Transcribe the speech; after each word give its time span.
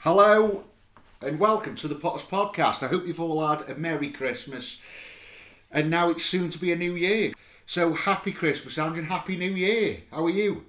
Hello 0.00 0.64
and 1.20 1.38
welcome 1.38 1.74
to 1.76 1.88
the 1.88 1.94
Potters 1.94 2.24
Podcast. 2.24 2.82
I 2.82 2.86
hope 2.88 3.06
you've 3.06 3.20
all 3.20 3.46
had 3.46 3.68
a 3.68 3.74
Merry 3.74 4.10
Christmas 4.10 4.80
and 5.70 5.90
now 5.90 6.10
it's 6.10 6.24
soon 6.24 6.50
to 6.50 6.58
be 6.58 6.72
a 6.72 6.76
new 6.76 6.94
year. 6.94 7.32
So 7.66 7.92
happy 7.92 8.32
Christmas, 8.32 8.78
Andrew, 8.78 9.00
and 9.02 9.08
Happy 9.10 9.36
New 9.36 9.50
Year. 9.52 9.98
How 10.10 10.24
are 10.24 10.30
you? 10.30 10.64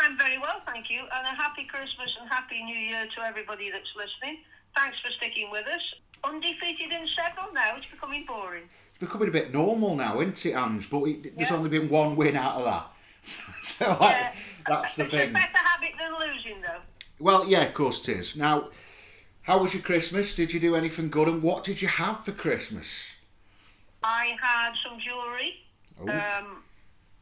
I'm 0.00 0.18
very 0.18 0.36
well, 0.38 0.60
thank 0.66 0.90
you, 0.90 0.98
and 1.00 1.26
a 1.26 1.30
happy 1.30 1.64
Christmas 1.64 2.14
and 2.20 2.28
happy 2.28 2.62
New 2.62 2.76
Year 2.76 3.06
to 3.16 3.22
everybody 3.22 3.70
that's 3.70 3.90
listening. 3.96 4.40
Thanks 4.76 5.00
for 5.00 5.10
sticking 5.12 5.50
with 5.50 5.66
us. 5.66 5.94
Undefeated 6.24 6.92
in 6.92 7.06
several 7.08 7.52
now, 7.54 7.76
it's 7.76 7.86
becoming 7.86 8.26
boring. 8.26 8.64
It's 8.90 8.98
becoming 8.98 9.28
a 9.28 9.30
bit 9.30 9.54
normal 9.54 9.94
now, 9.96 10.20
isn't 10.20 10.44
it, 10.44 10.54
Ange? 10.54 10.90
But 10.90 11.04
it, 11.04 11.36
there's 11.38 11.50
Yeah. 11.50 11.56
only 11.56 11.70
been 11.70 11.88
one 11.88 12.16
win 12.16 12.36
out 12.36 12.56
of 12.56 12.64
that. 12.64 12.90
So 13.62 13.96
Yeah. 14.00 14.34
that's 14.66 14.96
the 14.96 15.04
it's 15.04 15.10
thing. 15.12 15.32
better 15.32 15.56
habit 15.56 15.92
than 15.98 16.12
losing, 16.18 16.60
though. 16.60 16.80
Well, 17.24 17.48
yeah, 17.48 17.62
of 17.62 17.72
course 17.72 18.06
it 18.06 18.18
is. 18.18 18.36
Now, 18.36 18.68
how 19.40 19.62
was 19.62 19.72
your 19.72 19.82
Christmas? 19.82 20.34
Did 20.34 20.52
you 20.52 20.60
do 20.60 20.76
anything 20.76 21.08
good? 21.08 21.26
And 21.26 21.42
what 21.42 21.64
did 21.64 21.80
you 21.80 21.88
have 21.88 22.22
for 22.22 22.32
Christmas? 22.32 23.12
I 24.02 24.36
had 24.42 24.74
some 24.84 25.00
jewellery. 25.00 25.54
Oh. 25.98 26.02
Um, 26.02 26.62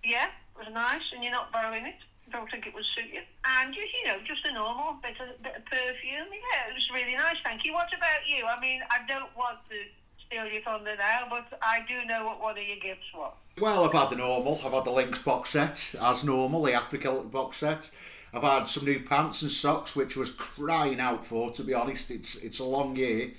yeah, 0.02 0.26
it 0.26 0.58
was 0.58 0.74
nice, 0.74 1.02
and 1.14 1.22
you're 1.22 1.32
not 1.32 1.52
borrowing 1.52 1.86
it. 1.86 1.94
Don't 2.32 2.50
think 2.50 2.66
it 2.66 2.74
would 2.74 2.84
suit 2.84 3.12
you. 3.12 3.20
And 3.44 3.72
just, 3.72 3.94
you 3.94 4.08
know, 4.08 4.16
just 4.24 4.44
a 4.44 4.52
normal 4.52 4.96
bit 5.00 5.14
of, 5.20 5.40
bit 5.40 5.54
of 5.54 5.64
perfume. 5.66 6.26
Yeah, 6.32 6.68
it 6.68 6.74
was 6.74 6.90
really 6.92 7.14
nice, 7.14 7.36
thank 7.44 7.64
you. 7.64 7.72
What 7.72 7.94
about 7.96 8.26
you? 8.26 8.44
I 8.44 8.60
mean, 8.60 8.80
I 8.90 9.06
don't 9.06 9.30
want 9.36 9.58
to 9.70 9.76
steal 10.26 10.46
your 10.46 10.62
thunder 10.62 10.96
now, 10.98 11.28
but 11.30 11.60
I 11.62 11.84
do 11.86 12.04
know 12.06 12.26
what 12.26 12.40
one 12.42 12.58
of 12.58 12.64
your 12.64 12.78
gifts 12.78 13.06
was. 13.14 13.34
Well, 13.60 13.84
I've 13.84 13.92
had 13.92 14.10
the 14.10 14.16
normal. 14.16 14.60
I've 14.64 14.72
had 14.72 14.84
the 14.84 14.90
Lynx 14.90 15.22
box 15.22 15.50
set, 15.50 15.94
as 16.02 16.24
normal, 16.24 16.62
the 16.64 16.72
Africa 16.72 17.12
box 17.12 17.58
set. 17.58 17.92
I've 18.34 18.42
had 18.42 18.64
some 18.64 18.84
new 18.84 19.00
pants 19.00 19.42
and 19.42 19.50
socks, 19.50 19.94
which 19.94 20.16
was 20.16 20.30
crying 20.30 21.00
out 21.00 21.24
for, 21.24 21.50
to 21.52 21.62
be 21.62 21.74
honest. 21.74 22.10
It's 22.10 22.34
it's 22.36 22.58
a 22.60 22.64
long 22.64 22.96
year. 22.96 23.32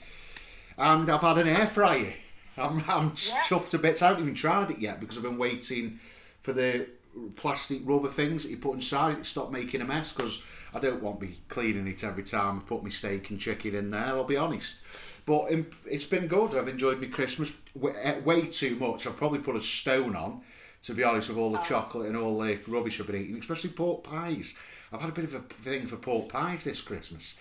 And 0.77 1.09
I've 1.09 1.21
had 1.21 1.38
an 1.38 1.47
air 1.47 1.68
fryer. 1.68 2.13
I'm, 2.57 2.84
I'm 2.87 3.07
Yeah. 3.09 3.41
chuffed 3.43 3.70
to 3.70 3.79
bits. 3.79 4.01
I 4.01 4.07
haven't 4.09 4.23
even 4.23 4.35
tried 4.35 4.71
it 4.71 4.79
yet 4.79 4.99
because 4.99 5.18
I've 5.18 5.23
been 5.23 5.37
waiting 5.37 5.99
for 6.43 6.53
the 6.53 6.87
plastic 7.35 7.81
rubber 7.84 8.07
things 8.09 8.43
that 8.43 8.49
you 8.49 8.57
put 8.57 8.73
inside 8.73 9.13
it 9.13 9.18
to 9.20 9.23
stop 9.26 9.51
making 9.51 9.81
a 9.81 9.85
mess 9.85 10.12
because 10.12 10.41
I 10.73 10.79
don't 10.79 11.01
want 11.01 11.20
to 11.20 11.27
be 11.27 11.37
cleaning 11.48 11.87
it 11.87 12.03
every 12.03 12.23
time 12.23 12.57
I 12.59 12.62
put 12.68 12.84
my 12.84 12.90
steak 12.90 13.29
and 13.29 13.40
chicken 13.40 13.75
in 13.75 13.90
there, 13.90 14.01
I'll 14.01 14.23
be 14.23 14.35
honest. 14.37 14.81
But 15.25 15.46
it's 15.85 16.05
been 16.05 16.27
good. 16.27 16.55
I've 16.55 16.68
enjoyed 16.68 16.99
my 16.99 17.07
Christmas 17.07 17.53
eh, 18.01 18.20
way 18.20 18.48
too 18.48 18.75
much. 18.75 19.05
I've 19.07 19.15
probably 19.18 19.40
put 19.40 19.55
a 19.55 19.62
stone 19.62 20.15
on, 20.15 20.41
to 20.84 20.93
be 20.93 21.03
honest, 21.03 21.29
with 21.29 21.37
all 21.37 21.51
the 21.51 21.59
chocolate 21.59 22.07
and 22.07 22.18
all 22.18 22.37
the 22.40 22.59
rubbish 22.68 22.99
I've 22.99 23.07
been 23.07 23.21
eating, 23.21 23.37
especially 23.37 23.70
pork 23.70 24.03
pies. 24.03 24.53
I've 24.94 25.02
had 25.02 25.10
a 25.10 25.13
bit 25.13 25.26
of 25.26 25.34
a 25.34 25.40
thing 25.40 25.88
for 25.88 25.96
pork 25.98 26.30
pies 26.30 26.63
this 26.63 26.82
Christmas. 26.82 27.36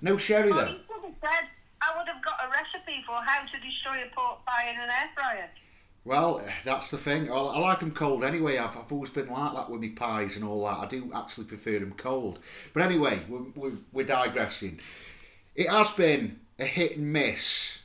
No 0.00 0.16
sherry 0.16 0.50
Well, 0.50 0.64
though. 0.64 0.70
you 0.72 0.78
could 0.88 1.04
have 1.04 1.14
said, 1.20 1.48
I 1.82 1.96
would 1.98 2.08
have 2.08 2.22
got 2.24 2.34
a 2.44 2.50
recipe 2.50 3.02
for 3.06 3.16
how 3.16 3.42
to 3.44 3.60
destroy 3.60 4.02
a 4.02 4.14
pork 4.14 4.44
pie 4.46 4.70
in 4.70 4.76
an 4.80 4.88
air 4.88 5.10
fryer. 5.14 5.50
Well, 6.06 6.42
that's 6.64 6.90
the 6.90 6.98
thing. 6.98 7.30
I, 7.30 7.34
I 7.34 7.58
like 7.58 7.80
them 7.80 7.92
cold 7.92 8.24
anyway. 8.24 8.58
I've, 8.58 8.76
I've 8.76 8.92
always 8.92 9.10
been 9.10 9.28
like 9.28 9.54
that 9.54 9.70
with 9.70 9.80
my 9.80 9.92
pies 9.94 10.36
and 10.36 10.44
all 10.44 10.64
that. 10.64 10.78
I 10.78 10.86
do 10.86 11.10
actually 11.14 11.44
prefer 11.46 11.78
them 11.78 11.94
cold. 11.96 12.40
But 12.74 12.82
anyway, 12.82 13.20
we're, 13.28 13.44
we're, 13.54 13.76
we're 13.92 14.06
digressing. 14.06 14.80
It 15.54 15.68
has 15.70 15.90
been 15.92 16.40
a 16.58 16.64
hit 16.64 16.96
and 16.98 17.12
miss. 17.12 17.78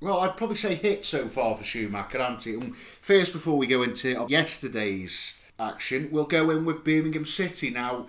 Well, 0.00 0.20
I'd 0.20 0.36
probably 0.36 0.56
say 0.56 0.74
hit 0.74 1.04
so 1.04 1.28
far 1.28 1.56
for 1.56 1.64
Schumacher, 1.64 2.18
hasn't 2.18 2.46
it? 2.46 2.62
And 2.62 2.76
first, 3.00 3.32
before 3.32 3.56
we 3.56 3.66
go 3.66 3.82
into 3.82 4.26
yesterday's 4.28 5.34
action, 5.58 6.08
we'll 6.10 6.24
go 6.24 6.50
in 6.50 6.64
with 6.64 6.84
Birmingham 6.84 7.26
City. 7.26 7.70
Now, 7.70 8.06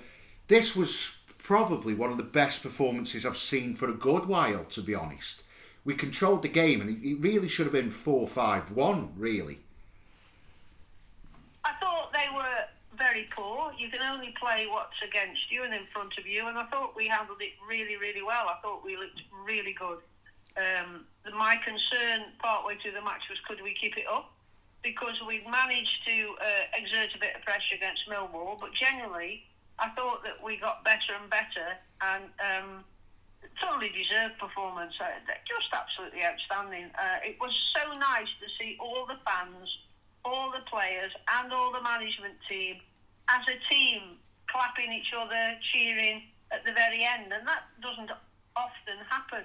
this 0.51 0.75
was 0.75 1.15
probably 1.37 1.93
one 1.93 2.11
of 2.11 2.17
the 2.17 2.23
best 2.23 2.61
performances 2.61 3.25
I've 3.25 3.37
seen 3.37 3.73
for 3.73 3.89
a 3.89 3.93
good 3.93 4.25
while, 4.25 4.65
to 4.65 4.81
be 4.81 4.93
honest. 4.93 5.43
We 5.85 5.93
controlled 5.95 6.41
the 6.41 6.49
game, 6.49 6.81
and 6.81 7.03
it- 7.03 7.21
really 7.21 7.47
should 7.47 7.65
have 7.65 7.73
been 7.73 7.89
4 7.89 8.27
5 8.27 8.71
1, 8.71 9.13
really. 9.15 9.59
I 11.63 11.71
thought 11.79 12.11
they 12.11 12.27
were 12.35 12.65
very 12.97 13.29
poor. 13.33 13.71
You 13.77 13.89
can 13.89 14.01
only 14.01 14.35
play 14.37 14.67
what's 14.67 15.01
against 15.01 15.49
you 15.49 15.63
and 15.63 15.73
in 15.73 15.85
front 15.93 16.17
of 16.17 16.27
you, 16.27 16.45
and 16.47 16.57
I 16.57 16.65
thought 16.65 16.97
we 16.97 17.07
handled 17.07 17.41
it 17.41 17.53
really, 17.65 17.95
really 17.95 18.21
well. 18.21 18.49
I 18.49 18.59
thought 18.61 18.83
we 18.83 18.97
looked 18.97 19.21
really 19.45 19.73
good. 19.73 19.99
Um, 20.57 21.05
my 21.33 21.55
concern 21.63 22.33
partway 22.39 22.77
through 22.77 22.91
the 22.91 23.01
match 23.01 23.23
was 23.29 23.39
could 23.47 23.61
we 23.61 23.73
keep 23.73 23.97
it 23.97 24.05
up? 24.05 24.33
Because 24.83 25.21
we'd 25.25 25.47
managed 25.47 26.05
to 26.07 26.35
uh, 26.41 26.77
exert 26.77 27.15
a 27.15 27.19
bit 27.19 27.35
of 27.37 27.41
pressure 27.41 27.75
against 27.75 28.09
Millwall, 28.09 28.59
but 28.59 28.73
generally, 28.73 29.45
I 29.79 29.89
thought 29.89 30.23
that 30.23 30.43
we 30.43 30.57
got 30.57 30.83
better 30.83 31.13
and 31.19 31.29
better, 31.29 31.77
and 32.01 32.25
um, 32.39 32.83
totally 33.59 33.89
deserved 33.89 34.37
performance. 34.37 34.93
Uh, 34.99 35.17
just 35.47 35.69
absolutely 35.73 36.23
outstanding. 36.23 36.91
Uh, 36.95 37.19
it 37.23 37.37
was 37.39 37.53
so 37.73 37.97
nice 37.97 38.29
to 38.39 38.47
see 38.59 38.77
all 38.79 39.05
the 39.05 39.17
fans, 39.25 39.69
all 40.23 40.51
the 40.51 40.63
players, 40.69 41.11
and 41.39 41.51
all 41.51 41.71
the 41.71 41.81
management 41.81 42.35
team 42.49 42.77
as 43.29 43.45
a 43.47 43.57
team 43.73 44.17
clapping 44.47 44.91
each 44.91 45.13
other, 45.15 45.57
cheering 45.61 46.23
at 46.51 46.65
the 46.65 46.73
very 46.73 47.03
end, 47.03 47.31
and 47.31 47.47
that 47.47 47.63
doesn't 47.81 48.11
often 48.55 48.99
happen. 49.09 49.43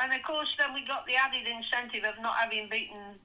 And 0.00 0.12
of 0.12 0.22
course, 0.22 0.54
then 0.58 0.74
we 0.74 0.86
got 0.86 1.06
the 1.06 1.14
added 1.14 1.46
incentive 1.46 2.04
of 2.04 2.20
not 2.22 2.36
having 2.36 2.68
beaten 2.68 3.18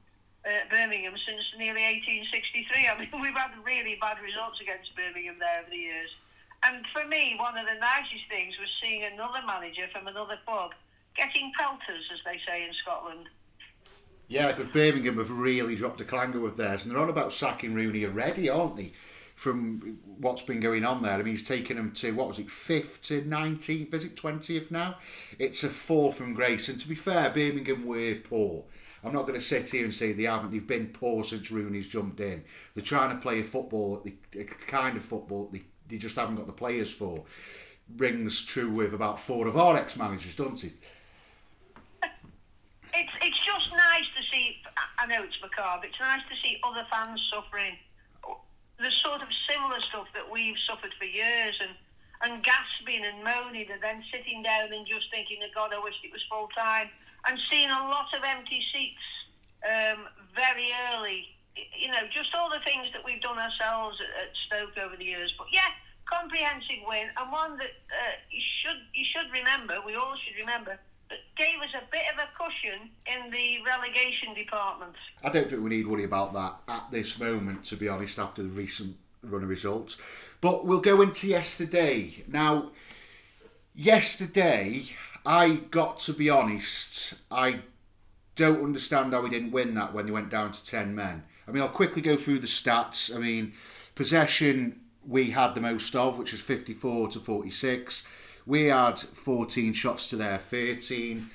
uh, 0.46 0.66
Birmingham 0.70 1.14
since 1.18 1.54
nearly 1.58 1.82
1863. 2.02 2.88
I 2.90 2.98
mean, 2.98 3.22
we've 3.22 3.34
had 3.34 3.52
really 3.64 3.98
bad 4.02 4.18
results 4.22 4.62
against 4.62 4.96
Birmingham 4.96 5.38
there 5.40 5.62
over 5.62 5.70
the 5.70 5.78
years. 5.78 6.10
And 6.64 6.86
for 6.94 7.08
me, 7.08 7.36
one 7.40 7.58
of 7.58 7.66
the 7.66 7.80
nicest 7.80 8.28
things 8.30 8.56
was 8.60 8.70
seeing 8.82 9.04
another 9.04 9.40
manager 9.46 9.88
from 9.94 10.08
another 10.08 10.38
club 10.46 10.72
getting 11.16 11.52
pelters, 11.58 12.10
as 12.14 12.20
they 12.26 12.40
say 12.46 12.66
in 12.66 12.74
Scotland. 12.74 13.28
Yeah, 14.28 14.52
because 14.52 14.72
Birmingham 14.72 15.18
have 15.18 15.32
really 15.32 15.76
dropped 15.76 16.02
a 16.02 16.06
clanger 16.06 16.40
with 16.40 16.58
theirs, 16.58 16.86
and 16.86 16.94
they're 16.94 17.02
on 17.02 17.10
about 17.10 17.34
sacking 17.34 17.74
Rooney 17.74 18.06
already, 18.06 18.50
aren't 18.50 18.78
they? 18.78 18.92
From 19.36 20.00
what's 20.20 20.42
been 20.42 20.60
going 20.60 20.84
on 20.84 21.02
there, 21.02 21.14
I 21.14 21.18
mean, 21.18 21.28
he's 21.28 21.48
taken 21.48 21.78
them 21.78 21.94
to 21.94 22.12
what 22.12 22.28
was 22.28 22.40
it, 22.40 22.52
fifth 22.52 23.02
to 23.04 23.24
nineteenth? 23.24 23.94
Is 23.94 24.04
it 24.04 24.18
twentieth 24.18 24.70
now? 24.70 24.98
It's 25.40 25.64
a 25.64 25.70
fall 25.70 26.12
from 26.12 26.34
grace. 26.34 26.68
And 26.68 26.78
to 26.78 26.88
be 26.90 26.96
fair, 26.96 27.30
Birmingham 27.30 27.86
were 27.86 28.16
poor. 28.16 28.66
I'm 29.02 29.14
not 29.14 29.22
going 29.22 29.40
to 29.40 29.46
sit 29.46 29.70
here 29.70 29.86
and 29.86 29.94
say 29.94 30.12
they 30.12 30.24
haven't. 30.24 30.52
They've 30.52 30.68
been 30.68 30.88
poor 30.88 31.24
since 31.24 31.50
Rooney's 31.52 31.88
jumped 31.88 32.20
in. 32.20 32.44
They're 32.76 32.84
trying 32.84 33.12
to 33.12 33.22
play 33.22 33.40
a 33.40 33.44
football, 33.44 34.06
a 34.36 34.44
kind 34.44 34.98
of 34.98 35.06
football 35.06 35.46
that 35.46 35.54
they, 35.54 35.64
they 35.90 35.98
just 35.98 36.16
haven't 36.16 36.36
got 36.36 36.48
the 36.48 36.54
players 36.54 36.92
for. 36.92 37.24
Rings 37.98 38.46
true 38.46 38.70
with 38.70 38.94
about 38.94 39.20
four 39.20 39.48
of 39.48 39.58
our 39.58 39.76
ex-managers, 39.76 40.36
doesn't 40.36 40.64
it? 40.64 40.74
It's 42.94 43.12
it's 43.22 43.46
just 43.46 43.72
nice 43.72 44.06
to 44.16 44.24
see. 44.32 44.62
I 45.00 45.08
know 45.08 45.24
it's 45.24 45.42
macabre. 45.42 45.88
It's 45.88 46.00
nice 46.00 46.22
to 46.30 46.36
see 46.36 46.60
other 46.64 46.86
fans 46.92 47.22
suffering. 47.34 47.78
The 48.78 48.92
sort 48.92 49.22
of 49.22 49.28
similar 49.50 49.82
stuff 49.82 50.08
that 50.14 50.30
we've 50.30 50.58
suffered 50.58 50.94
for 51.00 51.06
years, 51.06 51.60
and 51.62 51.72
and 52.22 52.44
gasping 52.44 53.06
and 53.06 53.24
moaning, 53.24 53.72
and 53.72 53.82
then 53.82 54.04
sitting 54.12 54.44
down 54.44 54.72
and 54.74 54.86
just 54.86 55.10
thinking, 55.12 55.40
"Oh 55.42 55.50
God, 55.56 55.74
I 55.74 55.80
wish 55.80 55.96
it 56.04 56.12
was 56.12 56.24
full 56.30 56.50
time," 56.56 56.90
and 57.28 57.40
seeing 57.50 57.70
a 57.70 57.88
lot 57.90 58.14
of 58.14 58.22
empty 58.24 58.62
seats 58.72 59.06
um, 59.64 60.06
very 60.36 60.70
early. 60.94 61.36
You 61.56 61.88
know, 61.90 62.08
just 62.10 62.34
all 62.36 62.50
the 62.50 62.64
things 62.64 62.88
that 62.94 63.04
we've 63.04 63.22
done 63.22 63.38
ourselves 63.38 64.00
at, 64.22 64.36
Stoke 64.36 64.78
over 64.78 64.96
the 64.96 65.06
years. 65.06 65.34
But 65.38 65.48
yeah, 65.52 65.70
comprehensive 66.06 66.84
win, 66.88 67.08
and 67.18 67.32
one 67.32 67.58
that 67.58 67.74
uh, 67.92 68.16
you 68.30 68.42
should 68.42 68.82
you 68.94 69.06
should 69.06 69.32
remember. 69.32 69.76
We 69.86 69.96
all 69.96 70.16
should 70.16 70.38
remember 70.40 70.80
that 71.10 71.20
gave 71.36 71.60
us 71.62 71.74
a 71.74 71.84
bit 71.92 72.04
of 72.14 72.20
a 72.20 72.30
cushion 72.38 72.90
in 73.08 73.32
the 73.32 73.60
relegation 73.66 74.34
department. 74.34 74.96
I 75.24 75.30
don't 75.30 75.50
think 75.50 75.64
we 75.64 75.70
need 75.70 75.88
worry 75.88 76.04
about 76.04 76.34
that 76.34 76.56
at 76.68 76.92
this 76.92 77.20
moment, 77.20 77.66
to 77.66 77.76
be 77.76 77.90
honest, 77.90 78.20
after 78.20 78.44
the 78.44 78.50
recent 78.50 78.96
run 79.24 79.44
of 79.44 79.50
results. 79.50 79.98
But 80.42 80.66
we'll 80.66 80.82
go 80.82 81.02
into 81.02 81.28
yesterday. 81.28 82.24
Now, 82.28 82.72
yesterday, 83.76 84.86
I 85.26 85.56
got 85.72 86.00
to 86.00 86.14
be 86.14 86.30
honest, 86.30 87.16
I 87.32 87.62
don't 88.36 88.64
understand 88.64 89.14
how 89.14 89.22
we 89.22 89.30
didn't 89.30 89.52
win 89.52 89.74
that 89.76 89.94
when 89.94 90.06
they 90.06 90.12
went 90.12 90.30
down 90.30 90.52
to 90.52 90.64
10 90.64 90.96
men. 90.96 91.24
I 91.50 91.52
mean, 91.52 91.64
I'll 91.64 91.70
quickly 91.70 92.02
go 92.02 92.16
through 92.16 92.40
the 92.40 92.48
stats. 92.48 93.14
I 93.14 93.20
mean, 93.20 93.54
possession 93.96 94.82
we 95.08 95.32
had 95.32 95.56
the 95.56 95.62
most 95.62 95.96
of, 95.96 96.18
which 96.18 96.32
was 96.32 96.42
54 96.42 97.10
to 97.10 97.20
46. 97.20 98.04
We 98.46 98.66
had 98.66 99.00
14 99.00 99.74
shots 99.74 100.08
to 100.10 100.16
their 100.16 100.38
13. 100.38 101.30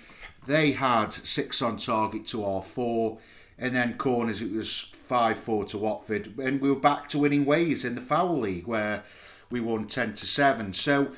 They 0.46 0.72
had 0.72 1.12
six 1.12 1.61
on 1.61 1.78
target 1.78 2.26
to 2.28 2.44
our 2.44 2.62
four. 2.62 3.19
And 3.58 3.75
then 3.75 3.96
corners, 3.96 4.43
it 4.43 4.52
was 4.52 4.81
5 4.81 5.38
4 5.38 5.64
to 5.66 5.78
Watford. 5.78 6.38
And 6.38 6.60
we 6.60 6.70
were 6.70 6.78
back 6.78 7.08
to 7.08 7.19
winning 7.19 7.44
ways 7.44 7.84
in 7.84 7.94
the 7.94 8.00
foul 8.00 8.38
league 8.38 8.67
where 8.67 9.02
we 9.50 9.60
won 9.60 9.87
10 9.87 10.14
to 10.14 10.26
7. 10.26 10.75
So 10.75 11.12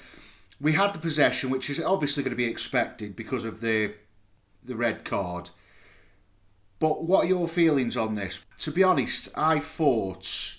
we 0.60 0.72
had 0.72 0.94
the 0.94 0.98
possession, 0.98 1.50
which 1.50 1.68
is 1.68 1.80
obviously 1.80 2.22
going 2.22 2.30
to 2.30 2.36
be 2.36 2.44
expected 2.44 3.14
because 3.14 3.44
of 3.44 3.60
the 3.60 3.94
the 4.64 4.76
red 4.76 5.04
card. 5.04 5.50
But 6.78 7.04
what 7.04 7.24
are 7.24 7.28
your 7.28 7.48
feelings 7.48 7.96
on 7.96 8.14
this? 8.14 8.44
To 8.58 8.70
be 8.70 8.82
honest, 8.82 9.28
I 9.34 9.58
thought 9.60 10.56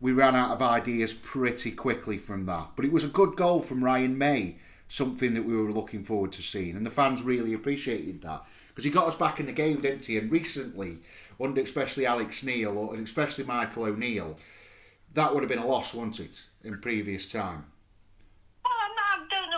we 0.00 0.12
ran 0.12 0.34
out 0.34 0.50
of 0.50 0.62
ideas 0.62 1.14
pretty 1.14 1.70
quickly 1.70 2.18
from 2.18 2.44
that. 2.46 2.70
But 2.76 2.84
it 2.84 2.92
was 2.92 3.04
a 3.04 3.08
good 3.08 3.36
goal 3.36 3.60
from 3.60 3.84
Ryan 3.84 4.16
Mmaee 4.16 4.56
something 4.88 5.34
that 5.34 5.44
we 5.44 5.56
were 5.56 5.72
looking 5.72 6.04
forward 6.04 6.32
to 6.32 6.42
seeing, 6.42 6.76
and 6.76 6.86
the 6.86 6.90
fans 6.90 7.22
really 7.22 7.52
appreciated 7.52 8.22
that 8.22 8.44
because 8.68 8.84
he 8.84 8.90
got 8.90 9.08
us 9.08 9.16
back 9.16 9.40
in 9.40 9.46
the 9.46 9.52
game, 9.52 9.80
didn't 9.80 10.04
he? 10.04 10.18
And 10.18 10.30
recently, 10.30 10.98
under 11.40 11.60
especially 11.60 12.06
Alex 12.06 12.42
Neil 12.42 12.76
or 12.76 12.94
especially 12.96 13.44
Michael 13.44 13.84
O'Neill, 13.84 14.36
that 15.14 15.32
would 15.32 15.42
have 15.42 15.48
been 15.48 15.58
a 15.58 15.66
loss, 15.66 15.94
wouldn't 15.94 16.20
it, 16.20 16.44
in 16.62 16.80
previous 16.80 17.30
time? 17.30 17.66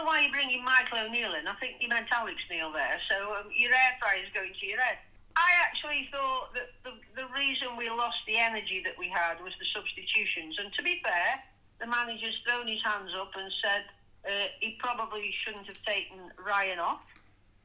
Why 0.04 0.20
you're 0.20 0.30
bringing 0.30 0.64
Michael 0.64 0.98
O'Neill 0.98 1.34
in. 1.34 1.48
I 1.48 1.54
think 1.56 1.76
you 1.80 1.88
meant 1.88 2.06
Alex 2.12 2.38
Neil 2.48 2.70
there. 2.70 2.96
So 3.10 3.34
um, 3.34 3.50
your 3.52 3.72
air 3.72 3.98
fryer 3.98 4.22
is 4.22 4.30
going 4.32 4.52
to 4.54 4.66
your 4.66 4.80
head. 4.80 4.98
I 5.36 5.50
actually 5.64 6.08
thought 6.10 6.54
that 6.54 6.72
the, 6.82 6.92
the 7.14 7.28
reason 7.36 7.76
we 7.76 7.90
lost 7.90 8.18
the 8.26 8.38
energy 8.38 8.82
that 8.84 8.98
we 8.98 9.08
had 9.08 9.42
was 9.44 9.52
the 9.58 9.66
substitutions. 9.66 10.56
And 10.58 10.72
to 10.72 10.82
be 10.82 11.00
fair, 11.04 11.44
the 11.78 11.86
manager's 11.86 12.40
thrown 12.46 12.66
his 12.66 12.82
hands 12.82 13.12
up 13.14 13.32
and 13.36 13.52
said 13.62 13.84
uh, 14.24 14.48
he 14.60 14.76
probably 14.80 15.32
shouldn't 15.44 15.66
have 15.66 15.82
taken 15.84 16.16
Ryan 16.44 16.78
off. 16.78 17.00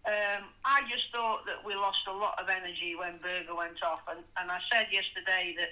Um, 0.06 0.50
I 0.66 0.82
just 0.90 1.12
thought 1.14 1.46
that 1.46 1.64
we 1.66 1.76
lost 1.76 2.08
a 2.08 2.14
lot 2.14 2.40
of 2.42 2.50
energy 2.50 2.96
when 2.96 3.20
Burger 3.22 3.56
went 3.56 3.82
off, 3.84 4.02
and, 4.10 4.20
and 4.36 4.52
I 4.52 4.60
said 4.72 4.88
yesterday 4.92 5.56
that 5.58 5.70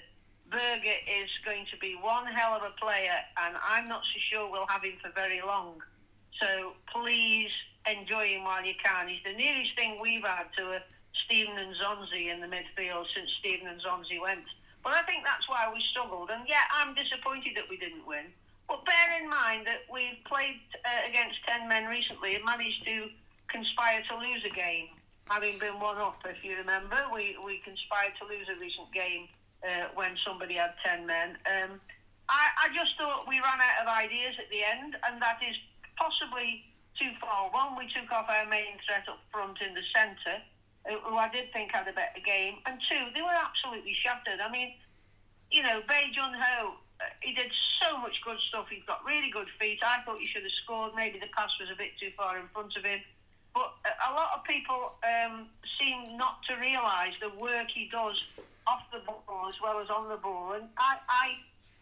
Burger 0.51 0.98
is 1.22 1.30
going 1.44 1.66
to 1.72 1.78
be 1.78 1.98
one 2.00 2.28
hell 2.28 2.54
of 2.54 2.62
a 2.62 2.74
player, 2.80 3.18
and 3.44 3.56
I'm 3.57 3.88
not 3.88 4.06
so 4.06 4.19
sure 4.19 4.50
we'll 4.50 4.68
have 4.68 4.84
him 4.84 4.94
for 5.01 5.12
very 5.12 5.42
long. 5.42 5.81
So 6.40 6.74
please 6.94 7.50
enjoy 7.90 8.28
him 8.28 8.44
while 8.44 8.63
you 8.63 8.74
can. 8.84 9.07
He's 9.07 9.24
the 9.25 9.34
nearest 9.34 9.75
thing 9.75 9.98
we've 10.00 10.24
had 10.24 10.46
to 10.57 10.74
a 10.74 10.80
Steven 11.25 11.56
Nzonzi 11.56 12.31
in 12.31 12.42
the 12.42 12.48
midfield 12.48 13.06
since 13.13 13.31
Steven 13.39 13.68
Nzonzi 13.68 14.21
went. 14.21 14.45
But 14.83 14.94
I 14.94 15.01
think 15.04 15.24
that's 15.24 15.48
why 15.50 15.69
we 15.74 15.81
struggled. 15.81 16.30
And 16.30 16.48
yeah, 16.48 16.63
I'm 16.74 16.95
disappointed 16.95 17.56
that 17.56 17.69
we 17.69 17.77
didn't 17.77 18.06
win. 18.07 18.31
But 18.68 18.86
bear 18.86 19.21
in 19.21 19.30
mind 19.30 19.66
that 19.66 19.83
we've 19.92 20.24
played 20.25 20.62
uh, 20.86 21.10
against 21.10 21.42
10 21.48 21.68
men 21.68 21.86
recently 21.86 22.36
and 22.36 22.45
managed 22.45 22.86
to 22.86 23.10
conspire 23.50 24.04
to 24.10 24.18
lose 24.18 24.45
a 24.45 24.54
game, 24.54 24.88
having 25.25 25.57
been 25.57 25.80
one 25.80 25.98
up. 25.98 26.21
If 26.24 26.44
you 26.45 26.56
remember, 26.56 26.98
we, 27.13 27.36
we 27.44 27.57
conspired 27.65 28.13
to 28.22 28.27
lose 28.30 28.48
a 28.48 28.60
recent 28.60 28.94
game 28.94 29.27
uh, 29.65 29.89
when 29.95 30.15
somebody 30.18 30.56
had 30.56 30.74
10 30.86 31.06
men. 31.06 31.38
Um, 31.50 31.81
I, 32.30 32.69
I 32.69 32.75
just 32.75 32.95
thought 32.98 33.27
we 33.27 33.42
ran 33.42 33.57
out 33.57 33.81
of 33.81 33.88
ideas 33.89 34.38
at 34.38 34.50
the 34.54 34.62
end, 34.63 34.95
and 35.01 35.19
that 35.22 35.42
is 35.42 35.57
possibly 35.98 36.63
too 36.94 37.10
far. 37.19 37.50
One, 37.50 37.75
we 37.75 37.89
took 37.89 38.12
off 38.12 38.30
our 38.30 38.45
main 38.45 38.77
threat 38.86 39.10
up 39.10 39.19
front 39.31 39.57
in 39.65 39.74
the 39.74 39.81
centre, 39.89 40.45
who 41.03 41.15
I 41.15 41.30
did 41.30 41.51
think 41.53 41.71
had 41.71 41.88
a 41.88 41.94
better 41.94 42.19
game, 42.25 42.56
and 42.65 42.80
two, 42.89 43.12
they 43.13 43.21
were 43.21 43.36
absolutely 43.36 43.94
shattered. 43.94 44.39
I 44.41 44.51
mean, 44.51 44.74
you 45.51 45.63
know, 45.63 45.81
Bae 45.88 46.09
Jun 46.13 46.33
Ho, 46.33 46.74
uh, 47.00 47.03
he 47.21 47.33
did 47.33 47.51
so 47.81 47.97
much 47.97 48.21
good 48.24 48.39
stuff. 48.39 48.68
He's 48.69 48.83
got 48.86 49.03
really 49.06 49.30
good 49.30 49.47
feet. 49.59 49.80
I 49.86 50.01
thought 50.03 50.19
he 50.19 50.27
should 50.27 50.44
have 50.44 50.51
scored. 50.63 50.94
Maybe 50.95 51.19
the 51.19 51.27
pass 51.36 51.51
was 51.59 51.69
a 51.71 51.75
bit 51.75 51.97
too 52.00 52.12
far 52.18 52.38
in 52.38 52.47
front 52.53 52.75
of 52.75 52.83
him. 52.83 53.00
But 53.53 53.74
a 54.07 54.13
lot 54.13 54.38
of 54.38 54.44
people 54.44 54.94
um, 55.01 55.47
seem 55.80 56.18
not 56.18 56.44
to 56.47 56.56
realise 56.56 57.13
the 57.19 57.30
work 57.41 57.71
he 57.71 57.89
does 57.89 58.21
off 58.68 58.83
the 58.91 59.00
ball 59.00 59.47
as 59.50 59.59
well 59.62 59.80
as 59.80 59.89
on 59.89 60.09
the 60.09 60.18
ball. 60.18 60.53
And 60.53 60.69
I, 60.77 60.97
I, 61.09 61.27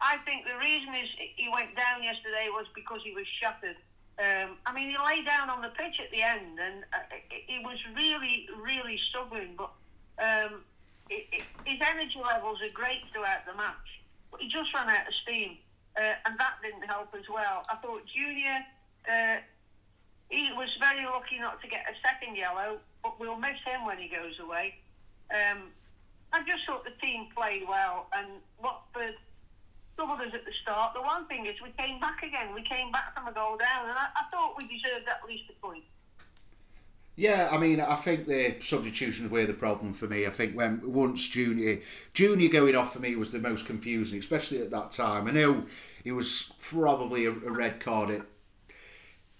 I 0.00 0.18
think 0.24 0.46
the 0.46 0.56
reason 0.58 0.94
is 0.94 1.08
he 1.36 1.48
went 1.52 1.76
down 1.76 2.02
yesterday 2.02 2.48
was 2.48 2.66
because 2.74 3.00
he 3.04 3.12
was 3.12 3.26
shattered. 3.26 3.76
Um, 4.18 4.56
I 4.66 4.74
mean, 4.74 4.90
he 4.90 4.96
lay 4.98 5.22
down 5.22 5.48
on 5.48 5.62
the 5.62 5.68
pitch 5.68 6.00
at 6.00 6.10
the 6.10 6.22
end, 6.22 6.58
and 6.58 6.84
uh, 6.92 7.14
he 7.46 7.60
was 7.60 7.78
really, 7.94 8.48
really 8.60 8.98
struggling. 8.98 9.54
But 9.56 9.70
um, 10.18 10.64
it, 11.08 11.26
it, 11.32 11.42
his 11.64 11.78
energy 11.80 12.18
levels 12.20 12.60
are 12.60 12.72
great 12.74 13.02
throughout 13.12 13.46
the 13.46 13.54
match, 13.54 14.00
but 14.30 14.40
he 14.40 14.48
just 14.48 14.74
ran 14.74 14.88
out 14.88 15.06
of 15.06 15.14
steam, 15.14 15.56
uh, 15.96 16.14
and 16.26 16.38
that 16.38 16.54
didn't 16.62 16.82
help 16.82 17.14
as 17.14 17.28
well. 17.28 17.64
I 17.70 17.76
thought 17.76 18.02
Junior. 18.06 18.64
Uh, 19.08 19.36
he 20.30 20.50
was 20.52 20.68
very 20.78 21.06
lucky 21.06 21.38
not 21.38 21.62
to 21.62 21.68
get 21.68 21.86
a 21.88 21.94
second 22.06 22.36
yellow, 22.36 22.78
but 23.02 23.18
we'll 23.18 23.38
miss 23.38 23.56
him 23.64 23.86
when 23.86 23.98
he 23.98 24.08
goes 24.08 24.38
away. 24.40 24.74
Um, 25.30 25.70
I 26.32 26.42
just 26.44 26.66
thought 26.66 26.84
the 26.84 26.92
team 27.00 27.28
played 27.34 27.62
well, 27.66 28.08
and 28.14 28.28
Watford 28.62 29.14
us 30.06 30.32
at 30.34 30.44
the 30.44 30.52
start. 30.62 30.94
The 30.94 31.02
one 31.02 31.26
thing 31.26 31.46
is 31.46 31.60
we 31.62 31.70
came 31.70 32.00
back 32.00 32.22
again. 32.22 32.54
We 32.54 32.62
came 32.62 32.92
back 32.92 33.14
from 33.14 33.26
a 33.26 33.32
goal 33.32 33.56
down, 33.56 33.88
and 33.88 33.98
I, 33.98 34.06
I 34.14 34.30
thought 34.30 34.56
we 34.56 34.64
deserved 34.64 35.08
at 35.08 35.28
least 35.28 35.44
a 35.50 35.66
point. 35.66 35.84
Yeah, 37.16 37.48
I 37.50 37.58
mean, 37.58 37.80
I 37.80 37.96
think 37.96 38.26
the 38.28 38.56
substitutions 38.60 39.28
were 39.28 39.44
the 39.44 39.52
problem 39.52 39.92
for 39.92 40.06
me. 40.06 40.24
I 40.24 40.30
think 40.30 40.54
when 40.54 40.80
once 40.92 41.28
Junior 41.28 41.80
Junior 42.14 42.48
going 42.48 42.76
off 42.76 42.92
for 42.92 43.00
me 43.00 43.16
was 43.16 43.30
the 43.30 43.40
most 43.40 43.66
confusing, 43.66 44.20
especially 44.20 44.62
at 44.62 44.70
that 44.70 44.92
time. 44.92 45.26
I 45.26 45.32
know 45.32 45.64
it 46.04 46.12
was 46.12 46.52
probably 46.60 47.26
a, 47.26 47.30
a 47.30 47.50
red 47.50 47.80
card 47.80 48.22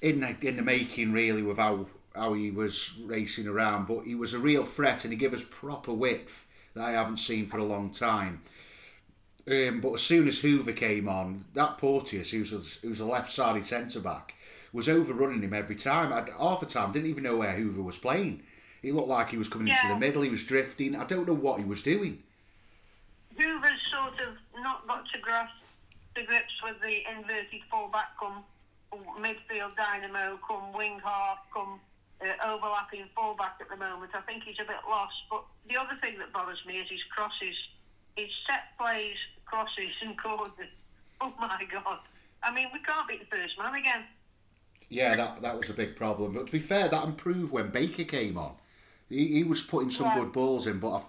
in 0.00 0.20
the, 0.20 0.36
in 0.42 0.56
the 0.56 0.62
making 0.62 1.12
really 1.12 1.42
with 1.42 1.58
how 1.58 1.86
how 2.16 2.32
he 2.32 2.50
was 2.50 2.98
racing 3.04 3.46
around, 3.46 3.86
but 3.86 4.00
he 4.00 4.16
was 4.16 4.34
a 4.34 4.38
real 4.38 4.64
threat 4.64 5.04
and 5.04 5.12
he 5.12 5.18
gave 5.18 5.32
us 5.32 5.44
proper 5.48 5.92
width 5.92 6.46
that 6.74 6.84
I 6.84 6.90
haven't 6.92 7.18
seen 7.18 7.46
for 7.46 7.58
a 7.58 7.64
long 7.64 7.90
time. 7.90 8.42
Um, 9.50 9.80
but 9.80 9.94
as 9.94 10.02
soon 10.02 10.28
as 10.28 10.40
Hoever 10.40 10.72
came 10.72 11.08
on, 11.08 11.46
that 11.54 11.78
Porteous, 11.78 12.32
who 12.32 12.40
was, 12.40 12.78
who 12.82 12.90
was 12.90 13.00
a 13.00 13.06
left-sided 13.06 13.64
centre 13.64 14.00
back, 14.00 14.34
was 14.72 14.88
overrunning 14.88 15.42
him 15.42 15.54
every 15.54 15.76
time. 15.76 16.12
I, 16.12 16.28
half 16.38 16.60
the 16.60 16.66
time, 16.66 16.92
didn't 16.92 17.08
even 17.08 17.24
know 17.24 17.36
where 17.36 17.52
Hoever 17.52 17.82
was 17.82 17.96
playing. 17.96 18.42
He 18.82 18.92
looked 18.92 19.08
like 19.08 19.30
he 19.30 19.38
was 19.38 19.48
coming 19.48 19.68
yeah. 19.68 19.80
into 19.80 19.94
the 19.94 19.98
middle. 19.98 20.22
He 20.22 20.28
was 20.28 20.42
drifting. 20.42 20.94
I 20.94 21.04
don't 21.04 21.26
know 21.26 21.34
what 21.34 21.60
he 21.60 21.64
was 21.64 21.80
doing. 21.80 22.22
Hoever's 23.36 23.80
sort 23.90 24.20
of 24.28 24.34
not 24.62 24.86
got 24.86 25.08
to 25.12 25.18
grasp 25.18 25.54
the 26.14 26.24
grips 26.24 26.52
with 26.62 26.80
the 26.82 27.02
inverted 27.10 27.62
full-back 27.70 28.18
come 28.20 28.44
midfield 29.18 29.76
dynamo, 29.76 30.38
come 30.46 30.72
wing 30.72 31.00
half, 31.04 31.38
come 31.52 31.80
uh, 32.20 32.52
overlapping 32.52 33.04
fullback 33.14 33.56
at 33.60 33.68
the 33.68 33.76
moment. 33.76 34.10
I 34.14 34.20
think 34.22 34.42
he's 34.44 34.58
a 34.60 34.64
bit 34.64 34.82
lost. 34.88 35.14
But 35.30 35.44
the 35.68 35.76
other 35.76 35.96
thing 36.00 36.18
that 36.18 36.32
bothers 36.32 36.58
me 36.66 36.78
is 36.78 36.88
his 36.88 37.02
crosses, 37.14 37.56
his 38.16 38.28
set 38.46 38.76
plays, 38.78 39.16
crosses 39.48 39.94
and 40.02 40.20
corners. 40.20 40.52
Oh 41.20 41.32
my 41.40 41.60
God! 41.68 41.98
I 42.44 42.54
mean, 42.54 42.68
we 42.72 42.78
can't 42.78 43.08
beat 43.08 43.18
the 43.18 43.36
first 43.36 43.58
man 43.58 43.74
again. 43.74 44.04
Yeah, 44.88 45.16
that 45.16 45.42
that 45.42 45.58
was 45.58 45.68
a 45.68 45.74
big 45.74 45.96
problem. 45.96 46.32
But 46.32 46.46
to 46.46 46.52
be 46.52 46.60
fair, 46.60 46.86
that 46.86 47.04
improved 47.04 47.50
when 47.50 47.70
Baker 47.70 48.04
came 48.04 48.38
on. 48.38 48.52
He, 49.08 49.26
he 49.26 49.42
was 49.42 49.60
putting 49.60 49.90
some 49.90 50.06
yeah. 50.06 50.20
good 50.20 50.32
balls 50.32 50.68
in, 50.68 50.78
but 50.78 50.92
I've, 50.92 51.04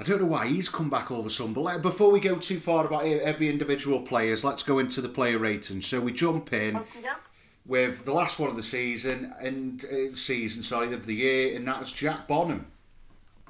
I 0.00 0.04
don't 0.04 0.20
know 0.20 0.26
why 0.26 0.46
he's 0.46 0.70
come 0.70 0.88
back 0.88 1.10
all 1.10 1.20
of 1.20 1.26
a 1.26 1.30
sudden. 1.30 1.52
But 1.52 1.82
before 1.82 2.10
we 2.10 2.20
go 2.20 2.36
too 2.36 2.60
far 2.60 2.86
about 2.86 3.04
every 3.04 3.50
individual 3.50 4.00
players, 4.00 4.42
let's 4.42 4.62
go 4.62 4.78
into 4.78 5.02
the 5.02 5.08
player 5.10 5.38
rating. 5.38 5.82
So 5.82 6.00
we 6.00 6.12
jump 6.12 6.52
in 6.52 6.80
with 7.66 8.04
the 8.04 8.14
last 8.14 8.38
one 8.38 8.48
of 8.48 8.56
the 8.56 8.62
season 8.62 9.34
and 9.40 9.84
uh, 9.84 10.14
season, 10.14 10.62
sorry, 10.62 10.92
of 10.94 11.04
the 11.04 11.14
year, 11.14 11.56
and 11.56 11.68
that's 11.68 11.92
Jack 11.92 12.26
Bonham. 12.26 12.66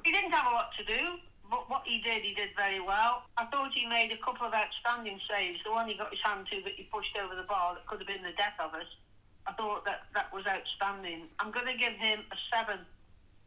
He 0.03 0.11
didn't 0.11 0.31
have 0.31 0.47
a 0.51 0.55
lot 0.55 0.71
to 0.77 0.83
do, 0.83 1.17
but 1.49 1.69
what 1.69 1.81
he 1.85 2.01
did, 2.01 2.21
he 2.23 2.33
did 2.33 2.49
very 2.55 2.79
well. 2.79 3.23
I 3.37 3.45
thought 3.45 3.71
he 3.73 3.85
made 3.87 4.11
a 4.11 4.17
couple 4.17 4.47
of 4.47 4.53
outstanding 4.53 5.19
saves. 5.29 5.59
The 5.65 5.71
one 5.71 5.87
he 5.87 5.95
got 5.95 6.11
his 6.11 6.21
hand 6.23 6.47
to 6.51 6.61
that 6.61 6.73
he 6.73 6.83
pushed 6.83 7.17
over 7.17 7.35
the 7.35 7.43
bar 7.43 7.75
that 7.75 7.85
could 7.87 7.99
have 7.99 8.07
been 8.07 8.23
the 8.23 8.35
death 8.37 8.57
of 8.59 8.73
us. 8.73 8.87
I 9.47 9.53
thought 9.53 9.85
that 9.85 10.03
that 10.13 10.31
was 10.33 10.45
outstanding. 10.45 11.27
I'm 11.39 11.51
going 11.51 11.65
to 11.65 11.77
give 11.77 11.93
him 11.93 12.19
a 12.31 12.37
seven 12.53 12.85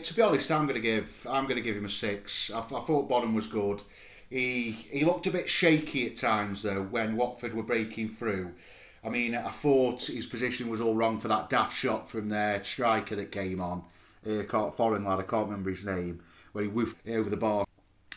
to 0.05 0.15
be 0.15 0.23
honest, 0.23 0.51
I'm 0.51 0.67
going 0.67 0.75
to 0.75 0.81
give 0.81 1.27
I'm 1.29 1.45
going 1.45 1.57
to 1.57 1.63
give 1.63 1.77
him 1.77 1.85
a 1.85 1.91
six. 1.91 2.51
I, 2.51 2.61
I 2.61 2.63
thought 2.63 3.09
Bonham 3.09 3.35
was 3.35 3.47
good. 3.47 3.83
He 4.31 4.73
he 4.91 5.05
looked 5.05 5.27
a 5.27 5.31
bit 5.31 5.49
shaky 5.49 6.07
at 6.07 6.17
times 6.17 6.63
though 6.63 6.83
when 6.83 7.17
Watford 7.17 7.55
were 7.55 7.63
breaking 7.63 8.11
through. 8.11 8.53
I 9.05 9.09
mean, 9.09 9.35
I 9.35 9.51
thought 9.51 10.07
his 10.07 10.27
position 10.27 10.69
was 10.69 10.81
all 10.81 10.95
wrong 10.95 11.19
for 11.19 11.29
that 11.29 11.51
daft 11.51 11.77
shot 11.77 12.09
from 12.09 12.29
their 12.29 12.65
striker 12.65 13.17
that 13.17 13.33
came 13.33 13.61
on. 13.61 13.83
Uh, 14.25 14.45
foreign 14.71 15.05
lad, 15.05 15.19
I 15.19 15.23
can't 15.23 15.47
remember 15.49 15.71
his 15.71 15.85
name, 15.85 16.23
where 16.53 16.63
he 16.63 16.71
woofed 16.71 16.95
over 17.09 17.29
the 17.29 17.37
bar. 17.37 17.67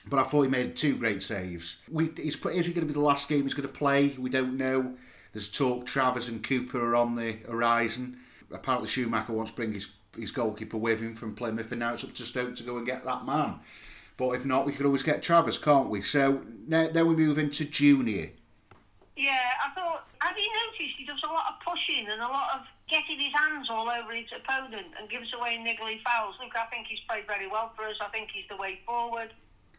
But 0.07 0.19
I 0.19 0.23
thought 0.23 0.43
he 0.43 0.49
made 0.49 0.75
two 0.75 0.95
great 0.97 1.23
saves. 1.23 1.77
We, 1.89 2.05
is 2.05 2.35
he 2.65 2.73
going 2.73 2.81
to 2.81 2.85
be 2.85 2.93
the 2.93 2.99
last 2.99 3.27
game 3.27 3.43
he's 3.43 3.55
going 3.55 3.67
to 3.67 3.73
play? 3.73 4.15
We 4.19 4.29
don't 4.29 4.55
know. 4.55 4.93
There's 5.33 5.47
talk 5.47 5.85
Travers 5.85 6.29
and 6.29 6.43
Cooper 6.43 6.79
are 6.79 6.95
on 6.95 7.15
the 7.15 7.33
horizon. 7.47 8.17
Apparently 8.51 8.87
Schumacher 8.87 9.33
wants 9.33 9.51
to 9.51 9.55
bring 9.55 9.73
his 9.73 9.89
his 10.17 10.31
goalkeeper 10.31 10.77
with 10.77 11.01
him 11.01 11.15
from 11.15 11.35
Plymouth, 11.35 11.71
and 11.71 11.79
now 11.79 11.93
it's 11.93 12.03
up 12.03 12.13
to 12.15 12.23
Stoke 12.23 12.55
to 12.55 12.63
go 12.63 12.77
and 12.77 12.85
get 12.85 13.03
that 13.05 13.25
man. 13.25 13.55
But 14.17 14.31
if 14.31 14.45
not, 14.45 14.65
we 14.65 14.71
could 14.71 14.85
always 14.85 15.03
get 15.03 15.21
Travers, 15.21 15.57
can't 15.57 15.89
we? 15.89 16.01
So 16.01 16.41
now, 16.67 16.87
then 16.89 17.07
we 17.07 17.15
move 17.15 17.37
into 17.37 17.65
junior. 17.65 18.31
Yeah, 19.17 19.51
I 19.63 19.73
thought, 19.75 20.07
have 20.19 20.37
you 20.37 20.49
noticed 20.53 20.97
he 20.97 21.05
does 21.05 21.21
a 21.23 21.27
lot 21.27 21.45
of 21.49 21.55
pushing 21.65 22.07
and 22.07 22.21
a 22.21 22.27
lot 22.27 22.55
of 22.55 22.61
getting 22.89 23.19
his 23.19 23.33
hands 23.33 23.67
all 23.69 23.89
over 23.89 24.13
his 24.13 24.27
opponent 24.31 24.87
and 24.99 25.09
gives 25.09 25.33
away 25.33 25.57
niggly 25.59 26.01
fouls? 26.03 26.35
Look, 26.41 26.55
I 26.55 26.65
think 26.67 26.87
he's 26.87 26.99
played 27.09 27.27
very 27.27 27.47
well 27.47 27.73
for 27.75 27.83
us. 27.83 27.95
I 28.01 28.07
think 28.09 28.29
he's 28.31 28.47
the 28.49 28.57
way 28.57 28.79
forward. 28.85 29.31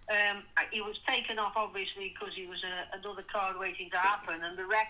Um, 0.08 0.42
he 0.70 0.80
was 0.80 0.96
taken 1.08 1.38
off, 1.38 1.54
obviously, 1.56 2.14
because 2.14 2.34
he 2.34 2.46
was 2.46 2.62
a, 2.62 2.96
another 2.96 3.24
card 3.30 3.58
waiting 3.58 3.90
to 3.90 3.98
happen, 3.98 4.42
and 4.42 4.56
the 4.56 4.64
ref 4.64 4.86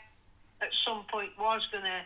at 0.61 0.69
some 0.85 1.05
point 1.11 1.31
was 1.39 1.67
going 1.73 1.85
to 1.85 2.01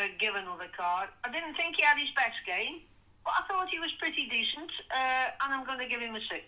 uh, 0.00 0.06
give 0.18 0.34
another 0.34 0.66
card. 0.76 1.08
I 1.24 1.30
didn't 1.30 1.54
think 1.54 1.76
he 1.76 1.82
had 1.82 1.98
his 1.98 2.10
best 2.16 2.36
game, 2.46 2.80
but 3.24 3.32
I 3.38 3.48
thought 3.48 3.68
he 3.70 3.78
was 3.78 3.92
pretty 3.98 4.28
decent, 4.28 4.70
uh, 4.90 5.44
and 5.44 5.54
I'm 5.54 5.64
going 5.64 5.78
to 5.78 5.86
give 5.86 6.00
him 6.00 6.14
a 6.14 6.20
six. 6.20 6.44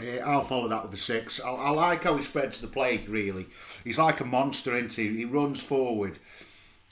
Yeah, 0.00 0.22
I'll 0.26 0.44
follow 0.44 0.68
that 0.68 0.84
with 0.84 0.94
a 0.94 1.02
six. 1.02 1.40
I, 1.40 1.50
I, 1.50 1.70
like 1.70 2.04
how 2.04 2.16
he 2.16 2.22
spreads 2.22 2.60
the 2.60 2.66
play, 2.66 3.04
really. 3.08 3.46
He's 3.82 3.98
like 3.98 4.20
a 4.20 4.24
monster, 4.26 4.76
isn't 4.76 4.92
he? 4.92 5.16
He 5.16 5.24
runs 5.24 5.62
forward. 5.62 6.18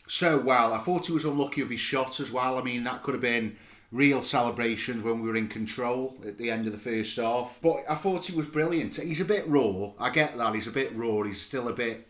so 0.06 0.38
well. 0.38 0.72
I 0.72 0.78
thought 0.78 1.06
he 1.06 1.12
was 1.12 1.24
unlucky 1.24 1.60
of 1.60 1.70
his 1.70 1.80
shot 1.80 2.18
as 2.20 2.32
well. 2.32 2.58
I 2.58 2.62
mean, 2.62 2.84
that 2.84 3.02
could 3.02 3.14
have 3.14 3.20
been 3.20 3.56
real 3.94 4.22
celebrations 4.22 5.04
when 5.04 5.22
we 5.22 5.28
were 5.28 5.36
in 5.36 5.46
control 5.46 6.18
at 6.26 6.36
the 6.36 6.50
end 6.50 6.66
of 6.66 6.72
the 6.72 6.78
first 6.78 7.16
half. 7.16 7.58
But 7.62 7.76
I 7.88 7.94
thought 7.94 8.26
he 8.26 8.36
was 8.36 8.46
brilliant. 8.46 8.96
He's 8.96 9.20
a 9.20 9.24
bit 9.24 9.46
raw. 9.46 9.92
I 10.00 10.10
get 10.10 10.36
that. 10.36 10.52
He's 10.52 10.66
a 10.66 10.72
bit 10.72 10.94
raw. 10.96 11.22
He's 11.22 11.40
still 11.40 11.68
a 11.68 11.72
bit 11.72 12.08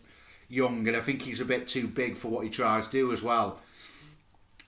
young, 0.48 0.88
and 0.88 0.96
I 0.96 1.00
think 1.00 1.20
he's 1.20 1.40
a 1.40 1.44
bit 1.44 1.68
too 1.68 1.86
big 1.86 2.16
for 2.16 2.28
what 2.28 2.42
he 2.42 2.50
tries 2.50 2.86
to 2.86 2.92
do 2.92 3.12
as 3.12 3.22
well. 3.22 3.60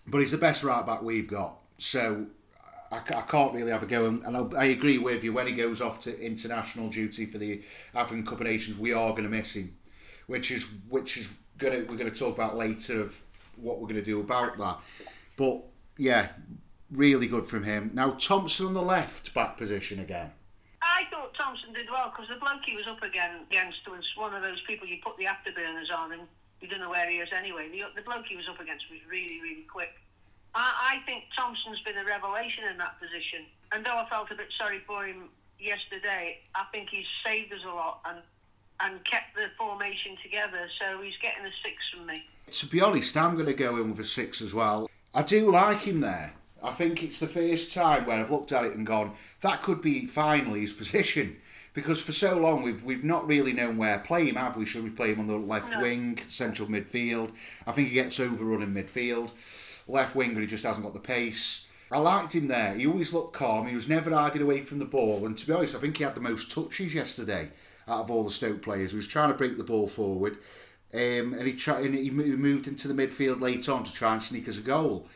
But 0.07 0.19
he's 0.19 0.31
the 0.31 0.39
best 0.39 0.63
right 0.63 0.85
back 0.85 1.03
we've 1.03 1.27
got. 1.27 1.57
So 1.79 2.27
I, 2.93 2.99
I 2.99 3.23
can't 3.23 3.55
really 3.55 3.73
have 3.73 3.83
a 3.83 3.87
go. 3.87 4.07
And, 4.07 4.37
I, 4.37 4.61
I 4.61 4.65
agree 4.67 4.99
with 4.99 5.25
you. 5.25 5.33
When 5.33 5.47
he 5.47 5.55
goes 5.55 5.81
off 5.81 6.01
to 6.03 6.21
international 6.21 6.91
duty 6.91 7.25
for 7.25 7.39
the 7.39 7.63
African 7.95 8.27
Cup 8.27 8.43
of 8.43 8.47
Nations, 8.47 8.77
we 8.77 8.93
are 8.93 9.11
going 9.13 9.25
to 9.25 9.31
miss 9.31 9.57
him, 9.57 9.75
which 10.27 10.51
is 10.51 10.67
which 10.91 11.17
is 11.17 11.29
gonna 11.57 11.79
we're 11.89 11.97
going 11.97 12.11
to 12.11 12.19
talk 12.19 12.35
about 12.35 12.59
later 12.59 13.01
of 13.01 13.19
what 13.57 13.81
we're 13.81 13.89
going 13.89 13.97
to 13.97 14.05
do 14.05 14.21
about 14.21 14.59
that. 14.59 14.79
But 15.39 15.65
yeah, 15.97 16.29
really 16.91 17.27
good 17.27 17.47
from 17.47 17.65
him. 17.65 17.91
Now 17.95 18.11
Thompson 18.11 18.67
on 18.67 18.75
the 18.75 18.83
left 18.83 19.35
back 19.35 19.59
position 19.59 19.99
again. 20.01 20.33
I 20.83 21.05
thought 21.11 21.35
Thompson 21.35 21.73
did 21.73 21.91
well 21.91 22.13
because 22.15 22.29
the 22.29 22.41
bloke 22.41 22.63
he 22.65 22.77
was 22.77 22.87
up 22.87 23.03
again, 23.03 23.41
against 23.51 23.89
was 23.89 24.05
one 24.17 24.35
of 24.35 24.43
those 24.43 24.61
people 24.67 24.87
you 24.87 24.99
put 25.05 25.17
the 25.17 25.25
afterburners 25.25 25.93
on 25.95 26.13
and 26.13 26.23
you 26.61 26.69
don't 26.69 26.81
know 26.81 26.91
where 26.91 27.09
he 27.11 27.17
is 27.19 27.29
anyway. 27.37 27.69
The, 27.71 27.83
the 27.95 28.03
bloke 28.03 28.27
he 28.27 28.37
was 28.37 28.49
up 28.49 28.61
against 28.61 28.85
was 28.91 29.01
really, 29.11 29.41
really 29.43 29.67
quick. 29.71 29.95
I, 30.55 30.99
I 31.01 31.07
think 31.07 31.25
Thompson's 31.37 31.81
been 31.81 31.99
a 31.99 32.05
revelation 32.05 32.65
in 32.71 32.79
that 32.79 33.01
position. 33.01 33.45
And 33.73 33.85
though 33.85 33.99
I 33.99 34.09
felt 34.09 34.31
a 34.31 34.35
bit 34.35 34.49
sorry 34.57 34.81
for 34.87 35.05
him 35.05 35.29
yesterday, 35.59 36.39
I 36.55 36.65
think 36.73 36.89
he's 36.89 37.07
saved 37.25 37.53
us 37.53 37.61
a 37.65 37.75
lot 37.75 38.01
and 38.07 38.19
and 38.81 39.03
kept 39.05 39.35
the 39.35 39.47
formation 39.57 40.17
together. 40.23 40.69
So 40.79 41.01
he's 41.01 41.17
getting 41.23 41.47
a 41.47 41.51
six 41.63 41.77
from 41.93 42.07
me. 42.07 42.27
To 42.51 42.67
be 42.67 42.81
honest, 42.81 43.17
I'm 43.17 43.35
going 43.35 43.47
to 43.47 43.55
go 43.55 43.77
in 43.79 43.91
with 43.91 44.01
a 44.01 44.05
six 44.05 44.43
as 44.43 44.53
well. 44.53 44.91
I 45.15 45.23
do 45.23 45.51
like 45.51 45.83
him 45.83 46.01
there. 46.01 46.35
I 46.63 46.73
think 46.73 47.03
it's 47.03 47.21
the 47.21 47.27
first 47.27 47.73
time 47.75 48.07
where 48.07 48.19
I've 48.19 48.31
looked 48.31 48.53
at 48.53 48.65
it 48.65 48.75
and 48.75 48.87
gone, 48.87 49.13
that 49.43 49.63
could 49.63 49.81
be 49.83 50.07
finally 50.07 50.61
his 50.61 50.73
position. 50.73 51.37
Because 51.75 52.01
for 52.01 52.13
so 52.13 52.39
long 52.39 52.63
we've 52.63 52.83
we've 52.83 53.05
not 53.05 53.27
really 53.29 53.53
known 53.53 53.77
where 53.77 53.99
to 53.99 54.03
play 54.03 54.27
him, 54.29 54.37
have 54.37 54.57
we? 54.57 54.65
Should 54.65 54.83
we 54.83 54.89
play 54.91 55.13
him 55.13 55.21
on 55.21 55.27
the 55.27 55.37
left 55.37 55.71
No. 55.71 55.83
wing, 55.83 56.19
central 56.29 56.69
midfield? 56.69 57.33
I 57.67 57.73
think 57.73 57.89
he 57.89 57.95
gets 57.95 58.19
overrun 58.19 58.63
in 58.63 58.73
midfield. 58.73 59.33
Left 59.87 60.17
winger, 60.17 60.41
he 60.41 60.47
just 60.47 60.65
hasn't 60.65 60.85
got 60.85 60.95
the 60.95 61.01
pace. 61.01 61.67
I 61.93 61.99
liked 61.99 62.35
him 62.35 62.49
there. 62.49 62.75
He 62.75 62.87
always 62.87 63.13
looked 63.13 63.35
calm. 63.35 63.67
He 63.67 63.75
was 63.75 63.89
never 63.89 64.11
hiding 64.11 64.43
away 64.43 64.63
from 64.63 64.79
the 64.79 64.85
ball. 64.87 65.27
And 65.27 65.37
to 65.37 65.47
be 65.47 65.53
honest, 65.53 65.75
I 65.75 65.79
think 65.79 65.99
he 65.99 66.05
had 66.05 66.15
the 66.15 66.21
most 66.21 66.51
touches 66.51 66.95
yesterday 66.95 67.51
out 67.87 68.01
of 68.01 68.11
all 68.11 68.25
the 68.25 68.31
Stoke 68.31 68.63
players. 68.63 68.91
He 68.91 68.97
was 68.97 69.07
trying 69.07 69.29
to 69.29 69.37
break 69.37 69.57
the 69.57 69.63
ball 69.63 69.87
forward. 69.87 70.39
Um, 70.95 71.35
and 71.35 71.47
he, 71.47 71.53
tried, 71.53 71.85
and 71.85 71.95
he 71.95 72.11
moved 72.11 72.67
into 72.67 72.89
the 72.89 72.95
midfield 72.95 73.41
late 73.41 73.69
on 73.69 73.85
to 73.85 73.93
try 73.93 74.15
and 74.15 74.23
sneak 74.23 74.49
us 74.49 74.59
a 74.59 74.63
goal. 74.63 75.07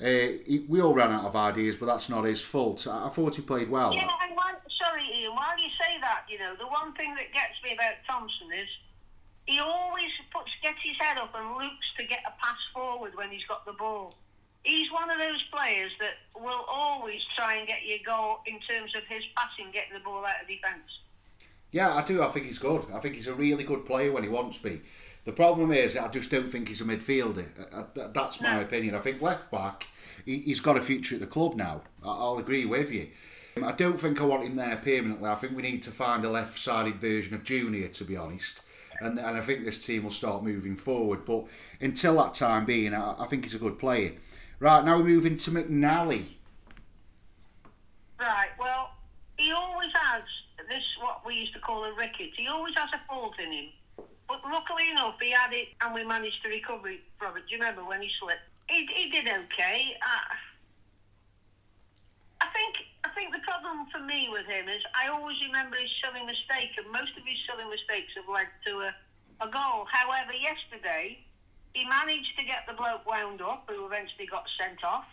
Uh, 0.00 0.42
he, 0.44 0.64
we 0.68 0.80
all 0.80 0.92
ran 0.92 1.12
out 1.12 1.24
of 1.24 1.36
ideas, 1.36 1.76
but 1.76 1.86
that's 1.86 2.08
not 2.08 2.24
his 2.24 2.42
fault. 2.42 2.86
I, 2.86 3.06
I 3.06 3.08
thought 3.10 3.36
he 3.36 3.42
played 3.42 3.70
well. 3.70 3.94
Yeah, 3.94 4.08
and 4.22 4.34
while, 4.34 4.60
sorry, 4.82 5.04
Ian, 5.14 5.34
while 5.34 5.56
you 5.56 5.70
say 5.80 6.00
that, 6.00 6.24
you 6.28 6.38
know, 6.38 6.54
the 6.58 6.66
one 6.66 6.92
thing 6.94 7.14
that 7.14 7.32
gets 7.32 7.54
me 7.62 7.74
about 7.74 7.94
Thompson 8.06 8.48
is 8.52 8.68
he 9.46 9.60
always 9.60 10.10
puts 10.32 10.50
gets 10.62 10.78
his 10.82 10.96
head 10.98 11.18
up 11.18 11.34
and 11.36 11.56
looks 11.56 11.86
to 11.98 12.04
get 12.04 12.20
a 12.26 12.32
pass 12.42 12.58
forward 12.72 13.12
when 13.14 13.30
he's 13.30 13.44
got 13.44 13.64
the 13.66 13.72
ball. 13.72 14.14
He's 14.64 14.90
one 14.90 15.10
of 15.10 15.18
those 15.18 15.42
players 15.52 15.92
that 16.00 16.14
will 16.34 16.64
always 16.66 17.20
try 17.36 17.56
and 17.56 17.68
get 17.68 17.84
you 17.86 17.96
a 17.96 18.02
goal 18.02 18.38
in 18.46 18.58
terms 18.60 18.92
of 18.96 19.02
his 19.04 19.22
passing, 19.36 19.70
getting 19.72 19.92
the 19.92 20.00
ball 20.00 20.24
out 20.24 20.40
of 20.40 20.48
defence. 20.48 20.88
Yeah, 21.70 21.94
I 21.94 22.02
do. 22.02 22.22
I 22.22 22.28
think 22.28 22.46
he's 22.46 22.58
good. 22.58 22.86
I 22.94 23.00
think 23.00 23.14
he's 23.14 23.26
a 23.26 23.34
really 23.34 23.64
good 23.64 23.84
player 23.84 24.10
when 24.10 24.22
he 24.22 24.28
wants 24.28 24.58
to 24.58 24.64
be. 24.64 24.80
The 25.24 25.32
problem 25.32 25.72
is, 25.72 25.96
I 25.96 26.08
just 26.08 26.30
don't 26.30 26.50
think 26.50 26.68
he's 26.68 26.82
a 26.82 26.84
midfielder. 26.84 27.46
Uh, 27.58 27.76
uh, 27.80 27.84
th- 27.94 28.08
That's 28.12 28.40
my 28.42 28.60
opinion. 28.60 28.94
I 28.94 29.00
think 29.00 29.22
left 29.22 29.50
back, 29.50 29.86
he- 30.26 30.40
he's 30.40 30.60
got 30.60 30.76
a 30.76 30.82
future 30.82 31.14
at 31.14 31.20
the 31.22 31.26
club 31.26 31.54
now. 31.54 31.82
I'll 32.02 32.38
agree 32.38 32.66
with 32.66 32.90
you. 32.92 33.08
Um, 33.56 33.64
I 33.64 33.72
don't 33.72 33.98
think 33.98 34.20
I 34.20 34.24
want 34.24 34.44
him 34.44 34.56
there 34.56 34.76
permanently. 34.76 35.30
I 35.30 35.34
think 35.36 35.56
we 35.56 35.62
need 35.62 35.82
to 35.84 35.90
find 35.90 36.24
a 36.24 36.30
left-sided 36.30 36.96
version 37.00 37.34
of 37.34 37.42
Junior, 37.44 37.88
to 37.88 38.04
be 38.04 38.16
honest. 38.16 38.62
And, 39.00 39.18
and 39.18 39.38
I 39.38 39.40
think 39.40 39.64
this 39.64 39.84
team 39.84 40.02
will 40.04 40.10
start 40.10 40.44
moving 40.44 40.76
forward. 40.76 41.24
But 41.24 41.46
until 41.80 42.16
that 42.22 42.34
time 42.34 42.64
being, 42.66 42.92
I, 42.94 43.14
I 43.18 43.26
think 43.26 43.44
he's 43.44 43.54
a 43.54 43.58
good 43.58 43.78
player. 43.78 44.12
Right, 44.60 44.84
now 44.84 44.98
we 44.98 45.04
move 45.04 45.24
into 45.26 45.50
McNally. 45.50 46.24
Right. 48.20 48.48
Well, 48.58 48.90
he 49.36 49.52
always 49.52 49.90
has 49.94 50.22
this 50.68 50.84
what 51.00 51.22
we 51.26 51.34
used 51.34 51.54
to 51.54 51.60
call 51.60 51.84
a 51.84 51.94
ricket. 51.94 52.30
He 52.36 52.46
always 52.46 52.74
has 52.76 52.88
a 52.94 53.00
fault 53.08 53.34
in 53.38 53.50
him. 53.52 53.64
But 54.28 54.40
luckily 54.44 54.90
enough, 54.90 55.16
he 55.20 55.30
had 55.30 55.52
it, 55.52 55.68
and 55.82 55.94
we 55.94 56.04
managed 56.04 56.42
to 56.42 56.48
recover 56.48 56.88
it 56.88 57.00
from 57.18 57.36
it. 57.36 57.44
Do 57.48 57.54
you 57.54 57.60
remember 57.60 57.84
when 57.84 58.00
he 58.00 58.10
slipped? 58.18 58.40
He, 58.68 58.86
he 58.86 59.10
did 59.10 59.28
okay. 59.28 59.96
Uh, 60.00 60.34
I 62.40 62.46
think 62.52 62.76
I 63.04 63.10
think 63.14 63.32
the 63.32 63.40
problem 63.44 63.86
for 63.92 64.00
me 64.00 64.28
with 64.32 64.46
him 64.46 64.68
is 64.68 64.82
I 64.94 65.08
always 65.08 65.36
remember 65.44 65.76
his 65.76 65.90
silly 66.02 66.24
mistake, 66.24 66.72
and 66.78 66.90
most 66.90 67.12
of 67.16 67.24
his 67.24 67.36
silly 67.48 67.68
mistakes 67.68 68.12
have 68.16 68.28
led 68.32 68.48
to 68.66 68.88
a, 68.88 68.94
a 69.44 69.48
goal. 69.50 69.86
However, 69.90 70.32
yesterday 70.32 71.18
he 71.74 71.84
managed 71.84 72.38
to 72.38 72.44
get 72.44 72.64
the 72.66 72.72
bloke 72.74 73.04
wound 73.06 73.42
up, 73.42 73.68
who 73.68 73.84
eventually 73.84 74.26
got 74.26 74.44
sent 74.58 74.82
off. 74.82 75.04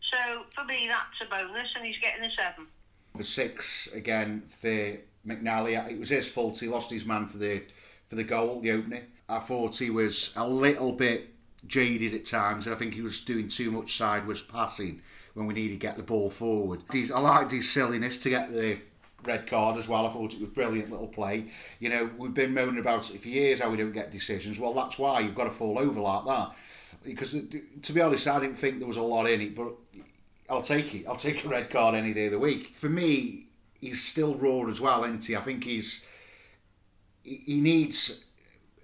So 0.00 0.44
for 0.54 0.64
me, 0.64 0.88
that's 0.88 1.20
a 1.22 1.30
bonus, 1.30 1.68
and 1.76 1.84
he's 1.86 1.98
getting 1.98 2.24
a 2.24 2.30
seven. 2.30 2.66
The 3.14 3.24
six 3.24 3.88
again 3.94 4.42
for 4.48 4.98
McNally. 5.26 5.90
It 5.90 5.98
was 5.98 6.10
his 6.10 6.28
fault. 6.28 6.58
He 6.58 6.68
lost 6.68 6.90
his 6.90 7.04
man 7.06 7.26
for 7.26 7.38
the 7.38 7.62
for 8.08 8.16
the 8.16 8.24
goal, 8.24 8.60
the 8.60 8.72
opening. 8.72 9.04
I 9.28 9.38
thought 9.38 9.78
he 9.78 9.90
was 9.90 10.32
a 10.36 10.48
little 10.48 10.92
bit 10.92 11.30
jaded 11.66 12.14
at 12.14 12.24
times. 12.24 12.68
I 12.68 12.74
think 12.74 12.94
he 12.94 13.02
was 13.02 13.20
doing 13.20 13.48
too 13.48 13.70
much 13.70 13.96
sideways 13.96 14.42
passing 14.42 15.02
when 15.34 15.46
we 15.46 15.54
needed 15.54 15.74
to 15.74 15.86
get 15.86 15.96
the 15.96 16.02
ball 16.02 16.30
forward. 16.30 16.82
I 16.92 17.20
liked 17.20 17.52
his 17.52 17.70
silliness 17.70 18.18
to 18.18 18.30
get 18.30 18.52
the 18.52 18.78
red 19.24 19.46
card 19.46 19.76
as 19.76 19.88
well. 19.88 20.06
I 20.06 20.10
thought 20.10 20.32
it 20.32 20.40
was 20.40 20.48
brilliant 20.50 20.90
little 20.90 21.08
play. 21.08 21.46
You 21.80 21.88
know, 21.88 22.10
we've 22.16 22.32
been 22.32 22.54
moaning 22.54 22.78
about 22.78 23.10
it 23.12 23.20
for 23.20 23.28
years 23.28 23.60
how 23.60 23.70
we 23.70 23.76
don't 23.76 23.92
get 23.92 24.12
decisions. 24.12 24.58
Well, 24.58 24.74
that's 24.74 24.98
why 24.98 25.20
you've 25.20 25.34
got 25.34 25.44
to 25.44 25.50
fall 25.50 25.78
over 25.78 26.00
like 26.00 26.24
that. 26.26 26.56
Because 27.04 27.32
to 27.32 27.92
be 27.92 28.00
honest, 28.00 28.26
I 28.26 28.40
didn't 28.40 28.56
think 28.56 28.78
there 28.78 28.88
was 28.88 28.96
a 28.96 29.02
lot 29.02 29.28
in 29.28 29.40
it, 29.40 29.54
but 29.54 29.72
I'll 30.48 30.62
take 30.62 30.94
it. 30.94 31.06
I'll 31.06 31.16
take 31.16 31.44
a 31.44 31.48
red 31.48 31.70
card 31.70 31.94
any 31.94 32.14
day 32.14 32.26
of 32.26 32.32
the 32.32 32.38
week. 32.38 32.74
For 32.76 32.88
me, 32.88 33.46
he's 33.80 34.02
still 34.02 34.34
raw 34.34 34.68
as 34.68 34.80
well, 34.80 35.04
isn't 35.04 35.24
he? 35.24 35.36
I 35.36 35.40
think 35.40 35.64
he's 35.64 36.04
he 37.26 37.42
he 37.46 37.60
needs 37.60 38.24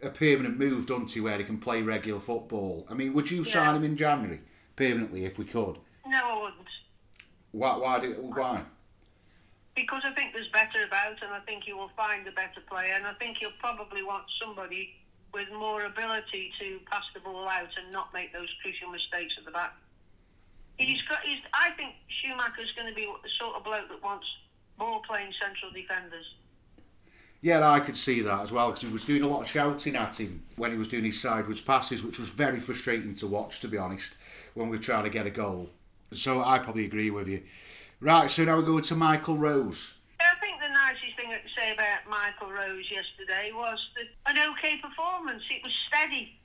a 0.03 0.11
permanent 0.11 0.59
move, 0.59 0.87
doesn't 0.87 1.11
he, 1.13 1.21
where 1.21 1.39
he 1.39 1.45
can 1.45 1.59
play 1.59 1.81
regular 1.83 2.21
football. 2.21 2.87
I 2.91 2.95
mean, 2.95 3.13
would 3.15 3.31
you 3.31 3.43
Yeah. 3.45 3.53
sign 3.53 3.77
him 3.77 3.85
in 3.85 3.97
January 3.97 4.41
permanently 4.77 5.25
if 5.25 5.39
we 5.39 5.45
could? 5.45 5.79
No, 6.07 6.19
I 6.19 6.43
wouldn't. 6.43 6.69
Why? 7.53 7.77
Why? 7.77 8.01
Do, 8.01 8.13
why? 8.15 8.65
Because 9.77 10.03
I 10.05 10.13
think 10.13 10.35
there's 10.35 10.49
better 10.49 10.85
about, 10.85 11.23
and 11.23 11.33
I 11.33 11.41
think 11.41 11.67
you 11.67 11.77
will 11.79 11.91
find 11.97 12.27
a 12.27 12.33
better 12.33 12.61
player, 12.69 12.93
and 12.95 13.07
I 13.07 13.15
think 13.15 13.41
you'll 13.41 13.57
probably 13.59 14.03
want 14.03 14.25
somebody 14.41 14.95
with 15.33 15.51
more 15.53 15.85
ability 15.87 16.53
to 16.61 16.79
pass 16.91 17.05
the 17.15 17.21
ball 17.21 17.49
out 17.49 17.71
and 17.79 17.91
not 17.91 18.13
make 18.13 18.33
those 18.35 18.49
crucial 18.61 18.91
mistakes 18.91 19.33
at 19.39 19.45
the 19.47 19.51
back. 19.51 19.73
He's 20.79 21.01
got. 21.03 21.21
He's. 21.23 21.39
I 21.55 21.71
think 21.71 21.95
Schumacher's 22.09 22.73
going 22.77 22.89
to 22.89 22.95
be 22.95 23.07
the 23.23 23.31
sort 23.39 23.55
of 23.57 23.65
bloke 23.65 23.89
that 23.89 24.03
wants 24.03 24.27
ball 24.79 25.01
playing 25.09 25.33
central 25.41 25.71
defenders. 25.71 26.27
Yeah, 27.43 27.69
I 27.69 27.81
could 27.81 27.97
see 27.97 28.21
that 28.21 28.41
as 28.41 28.53
well 28.53 28.69
because 28.69 28.85
he 28.85 28.93
was 28.93 29.05
doing 29.05 29.23
a 29.23 29.29
lot 29.29 29.43
of 29.43 29.49
shouting 29.49 29.97
at 29.97 30.21
him 30.21 30.45
when 30.55 30.71
he 30.71 30.79
was 30.79 30.87
doing 30.87 31.03
his 31.03 31.21
sideways 31.21 31.61
passes, 31.61 32.05
which 32.05 32.21
was 32.21 32.29
very 32.29 32.61
frustrating 32.61 33.17
to 33.17 33.27
watch, 33.27 33.59
to 33.61 33.69
be 33.69 33.77
honest, 33.77 34.15
when 34.55 34.69
we 34.69 34.77
were 34.77 34.83
trying 34.83 35.03
to 35.03 35.11
get 35.11 35.27
a 35.27 35.31
goal. 35.31 35.71
So 36.13 36.41
I 36.41 36.61
probably 36.61 36.85
agree 36.85 37.11
with 37.11 37.27
you. 37.27 37.43
Right, 38.01 38.31
so 38.31 38.45
now 38.45 38.55
we're 38.57 38.63
going 38.63 38.85
to 38.85 38.95
Michael 38.95 39.37
Rose. 39.37 39.95
I 40.21 40.39
think 40.39 40.63
the 40.63 40.69
nicest 40.69 41.17
thing 41.19 41.35
could 41.35 41.51
say 41.59 41.75
about 41.75 42.07
Michael 42.09 42.55
Rose 42.55 42.87
yesterday 42.87 43.51
was 43.51 43.79
that 43.99 44.07
an 44.31 44.39
okay 44.55 44.79
performance. 44.79 45.43
It 45.51 45.65
was 45.65 45.75
steady. 45.89 46.39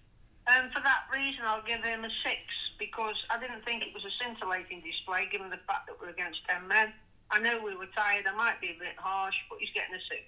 And 0.47 0.73
for 0.73 0.81
that 0.81 1.05
reason, 1.13 1.45
I'll 1.45 1.61
give 1.61 1.83
him 1.83 2.05
a 2.05 2.09
six 2.25 2.41
because 2.79 3.15
I 3.29 3.37
didn't 3.37 3.63
think 3.65 3.83
it 3.83 3.93
was 3.93 4.05
a 4.05 4.13
scintillating 4.17 4.81
display 4.81 5.29
given 5.31 5.51
the 5.51 5.61
fact 5.69 5.85
that 5.85 6.01
we're 6.01 6.09
against 6.09 6.41
10 6.49 6.67
men. 6.67 6.93
I 7.29 7.37
know 7.37 7.61
we 7.61 7.75
were 7.75 7.91
tired. 7.93 8.25
I 8.25 8.33
might 8.33 8.61
be 8.61 8.73
a 8.73 8.79
bit 8.79 8.97
harsh, 8.97 9.35
but 9.49 9.59
he's 9.59 9.69
getting 9.75 9.93
a 9.93 10.01
six. 10.09 10.25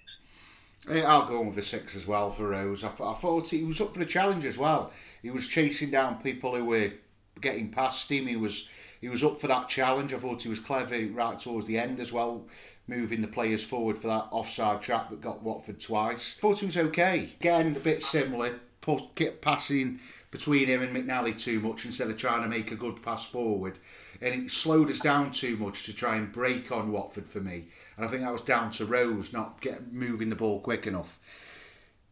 I'll 0.88 1.26
go 1.26 1.42
with 1.42 1.58
a 1.58 1.62
six 1.62 1.94
as 1.94 2.06
well 2.06 2.30
for 2.30 2.48
Rose. 2.48 2.82
I, 2.82 2.88
I 2.88 3.14
thought 3.14 3.48
he 3.50 3.64
was 3.64 3.80
up 3.80 3.92
for 3.92 3.98
the 3.98 4.06
challenge 4.06 4.44
as 4.44 4.56
well. 4.56 4.92
He 5.22 5.30
was 5.30 5.46
chasing 5.46 5.90
down 5.90 6.22
people 6.22 6.54
who 6.54 6.64
were 6.64 6.92
getting 7.40 7.70
past 7.70 8.10
him. 8.10 8.26
He 8.26 8.36
was 8.36 8.68
he 9.00 9.08
was 9.08 9.24
up 9.24 9.40
for 9.40 9.46
that 9.48 9.68
challenge. 9.68 10.12
I 10.12 10.18
thought 10.18 10.42
he 10.42 10.48
was 10.48 10.58
clever 10.58 11.06
right 11.06 11.38
towards 11.38 11.66
the 11.66 11.78
end 11.78 12.00
as 12.00 12.12
well, 12.12 12.46
moving 12.86 13.22
the 13.22 13.28
players 13.28 13.64
forward 13.64 13.98
for 13.98 14.08
that 14.08 14.28
offside 14.30 14.82
trap 14.82 15.10
that 15.10 15.20
got 15.20 15.42
Watford 15.42 15.80
twice. 15.80 16.36
I 16.38 16.40
Thought 16.40 16.60
he 16.60 16.66
was 16.66 16.76
okay. 16.76 17.30
Again, 17.40 17.76
a 17.76 17.80
bit 17.80 18.02
similar. 18.02 18.60
Put, 18.80 19.42
passing 19.42 20.00
between 20.30 20.66
him 20.66 20.80
and 20.80 20.96
McNally 20.96 21.38
too 21.38 21.60
much 21.60 21.84
instead 21.84 22.08
of 22.08 22.16
trying 22.16 22.42
to 22.42 22.48
make 22.48 22.72
a 22.72 22.76
good 22.76 23.02
pass 23.02 23.26
forward. 23.26 23.78
And 24.20 24.34
it 24.34 24.50
slowed 24.50 24.90
us 24.90 25.00
down 25.00 25.30
too 25.30 25.56
much 25.56 25.82
to 25.84 25.94
try 25.94 26.16
and 26.16 26.30
break 26.30 26.70
on 26.70 26.92
Watford 26.92 27.28
for 27.28 27.40
me. 27.40 27.68
And 27.96 28.04
I 28.04 28.08
think 28.08 28.22
that 28.22 28.32
was 28.32 28.42
down 28.42 28.70
to 28.72 28.84
Rose 28.84 29.32
not 29.32 29.60
get 29.60 29.92
moving 29.92 30.28
the 30.28 30.36
ball 30.36 30.60
quick 30.60 30.86
enough. 30.86 31.18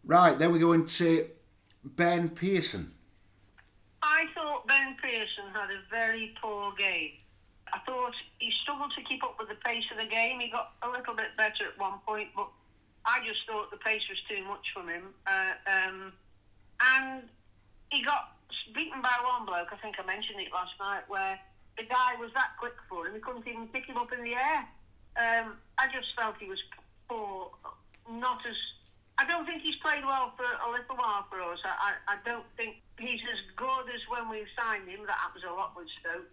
Right, 0.05 0.39
then 0.39 0.53
we 0.53 0.59
go 0.59 0.73
into 0.73 1.27
Ben 1.85 2.31
Pearson. 2.31 2.93
I 4.03 4.25
thought 4.35 4.67
Ben 4.67 4.97
Pearson 5.03 5.45
had 5.53 5.71
a 5.71 5.81
very 5.91 6.35
poor 6.41 6.73
game. 6.79 7.13
I 7.73 7.79
thought 7.81 8.15
he 8.39 8.51
struggled 8.63 8.93
to 8.97 9.03
keep 9.05 9.23
up 9.23 9.37
with 9.39 9.49
the 9.49 9.57
pace 9.57 9.85
of 9.93 9.99
the 9.99 10.07
game. 10.07 10.41
He 10.41 10.51
got 10.51 10.73
a 10.83 10.89
little 10.89 11.15
bit 11.15 11.37
better 11.37 11.69
at 11.71 11.79
one 11.79 11.99
point, 12.07 12.29
but 12.35 12.49
I 13.05 13.21
just 13.27 13.41
thought 13.47 13.71
the 13.71 13.77
pace 13.77 14.03
was 14.09 14.19
too 14.29 14.43
much 14.45 14.65
from 14.73 14.89
him. 14.89 15.15
Uh, 15.27 15.53
um, 15.71 16.13
and 16.81 17.23
he 17.91 18.03
got 18.03 18.37
beaten 18.75 19.03
by 19.03 19.17
one 19.25 19.47
bloke, 19.47 19.69
I 19.73 19.77
think 19.77 19.97
I 19.99 20.07
mentioned 20.07 20.41
it 20.41 20.53
last 20.53 20.73
night, 20.79 21.03
where 21.09 21.39
the 21.79 21.87
guy 21.87 22.19
was 22.19 22.31
that 22.35 22.59
quick 22.59 22.75
for 22.91 23.07
him, 23.07 23.15
he 23.15 23.21
couldn't 23.21 23.47
even 23.47 23.69
pick 23.69 23.87
him 23.87 23.97
up 23.97 24.13
in 24.13 24.23
the 24.23 24.35
air. 24.35 24.67
Um, 25.17 25.57
I 25.79 25.87
just 25.95 26.11
felt 26.19 26.37
he 26.39 26.51
was 26.51 26.63
poor, 27.09 27.51
not 28.11 28.43
as. 28.47 28.59
I 29.19 29.27
don't 29.27 29.47
think 29.47 29.63
he's 29.63 29.79
played 29.83 30.05
well 30.05 30.33
for 30.37 30.47
a 30.47 30.71
little 30.71 30.95
while 30.95 31.27
for 31.27 31.43
us. 31.43 31.59
I, 31.67 31.91
I, 31.91 32.15
I 32.15 32.17
don't 32.23 32.47
think 32.57 32.79
he's 32.99 33.19
as 33.27 33.41
good 33.57 33.91
as 33.91 34.03
when 34.07 34.31
we 34.31 34.47
signed 34.55 34.87
him. 34.87 35.07
That 35.07 35.19
happens 35.19 35.43
a 35.43 35.51
lot 35.51 35.75
with 35.75 35.91
Stoke. 35.99 36.31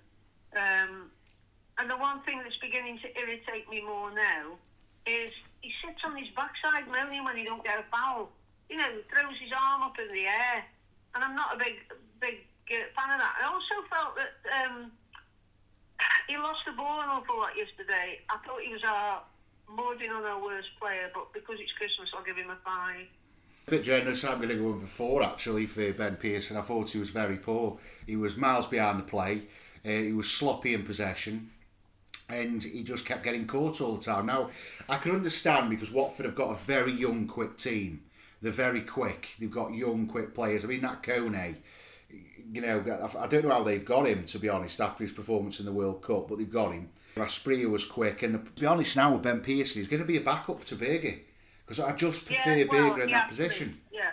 Um, 0.53 1.09
and 1.77 1.89
the 1.89 1.97
one 1.97 2.21
thing 2.21 2.39
that's 2.45 2.57
beginning 2.61 2.99
to 3.01 3.09
irritate 3.17 3.69
me 3.69 3.81
more 3.81 4.13
now 4.13 4.53
is 5.05 5.33
he 5.61 5.73
sits 5.81 6.01
on 6.05 6.15
his 6.15 6.29
backside 6.37 6.85
moaning 6.87 7.25
when 7.25 7.37
he 7.37 7.43
don't 7.43 7.63
get 7.63 7.79
a 7.79 7.85
foul. 7.89 8.29
You 8.69 8.77
know, 8.77 8.89
he 8.93 9.01
throws 9.09 9.37
his 9.41 9.49
arm 9.49 9.81
up 9.81 9.97
in 9.97 10.13
the 10.13 10.25
air, 10.25 10.65
and 11.13 11.23
I'm 11.23 11.35
not 11.35 11.55
a 11.55 11.57
big 11.57 11.81
big 12.21 12.45
uh, 12.69 12.85
fan 12.93 13.13
of 13.13 13.19
that. 13.21 13.33
I 13.41 13.49
also 13.49 13.81
felt 13.89 14.13
that 14.13 14.33
um, 14.45 14.91
he 16.27 16.37
lost 16.37 16.59
the 16.65 16.73
ball 16.73 17.01
an 17.01 17.09
awful 17.09 17.37
lot 17.37 17.55
yesterday. 17.57 18.19
I 18.29 18.37
thought 18.45 18.61
he 18.61 18.73
was 18.73 18.83
our 18.83 19.21
bordering 19.75 20.11
on 20.11 20.23
our 20.23 20.41
worst 20.41 20.69
player, 20.79 21.09
but 21.13 21.33
because 21.33 21.57
it's 21.59 21.71
Christmas, 21.73 22.09
I'll 22.15 22.23
give 22.23 22.37
him 22.37 22.49
a 22.49 22.57
five. 22.63 23.05
A 23.67 23.71
bit 23.71 23.83
generous, 23.83 24.23
I'm 24.23 24.37
going 24.37 24.49
to 24.49 24.55
go 24.55 24.73
in 24.73 24.81
for 24.81 24.87
four 24.87 25.23
actually 25.23 25.65
for 25.65 25.91
Ben 25.93 26.17
Pearson. 26.17 26.57
I 26.57 26.61
thought 26.61 26.91
he 26.91 26.99
was 26.99 27.09
very 27.09 27.37
poor. 27.37 27.79
He 28.05 28.15
was 28.15 28.37
miles 28.37 28.67
behind 28.67 28.99
the 28.99 29.03
play, 29.03 29.43
uh, 29.83 29.89
he 29.89 30.13
was 30.13 30.29
sloppy 30.29 30.73
in 30.73 30.83
possession, 30.83 31.49
and 32.29 32.61
he 32.61 32.83
just 32.83 33.05
kept 33.05 33.23
getting 33.23 33.47
caught 33.47 33.81
all 33.81 33.95
the 33.95 34.03
time. 34.03 34.27
Now, 34.27 34.49
I 34.87 34.97
can 34.97 35.11
understand 35.11 35.69
because 35.69 35.91
Watford 35.91 36.25
have 36.25 36.35
got 36.35 36.51
a 36.51 36.55
very 36.55 36.91
young, 36.91 37.27
quick 37.27 37.57
team. 37.57 38.03
They're 38.41 38.51
very 38.51 38.81
quick, 38.81 39.29
they've 39.39 39.49
got 39.49 39.73
young, 39.73 40.05
quick 40.07 40.35
players. 40.35 40.63
I 40.63 40.67
mean, 40.67 40.81
that 40.81 41.01
Kone 41.01 41.55
you 42.51 42.61
know, 42.61 42.79
I 43.19 43.27
don't 43.27 43.45
know 43.45 43.51
how 43.51 43.63
they've 43.63 43.83
got 43.83 44.07
him 44.07 44.25
to 44.25 44.39
be 44.39 44.49
honest 44.49 44.79
after 44.79 45.03
his 45.03 45.11
performance 45.11 45.59
in 45.59 45.65
the 45.65 45.71
World 45.71 46.01
Cup, 46.01 46.27
but 46.29 46.37
they've 46.37 46.49
got 46.49 46.71
him. 46.71 46.89
Asprilla 47.15 47.69
was 47.69 47.85
quick, 47.85 48.23
and 48.23 48.35
the, 48.35 48.39
to 48.39 48.61
be 48.61 48.65
honest 48.65 48.95
now 48.95 49.13
with 49.13 49.23
Ben 49.23 49.39
Pearson, 49.39 49.79
he's 49.79 49.87
going 49.87 50.01
to 50.01 50.07
be 50.07 50.17
a 50.17 50.21
backup 50.21 50.65
to 50.65 50.75
Burger 50.75 51.15
because 51.65 51.79
I 51.79 51.95
just 51.95 52.25
prefer 52.25 52.55
yeah, 52.55 52.65
well, 52.69 52.89
Burger 52.89 53.03
in 53.03 53.09
yeah, 53.09 53.19
that 53.19 53.29
position. 53.29 53.79
Yeah. 53.91 54.11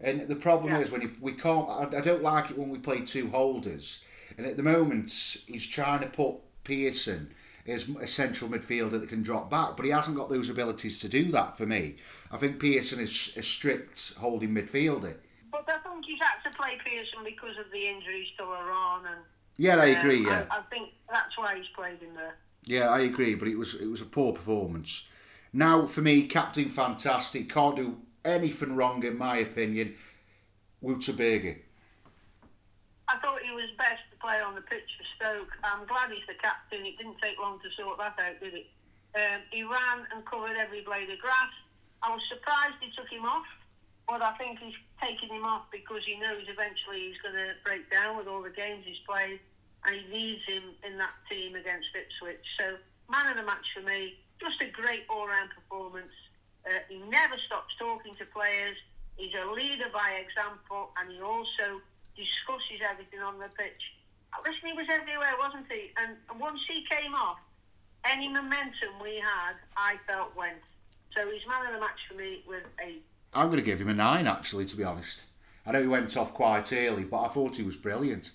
And 0.00 0.28
the 0.28 0.36
problem 0.36 0.72
Yeah. 0.72 0.80
is 0.80 0.90
when 0.90 1.02
you, 1.02 1.12
we 1.20 1.32
can't. 1.32 1.68
I, 1.68 1.98
I 1.98 2.00
don't 2.00 2.22
like 2.22 2.50
it 2.50 2.58
when 2.58 2.68
we 2.70 2.78
play 2.78 3.00
two 3.00 3.30
holders, 3.30 4.02
and 4.38 4.46
at 4.46 4.56
the 4.56 4.62
moment 4.62 5.10
he's 5.46 5.66
trying 5.66 6.00
to 6.00 6.06
put 6.06 6.36
Pearson 6.64 7.34
as 7.66 7.88
a 7.88 8.06
central 8.06 8.50
midfielder 8.50 9.00
that 9.00 9.08
can 9.08 9.22
drop 9.22 9.50
back, 9.50 9.76
but 9.76 9.84
he 9.84 9.90
hasn't 9.90 10.16
got 10.16 10.28
those 10.28 10.50
abilities 10.50 11.00
to 11.00 11.08
do 11.08 11.30
that 11.32 11.56
for 11.56 11.64
me. 11.64 11.96
I 12.30 12.36
think 12.36 12.60
Pearson 12.60 13.00
is 13.00 13.32
a 13.36 13.42
strict 13.42 14.14
holding 14.18 14.50
midfielder. 14.50 15.14
Think 15.94 16.06
he's 16.06 16.18
had 16.18 16.50
to 16.50 16.56
play 16.56 16.76
Pearson 16.84 17.22
because 17.24 17.56
of 17.56 17.70
the 17.72 17.86
injuries 17.86 18.26
to 18.38 18.44
Iran 18.44 19.06
and. 19.06 19.20
Yeah, 19.56 19.76
I 19.76 19.92
um, 19.92 20.00
agree. 20.00 20.24
Yeah. 20.24 20.46
I, 20.50 20.58
I 20.58 20.62
think 20.62 20.90
that's 21.08 21.38
why 21.38 21.56
he's 21.56 21.68
played 21.76 22.02
in 22.02 22.14
there. 22.14 22.34
Yeah, 22.64 22.88
I 22.88 23.00
agree, 23.00 23.36
but 23.36 23.46
it 23.46 23.56
was 23.56 23.74
it 23.74 23.86
was 23.86 24.00
a 24.00 24.06
poor 24.06 24.32
performance. 24.32 25.04
Now, 25.52 25.86
for 25.86 26.02
me, 26.02 26.26
captain 26.26 26.68
fantastic, 26.68 27.48
can't 27.48 27.76
do 27.76 27.98
anything 28.24 28.74
wrong 28.74 29.04
in 29.04 29.16
my 29.16 29.36
opinion. 29.36 29.94
Wouter 30.80 31.12
Burger. 31.12 31.58
I 33.06 33.18
thought 33.18 33.38
he 33.46 33.54
was 33.54 33.70
best 33.78 34.02
to 34.10 34.18
play 34.18 34.40
on 34.40 34.56
the 34.56 34.62
pitch 34.62 34.90
for 34.98 35.06
Stoke. 35.14 35.52
I'm 35.62 35.86
glad 35.86 36.10
he's 36.10 36.26
the 36.26 36.34
captain. 36.42 36.84
It 36.84 36.98
didn't 36.98 37.22
take 37.22 37.38
long 37.38 37.60
to 37.60 37.70
sort 37.78 37.98
that 37.98 38.18
out, 38.18 38.40
did 38.40 38.54
it? 38.54 38.66
Um, 39.14 39.40
he 39.52 39.62
ran 39.62 40.08
and 40.12 40.26
covered 40.26 40.56
every 40.58 40.82
blade 40.82 41.10
of 41.10 41.18
grass. 41.20 41.52
I 42.02 42.10
was 42.10 42.22
surprised 42.28 42.74
he 42.80 42.90
took 42.96 43.08
him 43.08 43.24
off, 43.24 43.46
but 44.08 44.20
I 44.20 44.32
think 44.36 44.58
he's 44.60 44.76
taking 45.00 45.30
him 45.30 45.44
off 45.44 45.70
because 45.72 46.04
he 46.04 46.16
knows 46.20 46.44
eventually 46.48 47.08
he's 47.08 47.20
going 47.24 47.34
to 47.34 47.56
break 47.64 47.90
down 47.90 48.16
with 48.16 48.26
all 48.26 48.42
the 48.42 48.52
games 48.52 48.84
he's 48.84 49.00
played, 49.08 49.40
and 49.84 49.96
he 49.96 50.04
needs 50.12 50.44
him 50.44 50.76
in 50.84 50.98
that 50.98 51.14
team 51.28 51.56
against 51.56 51.88
Ipswich. 51.96 52.44
So, 52.60 52.76
man 53.10 53.28
of 53.32 53.36
the 53.36 53.44
match 53.44 53.64
for 53.74 53.82
me. 53.82 54.16
Just 54.40 54.60
a 54.60 54.68
great 54.68 55.06
all-round 55.08 55.50
performance. 55.54 56.12
Uh, 56.66 56.82
he 56.88 56.98
never 57.08 57.36
stops 57.46 57.72
talking 57.78 58.14
to 58.16 58.26
players. 58.26 58.76
He's 59.16 59.32
a 59.32 59.46
leader 59.52 59.88
by 59.92 60.20
example, 60.20 60.90
and 60.98 61.12
he 61.12 61.20
also 61.22 61.80
discusses 62.16 62.82
everything 62.82 63.20
on 63.20 63.38
the 63.38 63.48
pitch. 63.54 63.82
Listen, 64.42 64.66
he 64.66 64.74
was 64.74 64.90
everywhere, 64.90 65.38
wasn't 65.38 65.70
he? 65.70 65.94
And 65.96 66.18
and 66.28 66.40
once 66.40 66.58
he 66.66 66.82
came 66.90 67.14
off, 67.14 67.38
any 68.04 68.28
momentum 68.28 68.98
we 69.00 69.22
had, 69.22 69.54
I 69.76 69.96
felt 70.06 70.34
went. 70.34 70.60
So 71.14 71.30
he's 71.30 71.46
man 71.46 71.66
of 71.66 71.74
the 71.74 71.80
match 71.80 72.00
for 72.10 72.18
me 72.18 72.42
with 72.46 72.66
a 72.82 72.98
I'm 73.34 73.46
going 73.46 73.58
to 73.58 73.64
give 73.64 73.80
him 73.80 73.88
a 73.88 73.94
nine, 73.94 74.26
actually, 74.26 74.66
to 74.66 74.76
be 74.76 74.84
honest. 74.84 75.24
I 75.66 75.72
know 75.72 75.80
he 75.80 75.88
went 75.88 76.16
off 76.16 76.34
quite 76.34 76.72
early, 76.72 77.04
but 77.04 77.22
I 77.22 77.28
thought 77.28 77.56
he 77.56 77.62
was 77.62 77.76
brilliant. 77.76 78.30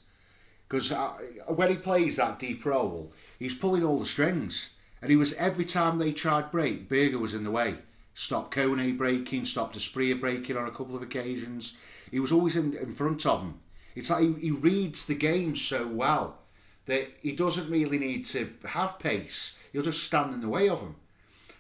Because 0.67 0.91
uh, 0.91 1.13
when 1.47 1.69
he 1.69 1.77
plays 1.77 2.17
that 2.17 2.39
deep 2.39 2.65
role, 2.65 3.11
he's 3.37 3.53
pulling 3.53 3.83
all 3.83 3.99
the 3.99 4.05
strings. 4.05 4.69
And 5.01 5.09
he 5.09 5.15
was, 5.15 5.33
every 5.33 5.65
time 5.65 5.97
they 5.97 6.11
tried 6.11 6.51
break, 6.51 6.89
Burger 6.89 7.19
was 7.19 7.33
in 7.33 7.43
the 7.43 7.51
way. 7.51 7.75
Stopped 8.13 8.53
Kone 8.53 8.97
breaking, 8.97 9.45
stopped 9.45 9.77
Asprilla 9.77 10.19
breaking 10.19 10.57
on 10.57 10.67
a 10.67 10.71
couple 10.71 10.95
of 10.95 11.01
occasions. 11.01 11.73
He 12.11 12.19
was 12.19 12.31
always 12.31 12.55
in, 12.55 12.75
in 12.75 12.93
front 12.93 13.25
of 13.25 13.41
him. 13.41 13.59
It's 13.95 14.09
like 14.09 14.23
he, 14.23 14.33
he 14.33 14.51
reads 14.51 15.05
the 15.05 15.15
game 15.15 15.55
so 15.55 15.87
well 15.87 16.39
that 16.85 17.07
he 17.21 17.31
doesn't 17.31 17.69
really 17.69 17.97
need 17.97 18.25
to 18.25 18.49
have 18.65 18.99
pace. 18.99 19.55
He'll 19.71 19.83
just 19.83 20.03
stand 20.03 20.33
in 20.33 20.41
the 20.41 20.49
way 20.49 20.67
of 20.67 20.81
him. 20.81 20.95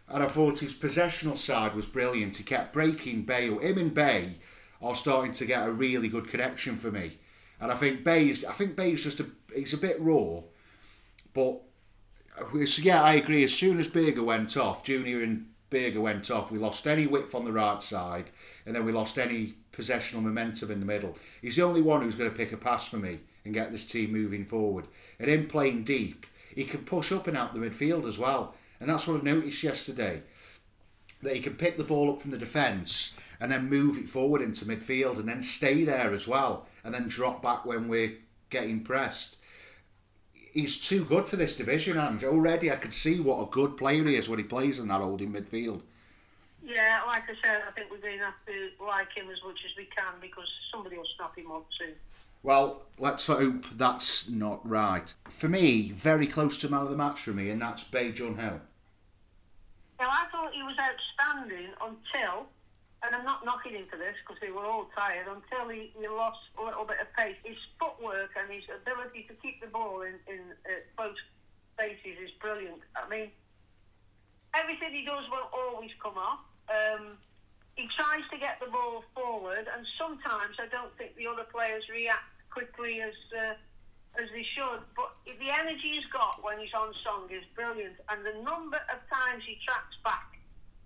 And 0.09 0.23
I 0.23 0.27
thought 0.27 0.59
his 0.59 0.73
possessional 0.73 1.35
side 1.35 1.75
was 1.75 1.85
brilliant. 1.85 2.37
He 2.37 2.43
kept 2.43 2.73
breaking 2.73 3.23
Bale. 3.23 3.59
Him 3.59 3.77
and 3.77 3.93
Bae 3.93 4.35
are 4.81 4.95
starting 4.95 5.33
to 5.33 5.45
get 5.45 5.67
a 5.67 5.71
really 5.71 6.07
good 6.07 6.27
connection 6.27 6.77
for 6.77 6.91
me. 6.91 7.19
And 7.61 7.71
I 7.71 7.75
think 7.75 8.03
Bae's 8.03 8.45
I 8.45 8.53
think 8.53 8.75
Bae's 8.75 9.03
just 9.03 9.19
a 9.19 9.27
he's 9.53 9.73
a 9.73 9.77
bit 9.77 9.99
raw, 9.99 10.41
but 11.33 11.61
uh, 12.39 12.65
so 12.65 12.81
yeah, 12.81 13.03
I 13.03 13.13
agree. 13.15 13.43
As 13.43 13.53
soon 13.53 13.79
as 13.79 13.87
Burger 13.87 14.23
went 14.23 14.55
off, 14.55 14.83
Junior 14.83 15.21
and 15.21 15.47
Burger 15.69 16.01
went 16.01 16.31
off, 16.31 16.51
we 16.51 16.57
lost 16.57 16.87
any 16.87 17.05
width 17.05 17.35
on 17.35 17.43
the 17.43 17.51
right 17.51 17.83
side, 17.83 18.31
and 18.65 18.75
then 18.75 18.85
we 18.85 18.91
lost 18.91 19.19
any 19.19 19.55
possessional 19.71 20.21
momentum 20.21 20.71
in 20.71 20.79
the 20.79 20.85
middle. 20.85 21.17
He's 21.41 21.57
the 21.57 21.63
only 21.63 21.81
one 21.81 22.01
who's 22.01 22.15
going 22.15 22.29
to 22.29 22.35
pick 22.35 22.51
a 22.51 22.57
pass 22.57 22.87
for 22.87 22.97
me 22.97 23.19
and 23.45 23.53
get 23.53 23.71
this 23.71 23.85
team 23.85 24.11
moving 24.11 24.45
forward. 24.45 24.87
And 25.19 25.29
him 25.29 25.47
playing 25.47 25.83
deep, 25.83 26.25
he 26.55 26.63
can 26.63 26.83
push 26.83 27.11
up 27.11 27.27
and 27.27 27.37
out 27.37 27.53
the 27.53 27.59
midfield 27.59 28.05
as 28.05 28.17
well. 28.17 28.55
And 28.79 28.89
that's 28.89 29.07
what 29.07 29.21
I 29.21 29.23
noticed 29.23 29.63
yesterday. 29.63 30.21
That 31.21 31.35
he 31.35 31.41
can 31.41 31.55
pick 31.55 31.77
the 31.77 31.83
ball 31.83 32.11
up 32.11 32.21
from 32.21 32.31
the 32.31 32.37
defence 32.37 33.13
and 33.41 33.51
then 33.51 33.69
move 33.69 33.97
it 33.97 34.09
forward 34.09 34.41
into 34.41 34.65
midfield 34.65 35.17
and 35.17 35.27
then 35.27 35.41
stay 35.41 35.83
there 35.83 36.13
as 36.13 36.27
well 36.27 36.67
and 36.83 36.93
then 36.93 37.07
drop 37.07 37.41
back 37.41 37.65
when 37.65 37.87
we're 37.87 38.13
getting 38.49 38.81
pressed. 38.83 39.37
He's 40.53 40.77
too 40.77 41.05
good 41.05 41.27
for 41.27 41.35
this 41.35 41.55
division, 41.55 41.97
and 41.97 42.23
already 42.23 42.71
I 42.71 42.75
could 42.77 42.93
see 42.93 43.19
what 43.19 43.41
a 43.41 43.51
good 43.51 43.77
player 43.77 44.03
he 44.05 44.15
is 44.15 44.27
when 44.27 44.39
he 44.39 44.45
plays 44.45 44.79
in 44.79 44.87
that 44.87 45.01
holding 45.01 45.31
midfield. 45.31 45.83
yeah. 46.63 47.01
Like 47.05 47.23
I 47.23 47.35
said, 47.43 47.61
I 47.67 47.71
think 47.71 47.91
we're 47.91 47.97
going 47.97 48.17
to 48.17 48.25
have 48.25 48.33
to 48.47 48.83
like 48.83 49.09
him 49.15 49.29
as 49.29 49.37
much 49.45 49.59
as 49.65 49.77
we 49.77 49.85
can 49.85 50.13
because 50.21 50.47
somebody 50.71 50.97
will 50.97 51.05
snap 51.15 51.37
him 51.37 51.51
up 51.51 51.65
soon. 51.77 51.93
Well, 52.41 52.85
let's 52.97 53.27
hope 53.27 53.65
that's 53.75 54.29
not 54.29 54.67
right. 54.67 55.13
For 55.27 55.49
me, 55.49 55.91
very 55.91 56.25
close 56.25 56.57
to 56.59 56.69
man 56.69 56.81
of 56.81 56.89
the 56.89 56.97
match 56.97 57.21
for 57.21 57.31
me, 57.31 57.49
and 57.49 57.61
that's 57.61 57.83
Bae 57.83 58.11
Jun 58.11 58.35
Ho. 58.37 58.61
Now, 59.99 60.07
I 60.07 60.31
thought 60.31 60.55
he 60.55 60.63
was 60.63 60.79
outstanding 60.79 61.75
until, 61.83 62.47
and 63.03 63.11
I'm 63.11 63.25
not 63.25 63.43
knocking 63.43 63.75
him 63.75 63.85
for 63.91 63.97
this 63.97 64.15
because 64.23 64.39
they 64.39 64.49
were 64.49 64.63
all 64.63 64.87
tired, 64.95 65.27
until 65.27 65.67
he, 65.67 65.91
he 65.99 66.07
lost 66.07 66.39
a 66.55 66.63
little 66.63 66.85
bit 66.85 67.03
of 67.03 67.11
pace. 67.19 67.35
His 67.43 67.59
footwork 67.77 68.31
and 68.39 68.47
his 68.47 68.63
ability 68.71 69.27
to 69.27 69.35
keep 69.43 69.59
the 69.59 69.67
ball 69.67 70.01
in, 70.07 70.15
in 70.31 70.39
uh, 70.63 70.79
close 70.95 71.19
spaces 71.75 72.15
is 72.23 72.31
brilliant. 72.39 72.79
I 72.95 73.09
mean, 73.11 73.27
everything 74.55 74.95
he 74.95 75.03
does 75.03 75.27
will 75.27 75.51
always 75.51 75.91
come 76.01 76.17
off. 76.17 76.47
Um, 76.71 77.19
he 77.75 77.87
tries 77.95 78.23
to 78.31 78.37
get 78.39 78.59
the 78.63 78.71
ball 78.71 79.03
forward, 79.15 79.67
and 79.67 79.85
sometimes 79.99 80.55
I 80.59 80.67
don't 80.71 80.95
think 80.97 81.15
the 81.15 81.27
other 81.27 81.43
players 81.43 81.83
react 81.91 82.23
quickly 82.51 83.01
as 83.01 83.15
uh, 83.35 83.53
as 84.17 84.27
they 84.33 84.45
should. 84.55 84.81
But 84.95 85.13
the 85.25 85.49
energy 85.51 85.99
he's 85.99 86.09
got 86.09 86.41
when 86.41 86.57
he's 86.57 86.73
on 86.73 86.93
song 87.05 87.29
is 87.29 87.45
brilliant, 87.53 87.99
and 88.09 88.25
the 88.25 88.41
number 88.41 88.81
of 88.89 88.99
times 89.11 89.43
he 89.45 89.59
tracks 89.61 89.97
back. 90.01 90.39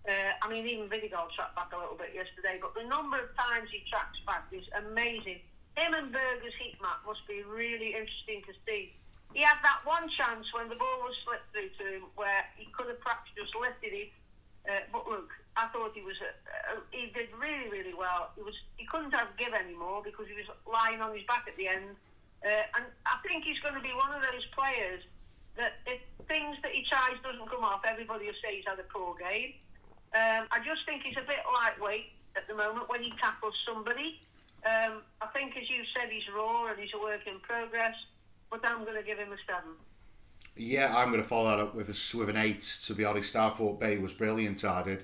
Uh, 0.04 0.36
I 0.44 0.52
mean, 0.52 0.68
even 0.68 0.92
Vidigal 0.92 1.32
tracked 1.32 1.56
back 1.56 1.72
a 1.72 1.80
little 1.80 1.96
bit 1.96 2.12
yesterday, 2.12 2.60
but 2.60 2.76
the 2.76 2.84
number 2.84 3.16
of 3.16 3.32
times 3.40 3.72
he 3.72 3.88
tracks 3.88 4.20
back 4.28 4.52
is 4.52 4.68
amazing. 4.76 5.40
Him 5.80 5.96
and 5.96 6.12
Burger's 6.12 6.54
heat 6.60 6.76
map 6.84 7.00
must 7.08 7.24
be 7.24 7.42
really 7.48 7.96
interesting 7.96 8.44
to 8.46 8.54
see. 8.68 8.92
He 9.32 9.42
had 9.42 9.58
that 9.64 9.82
one 9.88 10.06
chance 10.14 10.46
when 10.54 10.70
the 10.70 10.78
ball 10.78 11.02
was 11.02 11.16
slipped 11.26 11.50
through 11.50 11.74
to 11.82 11.84
him 11.98 12.04
where 12.14 12.46
he 12.54 12.70
could 12.70 12.92
have 12.92 13.02
perhaps 13.02 13.32
just 13.34 13.56
lifted 13.58 13.96
it. 13.96 14.12
Uh, 14.70 14.86
but 14.94 15.10
look, 15.10 15.34
I 15.58 15.68
thought 15.74 15.92
he 15.98 16.06
was 16.06 16.16
uh, 16.22 16.30
uh, 16.72 16.80
he 16.92 17.12
did 17.12 17.34
really 17.36 17.68
really 17.68 17.98
well. 17.98 18.32
He 18.38 18.44
was 18.44 18.54
he 18.78 18.86
couldn't 18.86 19.12
have 19.12 19.28
give 19.36 19.52
anymore 19.52 20.02
because 20.06 20.30
he 20.30 20.38
was 20.38 20.48
lying 20.70 21.02
on 21.02 21.18
his 21.18 21.26
back 21.26 21.50
at 21.50 21.58
the 21.58 21.68
end. 21.68 21.98
Uh, 22.44 22.76
and 22.76 22.86
I 23.08 23.18
think 23.28 23.44
he's 23.46 23.60
going 23.60 23.76
to 23.76 23.82
be 23.82 23.96
one 23.96 24.12
of 24.12 24.22
those 24.22 24.46
players 24.52 25.02
that 25.56 25.80
if 25.88 26.02
things 26.28 26.58
that 26.62 26.72
he 26.72 26.84
tries 26.84 27.16
doesn't 27.24 27.50
come 27.50 27.64
off, 27.64 27.82
everybody 27.88 28.26
will 28.26 28.40
say 28.44 28.58
he's 28.58 28.68
had 28.68 28.80
a 28.80 28.88
poor 28.92 29.16
game. 29.16 29.56
Um, 30.14 30.46
I 30.52 30.60
just 30.60 30.86
think 30.86 31.04
he's 31.04 31.18
a 31.18 31.26
bit 31.26 31.40
lightweight 31.48 32.12
at 32.36 32.48
the 32.48 32.56
moment 32.56 32.90
when 32.90 33.02
he 33.02 33.12
tackles 33.22 33.56
somebody. 33.66 34.20
Um, 34.66 35.02
I 35.22 35.28
think, 35.34 35.56
as 35.58 35.70
you 35.70 35.84
said, 35.96 36.10
he's 36.12 36.24
raw 36.36 36.68
and 36.68 36.80
he's 36.80 36.94
a 36.94 37.00
work 37.00 37.28
in 37.28 37.40
progress, 37.40 37.96
but 38.50 38.62
I'm 38.66 38.84
going 38.84 38.96
to 38.96 39.04
give 39.04 39.18
him 39.18 39.32
a 39.32 39.38
seven. 39.48 39.76
Yeah, 40.56 40.96
I'm 40.96 41.10
going 41.10 41.22
to 41.22 41.28
follow 41.28 41.50
that 41.50 41.60
up 41.60 41.76
with 41.76 41.90
a, 41.90 42.18
with 42.18 42.30
an 42.30 42.38
eight. 42.38 42.62
To 42.86 42.94
be 42.94 43.06
honest, 43.06 43.34
thought 43.34 43.80
Bae 43.80 43.98
was 43.98 44.14
brilliant. 44.14 44.64
I 44.64 44.84
did. 44.84 45.04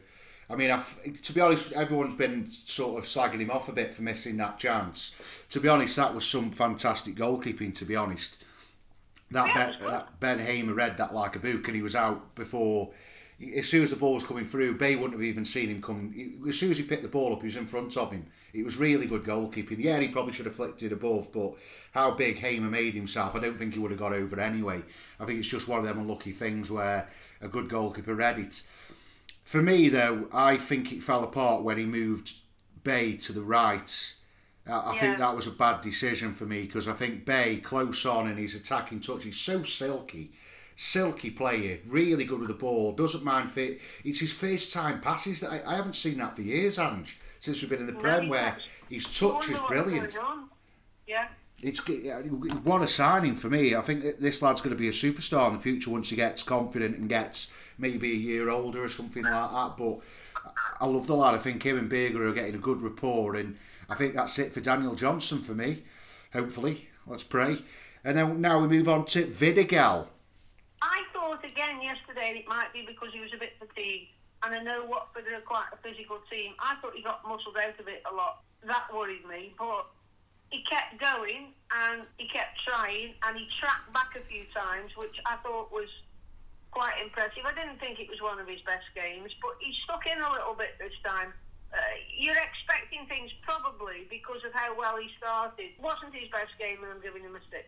I 0.49 0.55
mean, 0.55 0.71
I've, 0.71 1.21
to 1.21 1.33
be 1.33 1.41
honest, 1.41 1.73
everyone's 1.73 2.15
been 2.15 2.49
sort 2.51 2.97
of 2.97 3.07
slagging 3.07 3.39
him 3.39 3.51
off 3.51 3.69
a 3.69 3.71
bit 3.71 3.93
for 3.93 4.01
missing 4.01 4.37
that 4.37 4.57
chance. 4.57 5.11
To 5.49 5.59
be 5.59 5.67
honest, 5.67 5.95
that 5.97 6.15
was 6.15 6.25
some 6.25 6.51
fantastic 6.51 7.15
goalkeeping. 7.15 7.75
To 7.75 7.85
be 7.85 7.95
honest, 7.95 8.43
that 9.31 9.53
Ben, 9.53 9.89
that 9.89 10.19
ben 10.19 10.39
Hamer 10.39 10.73
read 10.73 10.97
that 10.97 11.13
like 11.13 11.35
a 11.35 11.39
book, 11.39 11.67
and 11.67 11.75
he 11.75 11.83
was 11.83 11.95
out 11.95 12.33
before. 12.35 12.89
As 13.55 13.69
soon 13.69 13.83
as 13.83 13.89
the 13.89 13.95
ball 13.95 14.15
was 14.15 14.25
coming 14.25 14.45
through, 14.45 14.77
Bae 14.77 14.95
wouldn't 14.95 15.13
have 15.13 15.21
even 15.21 15.45
seen 15.45 15.69
him 15.69 15.81
come. 15.81 16.13
As 16.47 16.59
soon 16.59 16.71
as 16.71 16.77
he 16.77 16.83
picked 16.83 17.03
the 17.03 17.07
ball 17.07 17.31
up, 17.31 17.39
he 17.39 17.45
was 17.45 17.55
in 17.55 17.67
front 17.67 17.95
of 17.95 18.11
him. 18.11 18.25
It 18.53 18.65
was 18.65 18.77
really 18.77 19.05
good 19.05 19.23
goalkeeping. 19.23 19.77
Yeah, 19.77 19.97
he 19.99 20.09
probably 20.09 20.33
should 20.33 20.45
have 20.47 20.55
flicked 20.55 20.83
it 20.83 20.91
above, 20.91 21.31
but 21.31 21.53
how 21.93 22.11
big 22.11 22.39
Hamer 22.39 22.69
made 22.69 22.95
himself, 22.95 23.35
I 23.35 23.39
don't 23.39 23.57
think 23.57 23.75
he 23.75 23.79
would 23.79 23.91
have 23.91 23.99
got 23.99 24.11
over 24.11 24.37
anyway. 24.39 24.81
I 25.19 25.25
think 25.25 25.39
it's 25.39 25.47
just 25.47 25.69
one 25.69 25.79
of 25.79 25.85
them 25.85 25.99
unlucky 25.99 26.31
things 26.31 26.69
where 26.69 27.07
a 27.39 27.47
good 27.47 27.69
goalkeeper 27.69 28.13
read 28.13 28.39
it. 28.39 28.61
For 29.49 29.63
me, 29.63 29.89
though, 29.89 30.27
I 30.31 30.57
think 30.57 30.91
it 30.91 31.01
fell 31.01 31.23
apart 31.23 31.63
when 31.63 31.79
he 31.79 31.85
moved 31.85 32.33
Bae 32.83 33.17
to 33.23 33.33
the 33.33 33.41
right. 33.41 34.13
I 34.67 34.91
I 34.91 34.97
think 34.99 35.17
that 35.17 35.35
was 35.35 35.47
a 35.47 35.51
bad 35.51 35.81
decision 35.81 36.35
for 36.35 36.45
me 36.45 36.67
because 36.67 36.87
I 36.87 36.93
think 36.93 37.25
Bae, 37.25 37.59
close 37.63 38.05
on 38.05 38.27
and 38.27 38.37
his 38.37 38.53
attacking 38.53 38.99
touch, 38.99 39.23
he's 39.23 39.37
so 39.37 39.63
silky. 39.63 40.33
Silky 40.75 41.31
player, 41.31 41.79
really 41.87 42.25
good 42.25 42.37
with 42.37 42.49
the 42.49 42.53
ball, 42.53 42.91
doesn't 42.91 43.23
mind 43.23 43.49
fit. 43.49 43.81
It's 44.03 44.19
his 44.19 44.33
first 44.33 44.71
time 44.71 45.01
passes 45.01 45.39
that 45.39 45.49
I, 45.49 45.63
I 45.65 45.75
haven't 45.77 45.95
seen 45.95 46.19
that 46.19 46.35
for 46.35 46.43
years, 46.43 46.77
Ange, 46.77 47.17
since 47.39 47.59
we've 47.59 47.71
been 47.71 47.79
in 47.79 47.87
the 47.87 47.93
No, 47.93 47.99
Prem, 47.99 48.25
he 48.25 48.29
where 48.29 48.55
his 48.87 49.05
touch 49.05 49.49
is 49.49 49.59
brilliant. 49.61 50.15
Yeah. 51.07 51.27
It's 51.63 51.81
yeah, 51.89 52.19
what 52.19 52.83
a 52.83 52.87
signing 52.87 53.35
for 53.35 53.49
me. 53.49 53.75
I 53.75 53.81
think 53.81 54.19
this 54.19 54.43
lad's 54.43 54.61
going 54.61 54.75
to 54.75 54.79
be 54.79 54.89
a 54.89 54.91
superstar 54.91 55.47
in 55.47 55.55
the 55.55 55.59
future 55.59 55.89
once 55.89 56.11
he 56.11 56.15
gets 56.15 56.43
confident 56.43 56.97
and 56.97 57.09
gets 57.09 57.49
maybe 57.79 58.11
a 58.11 58.15
year 58.15 58.49
older 58.49 58.83
or 58.83 58.89
something 58.89 59.23
like 59.23 59.51
that. 59.51 59.77
But 59.77 59.99
I 60.79 60.85
love 60.85 61.07
the 61.07 61.15
lad. 61.15 61.35
I 61.35 61.39
think 61.39 61.63
him 61.63 61.77
and 61.77 61.89
Burger 61.89 62.27
are 62.27 62.33
getting 62.33 62.55
a 62.55 62.59
good 62.59 62.81
rapport, 62.81 63.35
and 63.35 63.57
I 63.89 63.95
think 63.95 64.13
that's 64.13 64.37
it 64.37 64.53
for 64.53 64.59
Daniel 64.59 64.95
Johnson 64.95 65.39
for 65.39 65.53
me. 65.53 65.83
Hopefully, 66.33 66.89
let's 67.07 67.23
pray. 67.23 67.59
And 68.03 68.17
then 68.17 68.41
now 68.41 68.59
we 68.59 68.67
move 68.67 68.87
on 68.87 69.05
to 69.05 69.25
Vidigal. 69.25 70.07
I 70.81 71.03
thought 71.11 71.43
again 71.43 71.81
yesterday 71.81 72.39
it 72.39 72.47
might 72.47 72.71
be 72.71 72.85
because 72.87 73.09
he 73.13 73.19
was 73.19 73.33
a 73.33 73.37
bit 73.37 73.53
fatigued. 73.59 74.09
And 74.41 74.55
I 74.55 74.63
know 74.63 74.85
Watford 74.85 75.25
are 75.27 75.41
quite 75.41 75.67
a 75.73 75.77
physical 75.77 76.19
team. 76.31 76.53
I 76.59 76.75
thought 76.81 76.93
he 76.95 77.03
got 77.03 77.27
muscled 77.27 77.57
out 77.57 77.77
of 77.77 77.87
it 77.89 78.03
a 78.09 78.15
lot. 78.15 78.43
That 78.65 78.87
worried 78.93 79.27
me. 79.27 79.53
But 79.57 79.87
he 80.49 80.63
kept 80.63 80.99
going 80.99 81.51
and 81.71 82.03
he 82.17 82.27
kept 82.27 82.57
trying 82.65 83.13
and 83.23 83.37
he 83.37 83.47
tracked 83.59 83.91
back 83.93 84.15
a 84.15 84.23
few 84.25 84.43
times, 84.53 84.91
which 84.95 85.19
I 85.25 85.35
thought 85.43 85.71
was 85.71 85.89
quite 86.71 86.93
impressive. 87.03 87.43
I 87.45 87.53
didn't 87.53 87.79
think 87.79 87.99
it 87.99 88.09
was 88.09 88.21
one 88.21 88.39
of 88.39 88.47
his 88.47 88.61
best 88.61 88.85
games, 88.95 89.31
but 89.41 89.51
he 89.59 89.73
stuck 89.83 90.05
in 90.05 90.19
a 90.21 90.31
little 90.31 90.53
bit 90.53 90.77
this 90.79 90.93
time. 91.03 91.33
Uh, 91.73 91.77
you're 92.17 92.35
expecting 92.37 93.05
things 93.07 93.29
probably 93.43 94.07
because 94.09 94.43
of 94.45 94.51
how 94.53 94.75
well 94.77 94.97
he 94.97 95.09
started. 95.17 95.69
Wasn't 95.81 96.13
his 96.13 96.29
best 96.31 96.51
game, 96.59 96.77
and 96.83 96.91
I'm 96.93 97.01
giving 97.01 97.21
him 97.21 97.35
a 97.35 97.39
six. 97.51 97.65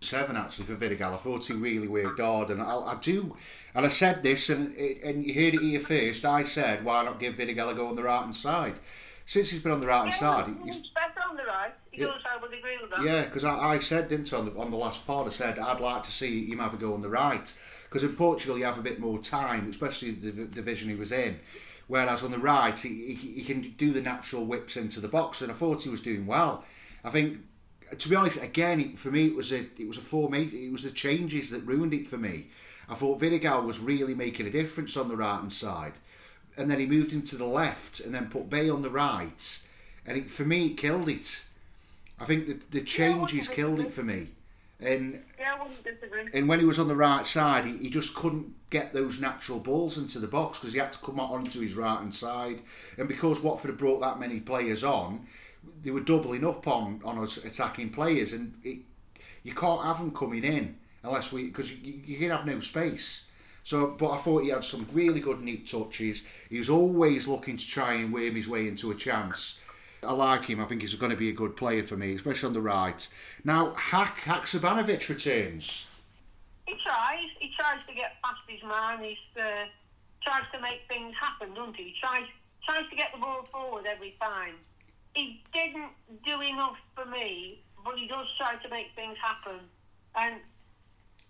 seven 0.00 0.36
actually 0.36 0.66
for 0.66 0.76
Vidigal. 0.76 1.12
I 1.14 1.16
thought 1.18 1.44
he 1.44 1.52
really 1.54 1.88
worked 1.88 2.18
hard, 2.20 2.50
and 2.50 2.62
I, 2.62 2.74
I 2.74 2.96
do. 3.00 3.36
And 3.74 3.84
I 3.84 3.88
said 3.88 4.22
this, 4.22 4.48
and 4.48 4.74
and 4.76 5.24
you 5.26 5.34
heard 5.34 5.54
it 5.54 5.60
here 5.60 5.80
first. 5.80 6.24
I 6.24 6.44
said, 6.44 6.84
why 6.84 7.04
not 7.04 7.20
give 7.20 7.34
Vidigal 7.36 7.70
a 7.70 7.74
go 7.74 7.88
on 7.88 7.94
the 7.94 8.02
right 8.04 8.22
hand 8.22 8.34
side? 8.36 8.80
Since 9.26 9.50
he's 9.50 9.62
been 9.62 9.72
on 9.72 9.80
the 9.80 9.86
right 9.86 10.02
hand 10.04 10.14
side, 10.14 10.46
he- 10.48 10.64
he's 10.64 10.76
He's 10.76 10.90
better 10.90 11.20
on 11.28 11.36
the 11.36 11.44
right. 11.44 11.72
He 11.90 12.00
Yeah. 12.00 12.08
goes, 12.08 12.22
I 12.28 12.40
would 12.42 12.52
agree 12.52 12.76
with 12.80 12.90
that. 12.90 13.02
Yeah, 13.02 13.24
because 13.24 13.44
I, 13.44 13.74
I 13.74 13.78
said, 13.78 14.08
didn't 14.08 14.32
I, 14.32 14.38
on 14.38 14.46
the, 14.46 14.58
on 14.58 14.70
the 14.70 14.76
last 14.76 15.06
pod, 15.06 15.26
I 15.26 15.30
said 15.30 15.58
I'd 15.58 15.78
like 15.80 16.02
to 16.04 16.10
see 16.10 16.46
him 16.50 16.58
have 16.58 16.74
a 16.74 16.76
go 16.78 16.94
on 16.94 17.00
the 17.02 17.08
right. 17.10 17.54
Because 17.92 18.08
in 18.08 18.16
Portugal, 18.16 18.56
you 18.56 18.64
have 18.64 18.78
a 18.78 18.82
bit 18.82 19.00
more 19.00 19.18
time, 19.18 19.68
especially 19.68 20.12
the 20.12 20.46
division 20.46 20.88
he 20.88 20.94
was 20.94 21.12
in. 21.12 21.38
Whereas 21.88 22.24
on 22.24 22.30
the 22.30 22.38
right, 22.38 22.78
he, 22.78 23.14
he, 23.14 23.32
he 23.32 23.44
can 23.44 23.74
do 23.76 23.92
the 23.92 24.00
natural 24.00 24.46
whips 24.46 24.78
into 24.78 24.98
the 24.98 25.08
box, 25.08 25.42
and 25.42 25.52
I 25.52 25.54
thought 25.54 25.82
he 25.82 25.90
was 25.90 26.00
doing 26.00 26.26
well. 26.26 26.64
I 27.04 27.10
think, 27.10 27.40
to 27.98 28.08
be 28.08 28.16
honest, 28.16 28.42
again, 28.42 28.96
for 28.96 29.10
me, 29.10 29.26
it 29.26 29.34
was 29.34 29.52
a 29.52 29.66
it 29.78 29.86
was 29.86 29.98
a 29.98 30.00
formation. 30.00 30.58
It 30.58 30.72
was 30.72 30.84
the 30.84 30.90
changes 30.90 31.50
that 31.50 31.66
ruined 31.66 31.92
it 31.92 32.08
for 32.08 32.16
me. 32.16 32.46
I 32.88 32.94
thought 32.94 33.20
Vidigal 33.20 33.66
was 33.66 33.78
really 33.78 34.14
making 34.14 34.46
a 34.46 34.50
difference 34.50 34.96
on 34.96 35.08
the 35.08 35.16
right 35.16 35.40
hand 35.40 35.52
side, 35.52 35.98
and 36.56 36.70
then 36.70 36.80
he 36.80 36.86
moved 36.86 37.12
him 37.12 37.20
to 37.24 37.36
the 37.36 37.44
left, 37.44 38.00
and 38.00 38.14
then 38.14 38.30
put 38.30 38.48
Bae 38.48 38.70
on 38.70 38.80
the 38.80 38.88
right, 38.88 39.58
and 40.06 40.16
it, 40.16 40.30
for 40.30 40.46
me, 40.46 40.68
it 40.68 40.78
killed 40.78 41.10
it. 41.10 41.44
I 42.18 42.24
think 42.24 42.46
the, 42.46 42.58
the 42.70 42.80
changes 42.80 43.50
wouldn't 43.50 43.54
killed 43.54 43.80
it 43.80 43.92
for 43.92 44.02
me. 44.02 44.28
And 44.82 45.24
Yeah, 45.38 45.54
I 45.58 45.62
wouldn't 45.62 45.84
disagree. 45.84 46.28
and 46.34 46.48
when 46.48 46.58
he 46.58 46.64
was 46.64 46.78
on 46.78 46.88
the 46.88 46.96
right 46.96 47.26
side, 47.26 47.64
he, 47.64 47.76
he 47.78 47.90
just 47.90 48.14
couldn't 48.14 48.54
get 48.70 48.92
those 48.92 49.20
natural 49.20 49.60
balls 49.60 49.98
into 49.98 50.18
the 50.18 50.26
box 50.26 50.58
because 50.58 50.72
he 50.74 50.80
had 50.80 50.92
to 50.92 50.98
come 50.98 51.20
out 51.20 51.30
onto 51.30 51.60
his 51.60 51.74
right 51.76 51.98
hand 51.98 52.14
side. 52.14 52.62
And 52.98 53.06
because 53.08 53.40
Watford 53.40 53.70
had 53.70 53.78
brought 53.78 54.00
that 54.00 54.18
many 54.18 54.40
players 54.40 54.82
on, 54.82 55.26
they 55.82 55.90
were 55.90 56.00
doubling 56.00 56.44
up 56.44 56.66
on 56.66 57.00
on 57.04 57.18
us 57.18 57.36
attacking 57.36 57.90
players, 57.90 58.32
and 58.32 58.54
it, 58.64 58.80
you 59.42 59.54
can't 59.54 59.84
have 59.84 59.98
them 59.98 60.10
coming 60.12 60.44
in 60.44 60.76
unless 61.04 61.32
we 61.32 61.44
because 61.44 61.72
you, 61.72 62.00
you 62.04 62.18
can 62.18 62.30
have 62.30 62.46
no 62.46 62.60
space. 62.60 63.24
So, 63.64 63.94
but 63.96 64.10
I 64.10 64.16
thought 64.16 64.42
he 64.42 64.48
had 64.48 64.64
some 64.64 64.88
really 64.92 65.20
good 65.20 65.40
neat 65.40 65.68
touches. 65.68 66.24
He 66.50 66.58
was 66.58 66.68
always 66.68 67.28
looking 67.28 67.56
to 67.56 67.64
try 67.68 67.94
and 67.94 68.12
worm 68.12 68.34
his 68.34 68.48
way 68.48 68.66
into 68.66 68.90
a 68.90 68.94
chance. 68.96 69.58
I 70.04 70.12
like 70.12 70.46
him. 70.46 70.60
I 70.60 70.64
think 70.64 70.80
he's 70.80 70.94
going 70.94 71.10
to 71.10 71.16
be 71.16 71.28
a 71.28 71.32
good 71.32 71.56
player 71.56 71.82
for 71.82 71.96
me, 71.96 72.14
especially 72.14 72.48
on 72.48 72.52
the 72.52 72.60
right. 72.60 73.06
Now, 73.44 73.72
Hak 73.74 74.18
Haksabanovic 74.22 75.08
returns. 75.08 75.86
He 76.66 76.74
tries. 76.82 77.28
He 77.38 77.52
tries 77.56 77.78
to 77.86 77.94
get 77.94 78.20
past 78.22 78.40
his 78.48 78.62
man. 78.62 79.02
He 79.02 79.16
uh, 79.36 79.66
tries 80.22 80.44
to 80.52 80.60
make 80.60 80.80
things 80.88 81.14
happen, 81.20 81.54
doesn't 81.54 81.76
he? 81.76 81.84
He 81.84 81.94
tries, 82.00 82.26
tries 82.64 82.88
to 82.90 82.96
get 82.96 83.12
the 83.12 83.20
ball 83.20 83.44
forward 83.44 83.86
every 83.86 84.16
time. 84.20 84.54
He 85.14 85.42
didn't 85.52 85.92
do 86.24 86.40
enough 86.40 86.78
for 86.96 87.04
me, 87.04 87.60
but 87.84 87.98
he 87.98 88.08
does 88.08 88.26
try 88.38 88.56
to 88.56 88.68
make 88.70 88.88
things 88.96 89.16
happen. 89.22 89.60
And 90.16 90.36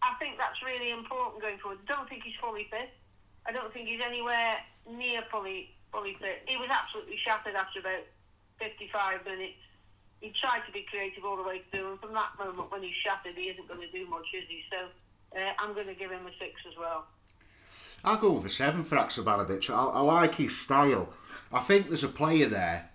I 0.01 0.15
think 0.19 0.39
that's 0.39 0.63
really 0.65 0.91
important 0.91 1.43
going 1.43 1.59
forward. 1.59 1.79
I 1.89 1.95
don't 1.95 2.09
think 2.09 2.25
he's 2.25 2.37
fully 2.41 2.69
fit. 2.71 2.91
I 3.45 3.53
don't 3.53 3.73
think 3.73 3.89
he's 3.89 4.01
anywhere 4.05 4.57
near 4.89 5.23
fully 5.31 5.75
fully 5.93 6.17
fit. 6.21 6.43
He 6.47 6.57
was 6.57 6.69
absolutely 6.71 7.19
shattered 7.23 7.55
after 7.55 7.81
about 7.81 8.07
55 8.63 9.25
minutes. 9.25 9.59
He 10.21 10.31
tried 10.31 10.65
to 10.67 10.73
be 10.73 10.87
creative 10.89 11.25
all 11.25 11.37
the 11.37 11.43
way 11.43 11.63
through, 11.71 11.91
and 11.91 12.01
from 12.01 12.15
that 12.15 12.31
moment 12.39 12.71
when 12.71 12.83
he's 12.83 12.95
shattered, 12.95 13.37
he 13.37 13.49
isn't 13.49 13.67
going 13.67 13.81
to 13.81 13.91
do 13.91 14.07
much, 14.09 14.27
is 14.35 14.45
he? 14.49 14.63
So 14.71 15.41
uh, 15.41 15.53
I'm 15.59 15.75
going 15.75 15.89
to 15.89 15.95
give 15.95 16.11
him 16.11 16.27
a 16.27 16.31
six 16.39 16.61
as 16.69 16.79
well. 16.79 17.07
I'll 18.05 18.17
go 18.17 18.33
with 18.33 18.47
a 18.47 18.51
seven 18.51 18.85
for 18.85 18.97
Haksabanovic. 18.97 19.71
I, 19.71 19.99
I 19.99 20.01
like 20.01 20.37
his 20.37 20.59
style. 20.59 21.13
I 21.53 21.61
think 21.61 21.89
there's 21.89 22.05
a 22.05 22.09
player 22.09 22.47
there, 22.47 22.89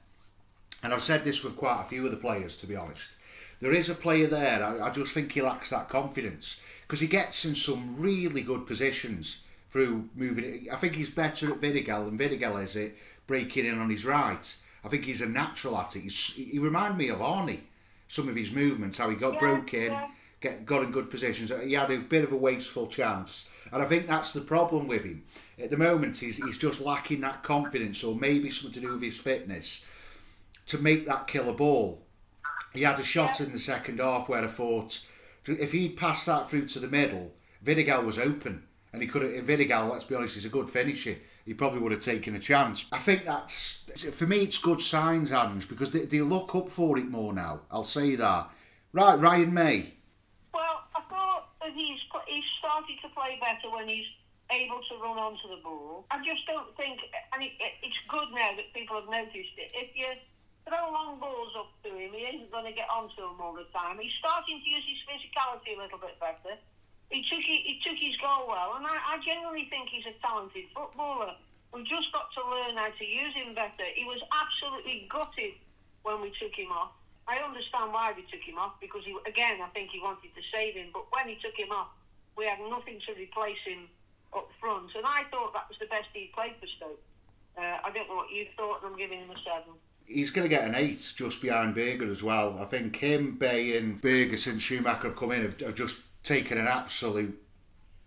and 0.84 0.94
I've 0.94 1.04
said 1.04 1.24
this 1.24 1.44
with 1.44 1.58
quite 1.58 1.82
a 1.82 1.86
few 1.86 2.06
of 2.06 2.12
the 2.12 2.18
players, 2.18 2.56
to 2.58 2.68
be 2.68 2.76
honest. 2.76 3.18
There 3.60 3.74
is 3.74 3.90
a 3.90 3.96
player 3.96 4.28
there. 4.28 4.64
I, 4.64 4.88
I 4.88 4.90
just 4.90 5.14
think 5.14 5.32
he 5.32 5.42
lacks 5.42 5.72
that 5.72 5.90
confidence 5.90 6.60
because 6.82 7.02
he 7.02 7.08
gets 7.08 7.44
in 7.44 7.56
some 7.56 8.00
really 8.00 8.42
good 8.42 8.66
positions 8.66 9.40
through 9.70 10.10
moving 10.16 10.46
it. 10.46 10.72
I 10.72 10.78
think 10.78 10.96
he's 10.96 11.10
better 11.10 11.52
at 11.52 11.60
Vidigal 11.60 12.06
than 12.06 12.18
Vidigal 12.18 12.64
is 12.64 12.76
it 12.76 12.96
breaking 13.26 13.66
in 13.66 13.80
on 13.80 13.90
his 13.90 14.06
right. 14.06 14.56
I 14.88 14.90
think 14.90 15.04
he's 15.04 15.20
a 15.20 15.26
natural 15.28 15.78
at 15.78 15.98
it. 15.98 16.04
He's, 16.04 16.34
he 16.34 16.60
reminded 16.60 16.98
me 16.98 17.10
of 17.10 17.20
Arnie. 17.20 17.60
Some 18.08 18.30
of 18.30 18.36
his 18.38 18.54
movements, 18.54 18.98
how 18.98 19.10
he 19.10 19.18
got 19.18 19.34
Yeah, 19.34 19.40
broke 19.40 19.74
in, 19.74 19.92
yeah. 19.92 20.08
get 20.40 20.66
got 20.66 20.82
in 20.82 20.92
good 20.92 21.10
positions. 21.12 21.52
He 21.62 21.74
had 21.74 21.92
a 21.92 21.98
bit 21.98 22.24
of 22.24 22.32
a 22.32 22.38
wasteful 22.38 22.88
chance, 22.88 23.46
and 23.70 23.82
I 23.84 23.86
think 23.86 24.08
that's 24.08 24.32
the 24.32 24.40
problem 24.40 24.88
with 24.88 25.04
him 25.04 25.26
at 25.62 25.72
the 25.72 25.76
moment. 25.76 26.18
He's 26.20 26.38
he's 26.38 26.58
just 26.58 26.80
lacking 26.80 27.20
that 27.20 27.44
confidence, 27.44 28.02
or 28.02 28.16
maybe 28.16 28.50
something 28.50 28.82
to 28.82 28.88
do 28.88 28.94
with 28.94 29.02
his 29.02 29.18
fitness, 29.18 29.84
to 30.68 30.78
make 30.78 31.06
that 31.06 31.28
killer 31.28 31.52
ball. 31.52 32.02
He 32.74 32.84
had 32.84 32.98
a 32.98 33.04
shot 33.04 33.42
in 33.42 33.52
the 33.52 33.60
second 33.60 34.00
half 34.00 34.30
where 34.30 34.46
I 34.46 34.48
thought 34.48 35.02
if 35.46 35.74
he'd 35.74 35.98
passed 35.98 36.26
that 36.28 36.50
through 36.50 36.68
to 36.68 36.80
the 36.80 36.88
middle, 36.88 37.34
Vidigal 37.62 38.06
was 38.06 38.18
open, 38.18 38.64
and 38.94 39.02
he 39.02 39.08
could 39.10 39.24
have. 39.24 39.46
Vidigal, 39.46 39.92
let's 39.92 40.06
be 40.06 40.16
honest, 40.16 40.36
he's 40.36 40.46
a 40.46 40.50
good 40.50 40.70
finisher. 40.70 41.18
He 41.48 41.54
probably 41.54 41.80
would 41.80 41.94
have 41.94 42.02
taken 42.02 42.36
a 42.36 42.40
chance. 42.40 42.86
I 42.92 42.98
think 43.00 43.24
that's 43.24 43.86
for 44.12 44.28
me. 44.28 44.44
It's 44.44 44.58
good 44.58 44.82
signs, 44.82 45.32
Ange, 45.32 45.70
because 45.70 45.92
they, 45.92 46.06
they 46.06 46.20
look 46.20 46.54
up 46.54 46.70
for 46.70 46.98
it 46.98 47.08
more 47.08 47.32
now. 47.32 47.62
I'll 47.72 47.86
say 47.86 48.16
that. 48.16 48.50
Right, 48.92 49.18
Ryan 49.18 49.54
Mmaee. 49.54 49.92
Well, 50.54 50.84
I 50.94 51.02
thought 51.10 51.48
that 51.62 51.72
he's 51.74 52.00
he's 52.28 52.44
started 52.60 52.98
to 53.02 53.10
play 53.16 53.40
better 53.40 53.74
when 53.74 53.88
he's 53.88 54.06
able 54.52 54.82
to 54.90 54.96
run 55.02 55.18
onto 55.18 55.48
the 55.48 55.64
ball. 55.64 56.06
I 56.12 56.22
just 56.22 56.46
don't 56.46 56.76
think, 56.76 57.00
and 57.34 57.42
it, 57.42 57.56
it, 57.60 57.74
it's 57.82 57.98
good 58.10 58.28
now 58.36 58.52
that 58.58 58.74
people 58.74 59.00
have 59.00 59.10
noticed 59.10 59.56
it. 59.56 59.72
If 59.74 59.96
you 59.96 60.08
throw 60.68 60.92
long 60.92 61.20
balls 61.20 61.56
up 61.58 61.72
to 61.84 61.90
him. 61.96 62.12
He 62.12 62.28
isn't 62.28 62.52
going 62.52 62.68
to 62.68 62.76
get 62.76 62.92
onto 62.92 63.16
them 63.16 63.40
all 63.40 63.56
the 63.56 63.68
time. 63.72 63.98
He's 64.00 64.12
starting 64.20 64.60
to 64.60 64.70
use 64.70 64.84
his 64.84 65.00
physicality 65.08 65.80
a 65.80 65.82
little 65.82 66.00
bit 66.00 66.20
better. 66.20 66.60
He 67.10 67.24
took 67.24 67.40
he, 67.40 67.64
he 67.64 67.80
took 67.80 67.98
his 67.98 68.16
goal 68.18 68.48
well, 68.48 68.76
and 68.76 68.86
I, 68.86 69.16
I 69.16 69.20
genuinely 69.24 69.68
think 69.70 69.90
he's 69.90 70.06
a 70.06 70.16
talented 70.20 70.68
footballer. 70.76 71.34
We've 71.72 71.88
just 71.88 72.12
got 72.12 72.32
to 72.36 72.42
learn 72.44 72.76
how 72.76 72.92
to 72.92 73.06
use 73.06 73.34
him 73.34 73.56
better. 73.56 73.84
He 73.96 74.04
was 74.04 74.20
absolutely 74.32 75.08
gutted 75.12 75.56
when 76.04 76.22
we 76.22 76.32
took 76.40 76.56
him 76.56 76.72
off. 76.72 76.92
I 77.28 77.40
understand 77.44 77.92
why 77.92 78.14
we 78.16 78.24
took 78.32 78.44
him 78.44 78.58
off 78.58 78.80
because 78.80 79.04
he 79.04 79.16
again 79.28 79.60
I 79.64 79.68
think 79.72 79.92
he 79.92 80.00
wanted 80.00 80.36
to 80.36 80.44
save 80.52 80.76
him, 80.76 80.92
but 80.92 81.08
when 81.12 81.28
he 81.28 81.36
took 81.40 81.56
him 81.56 81.72
off, 81.72 81.92
we 82.36 82.46
had 82.46 82.60
nothing 82.60 83.00
to 83.08 83.12
replace 83.16 83.64
him 83.64 83.88
up 84.36 84.52
front, 84.60 84.92
and 84.96 85.06
I 85.06 85.24
thought 85.32 85.54
that 85.54 85.68
was 85.72 85.80
the 85.80 85.88
best 85.88 86.12
he 86.14 86.32
played 86.36 86.56
for 86.60 86.68
Stoke. 86.68 87.02
Uh, 87.58 87.80
I 87.84 87.90
don't 87.96 88.08
know 88.08 88.20
what 88.20 88.30
you 88.30 88.46
thought, 88.56 88.84
and 88.84 88.92
I'm 88.92 88.98
giving 89.00 89.20
him 89.20 89.32
a 89.32 89.40
seven 89.40 89.80
he's 90.08 90.30
going 90.30 90.50
to 90.50 90.56
get 90.56 90.66
an 90.66 90.76
eight 90.76 91.14
just 91.16 91.42
behind 91.42 91.76
Burger 91.76 92.10
as 92.10 92.24
well. 92.24 92.58
I 92.60 92.66
think 92.66 92.96
him, 92.96 93.38
Bae, 93.38 93.76
and 93.76 94.02
Burger 94.02 94.38
since 94.38 94.62
Schumacher 94.62 95.10
have 95.10 95.18
come 95.18 95.32
in 95.32 95.44
have, 95.44 95.60
have 95.60 95.76
just 95.76 95.98
taken 96.28 96.58
an 96.58 96.68
absolute 96.68 97.42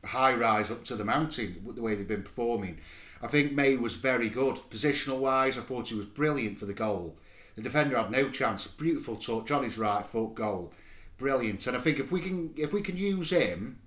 high 0.05 0.35
rise 0.35 0.71
up 0.71 0.85
to 0.85 0.97
the 0.97 1.05
mountain 1.05 1.63
with 1.65 1.77
the 1.77 1.83
way 1.83 1.95
they've 1.95 2.07
been 2.07 2.23
performing. 2.23 2.79
I 3.23 3.27
think 3.27 3.53
Mmaee 3.53 3.81
was 3.81 3.95
very 3.95 4.29
good 4.29 4.57
positional 4.71 5.19
wise. 5.19 5.59
I 5.59 5.63
thought 5.63 5.89
he 5.89 5.95
was 5.95 6.07
brilliant 6.07 6.59
for 6.59 6.67
the 6.67 6.75
goal. 6.75 7.17
The 7.57 7.63
defender 7.63 7.97
had 7.97 8.11
no 8.11 8.31
chance. 8.31 8.67
Beautiful 8.67 9.17
touch 9.17 9.51
on 9.51 9.65
his 9.65 9.79
right 9.79 10.07
foot 10.07 10.35
goal, 10.35 10.73
brilliant. 11.19 11.67
And 11.67 11.77
I 11.77 11.81
think 11.81 11.99
if 11.99 12.11
we 12.13 12.21
can 12.21 12.53
if 12.57 12.73
we 12.73 12.81
can 12.81 12.97
use 12.97 13.31
him, 13.31 13.81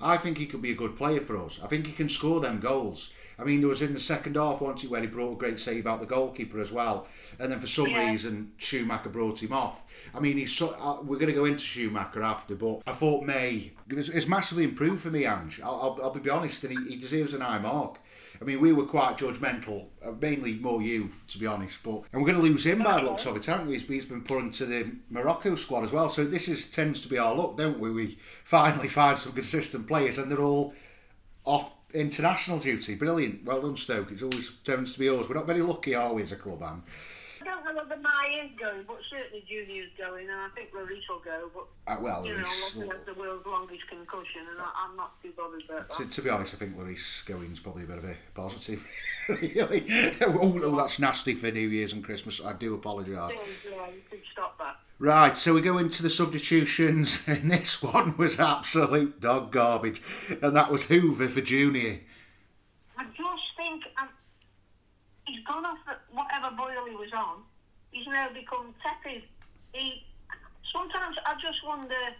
I 0.00 0.16
think 0.16 0.38
he 0.38 0.46
could 0.46 0.60
be 0.62 0.72
a 0.72 0.76
good 0.76 0.96
player 0.96 1.20
for 1.20 1.42
us. 1.42 1.58
I 1.62 1.66
think 1.66 1.86
he 1.86 1.92
can 1.92 2.08
score 2.08 2.40
them 2.40 2.60
goals. 2.60 3.12
I 3.38 3.44
mean, 3.44 3.60
there 3.60 3.68
was 3.68 3.82
in 3.82 3.92
the 3.92 4.00
second 4.00 4.36
half, 4.36 4.60
once 4.60 4.84
where 4.84 5.00
he 5.00 5.06
brought 5.06 5.32
a 5.32 5.36
great 5.36 5.58
save 5.58 5.86
out 5.86 6.00
the 6.00 6.06
goalkeeper 6.06 6.60
as 6.60 6.72
well, 6.72 7.06
and 7.38 7.50
then 7.50 7.60
for 7.60 7.66
some 7.66 7.88
yeah. 7.88 8.08
reason 8.08 8.52
Schumacher 8.58 9.08
brought 9.08 9.42
him 9.42 9.52
off. 9.52 9.82
I 10.14 10.20
mean, 10.20 10.36
he's 10.36 10.54
so, 10.54 10.76
uh, 10.80 11.02
we're 11.02 11.18
going 11.18 11.32
to 11.32 11.38
go 11.38 11.44
into 11.44 11.64
Schumacher 11.64 12.22
after, 12.22 12.54
but 12.54 12.82
I 12.86 12.92
thought 12.92 13.24
Mmaee 13.24 13.72
it's 13.88 14.28
massively 14.28 14.64
improved 14.64 15.02
for 15.02 15.10
me, 15.10 15.26
Ange. 15.26 15.60
I'll, 15.62 15.98
I'll, 16.00 16.04
I'll 16.04 16.14
be 16.14 16.30
honest, 16.30 16.64
and 16.64 16.78
he, 16.78 16.94
he 16.94 16.96
deserves 16.96 17.34
an 17.34 17.40
high 17.40 17.58
mark. 17.58 17.98
I 18.40 18.44
mean, 18.44 18.60
we 18.60 18.72
were 18.72 18.84
quite 18.84 19.16
judgmental, 19.16 19.86
uh, 20.04 20.12
mainly 20.20 20.54
more 20.54 20.82
you, 20.82 21.10
to 21.28 21.38
be 21.38 21.46
honest. 21.46 21.82
But 21.82 22.02
and 22.12 22.20
we're 22.20 22.32
going 22.32 22.42
to 22.42 22.42
lose 22.42 22.66
him 22.66 22.82
by 22.82 23.00
the 23.00 23.06
looks 23.06 23.26
of 23.26 23.36
it, 23.36 23.46
haven't 23.46 23.68
we? 23.68 23.78
He's 23.78 24.06
been 24.06 24.22
put 24.22 24.40
into 24.40 24.66
the 24.66 24.90
Morocco 25.08 25.54
squad 25.54 25.84
as 25.84 25.92
well. 25.92 26.08
So 26.08 26.24
this 26.24 26.48
is 26.48 26.70
tends 26.70 27.00
to 27.00 27.08
be 27.08 27.18
our 27.18 27.34
luck, 27.34 27.56
don't 27.56 27.78
we? 27.78 27.90
We 27.90 28.18
finally 28.44 28.88
find 28.88 29.18
some 29.18 29.32
consistent 29.32 29.86
players, 29.86 30.18
and 30.18 30.30
they're 30.30 30.40
all 30.40 30.74
off 31.44 31.70
international 31.94 32.58
duty. 32.58 32.94
Brilliant. 32.94 33.44
Well 33.44 33.62
done, 33.62 33.76
Stoke. 33.76 34.10
It 34.10 34.22
always 34.22 34.50
tends 34.64 34.92
to 34.94 34.98
be 34.98 35.08
ours. 35.08 35.28
We're 35.28 35.36
not 35.36 35.46
very 35.46 35.62
lucky, 35.62 35.94
are 35.94 36.12
we, 36.12 36.22
as 36.22 36.32
a 36.32 36.36
club, 36.36 36.62
Anne? 36.62 36.82
I 37.40 37.44
don't 37.44 37.64
know 37.64 37.82
whether 37.82 37.96
Mmaee 37.96 38.44
is 38.46 38.58
going, 38.58 38.84
but 38.86 38.98
certainly 39.10 39.44
Junior's 39.46 39.90
going, 39.98 40.28
and 40.28 40.40
I 40.40 40.48
think 40.54 40.72
Léris 40.72 41.06
will 41.08 41.20
go. 41.20 41.50
But 41.54 41.92
uh, 41.92 42.00
well, 42.00 42.26
you 42.26 42.34
know, 42.34 42.92
the 43.06 43.14
world's 43.14 43.46
longest 43.46 43.86
concussion, 43.88 44.42
and 44.50 44.60
I, 44.60 44.88
am 44.88 44.96
not 44.96 45.22
too 45.22 45.32
bothered 45.36 45.62
about 45.68 45.90
that. 45.90 45.96
To, 45.96 46.08
to, 46.08 46.22
be 46.22 46.30
honest, 46.30 46.54
I 46.54 46.58
think 46.58 46.76
Léris 46.76 47.24
going 47.26 47.52
is 47.52 47.60
probably 47.60 47.84
a 47.84 47.86
bit 47.86 47.98
of 47.98 48.04
a 48.04 48.16
positive. 48.34 48.86
really, 49.28 49.84
oh, 50.22 50.60
oh, 50.62 50.76
that's 50.76 50.98
nasty 50.98 51.34
for 51.34 51.50
New 51.50 51.68
Year's 51.68 51.92
and 51.92 52.02
Christmas. 52.02 52.42
I 52.44 52.54
do 52.54 52.74
apologise. 52.74 53.34
Yeah, 53.34 53.86
you 53.88 54.00
should 54.10 54.22
stop 54.32 54.58
that. 54.58 54.76
Right, 55.00 55.36
so 55.36 55.54
we 55.54 55.60
go 55.60 55.78
into 55.78 56.04
the 56.04 56.10
substitutions, 56.10 57.20
and 57.26 57.50
this 57.50 57.82
one 57.82 58.16
was 58.16 58.38
absolute 58.38 59.20
dog 59.20 59.50
garbage, 59.50 60.00
and 60.40 60.56
that 60.56 60.70
was 60.70 60.84
Hoever 60.84 61.28
for 61.28 61.40
Junior. 61.40 62.00
I 62.96 63.04
just 63.04 63.42
think 63.56 63.82
um, 64.00 64.08
he's 65.26 65.44
gone 65.44 65.66
off 65.66 65.78
whatever 66.12 66.54
boil 66.56 66.86
he 66.88 66.94
was 66.94 67.12
on. 67.12 67.42
He's 67.90 68.06
now 68.06 68.28
become 68.32 68.72
tepid. 68.82 69.22
He 69.72 70.04
sometimes 70.72 71.16
I 71.26 71.34
just 71.40 71.66
wonder 71.66 72.14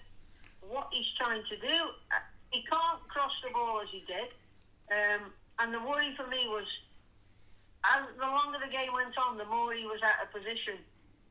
what 0.61 0.89
he's 0.93 1.07
trying 1.17 1.43
to 1.49 1.57
do. 1.57 1.75
Uh, 2.11 2.19
he 2.51 2.65
can't 2.65 3.07
cross 3.07 3.33
the 3.45 3.51
ball 3.53 3.83
as 3.83 3.89
he 3.93 4.03
did, 4.09 4.35
um, 4.91 5.31
and 5.61 5.73
the 5.73 5.79
worry 5.79 6.13
for 6.17 6.27
me 6.27 6.49
was 6.49 6.67
as 7.85 8.03
the 8.19 8.27
longer 8.27 8.59
the 8.59 8.73
game 8.73 8.93
went 8.93 9.17
on, 9.17 9.39
the 9.39 9.45
more 9.45 9.73
he 9.73 9.85
was 9.85 10.01
out 10.03 10.27
of 10.27 10.33
position 10.33 10.83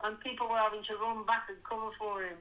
and 0.04 0.20
people 0.20 0.48
were 0.50 0.58
having 0.58 0.84
to 0.84 0.96
run 0.98 1.26
back 1.26 1.46
and 1.50 1.58
cover 1.64 1.90
for 1.98 2.24
him. 2.24 2.36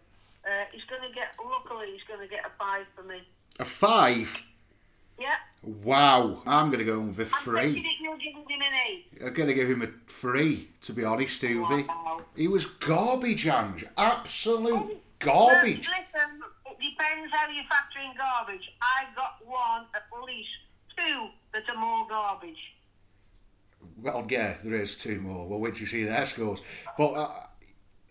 Uh, 0.45 0.65
he's 0.73 0.83
going 0.85 1.03
to 1.03 1.15
get, 1.15 1.35
luckily, 1.45 1.87
he's 1.93 2.03
going 2.09 2.21
to 2.21 2.29
get 2.29 2.45
a 2.45 2.51
five 2.59 2.85
for 2.97 3.05
me. 3.05 3.23
A 3.61 3.65
five? 3.65 4.43
Yeah. 5.19 5.35
Wow, 5.63 6.43
I'm 6.47 6.67
going 6.71 6.81
to 6.81 6.85
go 6.85 6.99
with 6.99 7.19
a 7.21 7.27
three. 7.27 7.85
you're 8.01 8.17
giving 8.17 8.45
him 8.49 8.61
an 8.61 8.73
eight. 8.89 9.07
I'm 9.25 9.33
going 9.33 9.49
to 9.49 9.55
give 9.55 9.71
him 9.71 9.83
a 9.83 9.89
three, 10.09 10.69
to 10.81 10.93
be 10.93 11.05
honest, 11.05 11.37
Stevie. 11.37 11.85
Wow. 11.85 12.23
He 12.35 12.49
was 12.49 12.67
garbage, 12.67 13.47
Ange. 13.47 13.85
Absolute 13.97 14.73
oh, 14.73 14.97
garbage. 15.21 15.89
Listen, 15.89 16.43
it 16.67 16.77
depends 16.81 17.33
how 17.33 17.49
you 17.49 17.63
factor 17.69 18.01
in 18.01 18.17
garbage. 18.17 18.73
I 18.81 19.15
got 19.15 19.37
one, 19.47 19.85
at 19.95 20.03
least 20.27 20.49
two 20.97 21.29
that 21.53 21.63
are 21.69 21.81
more 21.81 22.09
garbage. 22.09 22.75
Well, 24.01 24.27
yeah, 24.29 24.55
there 24.65 24.75
is 24.75 24.97
two 24.97 25.21
more. 25.21 25.47
We'll 25.47 25.61
wait 25.61 25.77
to 25.77 25.87
see 25.87 26.05
their 26.05 26.27
scores. 26.27 26.63
But 26.99 27.13
uh, 27.13 27.29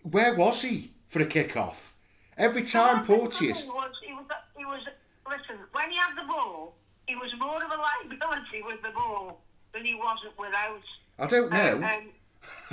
where 0.02 0.34
was 0.34 0.62
he 0.62 0.92
for 1.08 1.20
a 1.20 1.26
kick-off? 1.26 1.94
Every 2.36 2.62
time 2.62 3.04
Porteous... 3.06 3.62
He 3.62 3.68
was, 3.68 3.90
he, 4.04 4.12
was, 4.12 4.26
he 4.56 4.64
was, 4.64 4.80
listen, 5.28 5.62
when 5.72 5.90
he 5.90 5.96
had 5.96 6.16
the 6.16 6.26
ball, 6.26 6.74
he 7.06 7.16
was 7.16 7.30
more 7.38 7.62
of 7.62 7.70
a 7.70 7.76
liability 7.76 8.62
with 8.64 8.82
the 8.82 8.90
ball 8.90 9.40
than 9.72 9.84
he 9.84 9.94
wasn't 9.94 10.36
without. 10.38 10.82
I 11.18 11.26
don't 11.26 11.52
know. 11.52 11.76
Um, 11.76 11.84
um, 11.84 12.10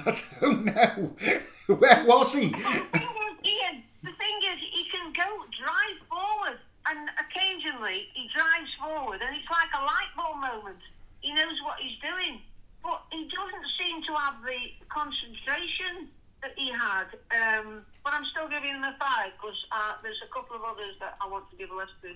I 0.05 0.21
don't 0.41 0.65
know. 0.65 1.75
Where 1.75 2.05
was 2.05 2.33
he? 2.33 2.49
The 2.49 2.57
thing 2.57 3.15
is, 3.27 3.35
Ian, 3.45 3.83
the 4.03 4.15
thing 4.15 4.37
is, 4.49 4.59
he 4.71 4.85
can 4.89 5.13
go 5.13 5.45
drive 5.59 5.99
forward, 6.09 6.59
and 6.87 7.09
occasionally 7.19 8.07
he 8.13 8.29
drives 8.33 8.71
forward, 8.79 9.21
and 9.21 9.35
it's 9.35 9.49
like 9.51 9.69
a 9.75 9.83
light 9.83 10.11
bulb 10.15 10.39
moment. 10.39 10.81
He 11.21 11.33
knows 11.33 11.59
what 11.63 11.79
he's 11.79 11.99
doing, 11.99 12.41
but 12.81 13.03
he 13.11 13.27
doesn't 13.27 13.67
seem 13.77 14.01
to 14.07 14.13
have 14.15 14.41
the 14.41 14.71
concentration 14.87 16.07
that 16.41 16.51
he 16.55 16.71
had. 16.71 17.11
Um, 17.31 17.85
but 18.03 18.13
I'm 18.13 18.25
still 18.31 18.47
giving 18.47 18.71
him 18.71 18.83
a 18.83 18.95
five 18.99 19.35
because 19.35 19.57
uh, 19.71 19.99
there's 20.03 20.21
a 20.23 20.31
couple 20.33 20.55
of 20.55 20.63
others 20.63 20.95
that 20.99 21.17
I 21.21 21.27
want 21.27 21.49
to 21.51 21.55
give 21.57 21.71
a 21.71 21.75
less 21.75 21.91
to. 22.03 22.15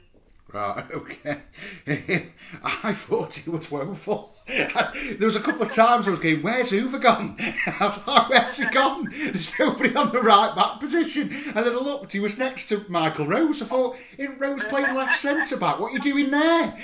Right, 0.52 0.86
okay. 0.94 1.42
I 2.64 2.94
thought 2.94 3.34
he 3.36 3.50
was 3.50 3.72
woeful. 3.72 4.36
there 4.48 5.18
was 5.22 5.38
a 5.38 5.40
couple 5.40 5.64
of 5.64 5.72
times 5.72 6.06
I 6.06 6.12
was 6.12 6.20
going, 6.20 6.42
where's 6.42 6.72
Hoever 6.72 7.00
gone? 7.00 7.38
I 7.40 7.88
was 7.88 8.06
like, 8.06 8.30
where's 8.30 8.58
he 8.58 8.66
gone? 8.66 9.10
There's 9.10 9.58
nobody 9.58 9.96
on 9.96 10.12
the 10.12 10.22
right 10.22 10.54
back 10.54 10.82
position. 10.82 11.30
And 11.32 11.66
then 11.66 11.74
I 11.74 11.80
looked, 11.80 12.12
he 12.12 12.20
was 12.20 12.38
next 12.38 12.68
to 12.68 12.86
Michael 12.90 13.26
Rose. 13.26 13.62
I 13.62 13.66
thought, 13.66 13.96
in 14.18 14.38
Rose 14.38 14.64
playing 14.66 14.94
left 14.96 15.18
centre 15.18 15.56
back, 15.56 15.80
what 15.80 15.92
are 15.92 15.96
you 15.96 16.02
doing 16.02 16.30
there? 16.30 16.78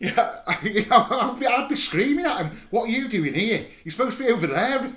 yeah, 0.00 0.40
I'd 0.48 1.36
be, 1.38 1.46
I'd 1.46 1.68
be 1.68 1.76
screaming 1.76 2.26
at 2.26 2.38
him, 2.38 2.58
what 2.70 2.88
are 2.88 2.92
you 2.92 3.08
doing 3.08 3.34
here? 3.34 3.66
You're 3.84 3.92
supposed 3.92 4.18
to 4.18 4.24
be 4.24 4.32
over 4.32 4.48
there. 4.48 4.92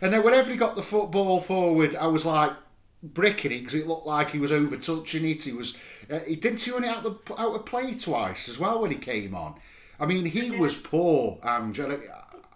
and 0.00 0.12
then 0.12 0.24
whenever 0.24 0.50
he 0.50 0.56
got 0.56 0.74
the 0.74 0.82
football 0.82 1.42
forward, 1.42 1.94
I 1.94 2.06
was 2.06 2.24
like, 2.24 2.52
bricking 3.12 3.52
it 3.52 3.60
because 3.60 3.74
it 3.74 3.86
looked 3.86 4.06
like 4.06 4.30
he 4.30 4.38
was 4.38 4.52
over 4.52 4.76
touching 4.76 5.24
it. 5.24 5.44
He 5.44 5.52
was 5.52 5.76
uh, 6.10 6.20
he 6.20 6.36
didn't 6.36 6.58
see 6.58 6.74
any 6.74 6.88
out, 6.88 7.02
the, 7.02 7.16
out 7.38 7.54
of 7.54 7.66
play 7.66 7.94
twice 7.94 8.48
as 8.48 8.58
well 8.58 8.80
when 8.80 8.90
he 8.90 8.96
came 8.96 9.34
on. 9.34 9.54
I 10.00 10.06
mean, 10.06 10.24
he 10.24 10.50
was 10.50 10.76
poor, 10.76 11.38
Angela. 11.42 11.98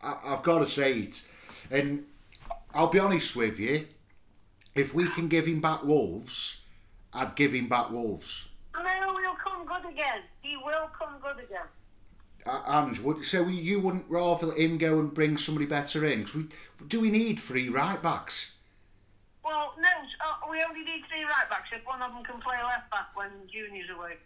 I, 0.03 0.17
I've 0.25 0.43
got 0.43 0.59
to 0.59 0.67
say 0.67 1.01
it. 1.01 1.23
And 1.71 2.05
I'll 2.75 2.89
be 2.89 2.99
honest 2.99 3.37
with 3.37 3.59
you, 3.59 3.87
if 4.75 4.95
we 4.95 5.09
can 5.09 5.29
give 5.29 5.47
him 5.47 5.61
back 5.61 5.85
Wolves, 5.85 6.63
I'd 7.13 7.35
give 7.37 7.53
him 7.53 7.69
back 7.69 7.91
Wolves. 7.91 8.49
I 8.75 8.83
know 8.83 9.17
he'll 9.19 9.35
come 9.35 9.67
good 9.67 9.91
again. 9.91 10.23
He 10.43 10.57
will 10.57 10.89
come 10.99 11.15
good 11.23 11.45
again. 11.45 11.67
Uh, 12.47 12.63
Ange, 12.67 13.01
would, 13.01 13.25
so 13.25 13.47
you 13.47 13.81
wouldn't 13.81 14.07
rather 14.09 14.47
let 14.47 14.59
him 14.59 14.79
go 14.79 14.99
and 14.99 15.13
bring 15.13 15.37
somebody 15.37 15.67
better 15.67 16.05
in? 16.05 16.25
Cause 16.25 16.35
we, 16.35 16.47
do 16.87 17.01
we 17.01 17.11
need 17.11 17.39
three 17.39 17.69
right 17.69 18.03
backs? 18.03 18.53
Well, 19.49 19.73
no, 19.81 19.89
uh, 19.89 20.51
we 20.51 20.63
only 20.63 20.85
need 20.85 21.05
three 21.09 21.25
right 21.25 21.49
backs 21.49 21.71
if 21.73 21.87
one 21.87 22.03
of 22.03 22.13
them 22.13 22.23
can 22.23 22.39
play 22.41 22.57
left 22.63 22.91
back 22.91 23.17
when 23.17 23.31
Junior's 23.51 23.89
away. 23.89 24.21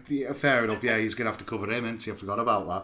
yeah, 0.08 0.32
fair 0.32 0.64
enough. 0.64 0.82
Yeah, 0.82 0.98
he's 0.98 1.14
going 1.14 1.26
to 1.26 1.30
have 1.30 1.38
to 1.38 1.44
cover 1.44 1.70
him, 1.70 1.84
isn't 1.84 2.02
he? 2.02 2.10
I 2.10 2.14
forgot 2.16 2.40
about 2.40 2.66
that. 2.66 2.82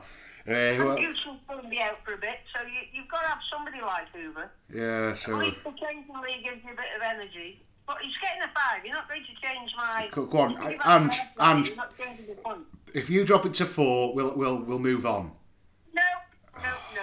Uh, 0.48 0.85
well, 0.85 0.94
going 0.94 1.62
to 1.62 1.68
be 1.68 1.80
out 1.80 1.98
for 2.04 2.14
a 2.14 2.18
bit, 2.18 2.38
so 2.54 2.62
you, 2.62 3.02
have 3.02 3.11
got 3.11 3.22
to 3.22 3.28
have 3.28 3.38
somebody 3.52 3.80
like 3.80 4.06
Hoever. 4.14 4.50
Yeah, 4.72 5.14
so. 5.14 5.40
At 5.40 5.46
least 5.46 5.56
occasionally 5.66 6.30
he 6.37 6.44
gives 6.44 6.62
you 6.64 6.70
a 6.72 6.76
bit 6.76 6.94
of 6.94 7.02
energy. 7.02 7.64
But 7.85 7.96
he's 8.02 8.14
getting 8.20 8.42
a 8.42 8.48
five. 8.48 8.85
You're 8.85 8.94
not 8.94 9.09
going 9.09 9.22
to 9.22 9.35
change 9.42 9.72
my. 9.76 10.09
Go, 10.12 10.28
on, 10.38 10.56
and 10.85 11.12
and 11.38 11.70
if 12.94 13.11
you 13.11 13.24
drop 13.24 13.46
it 13.46 13.54
to 13.54 13.66
four, 13.66 14.12
we'll 14.12 14.37
we'll 14.37 14.59
we'll 14.59 14.80
move 14.80 15.06
on. 15.06 15.30
No, 15.94 16.02
no, 16.56 16.72
no. 16.96 17.02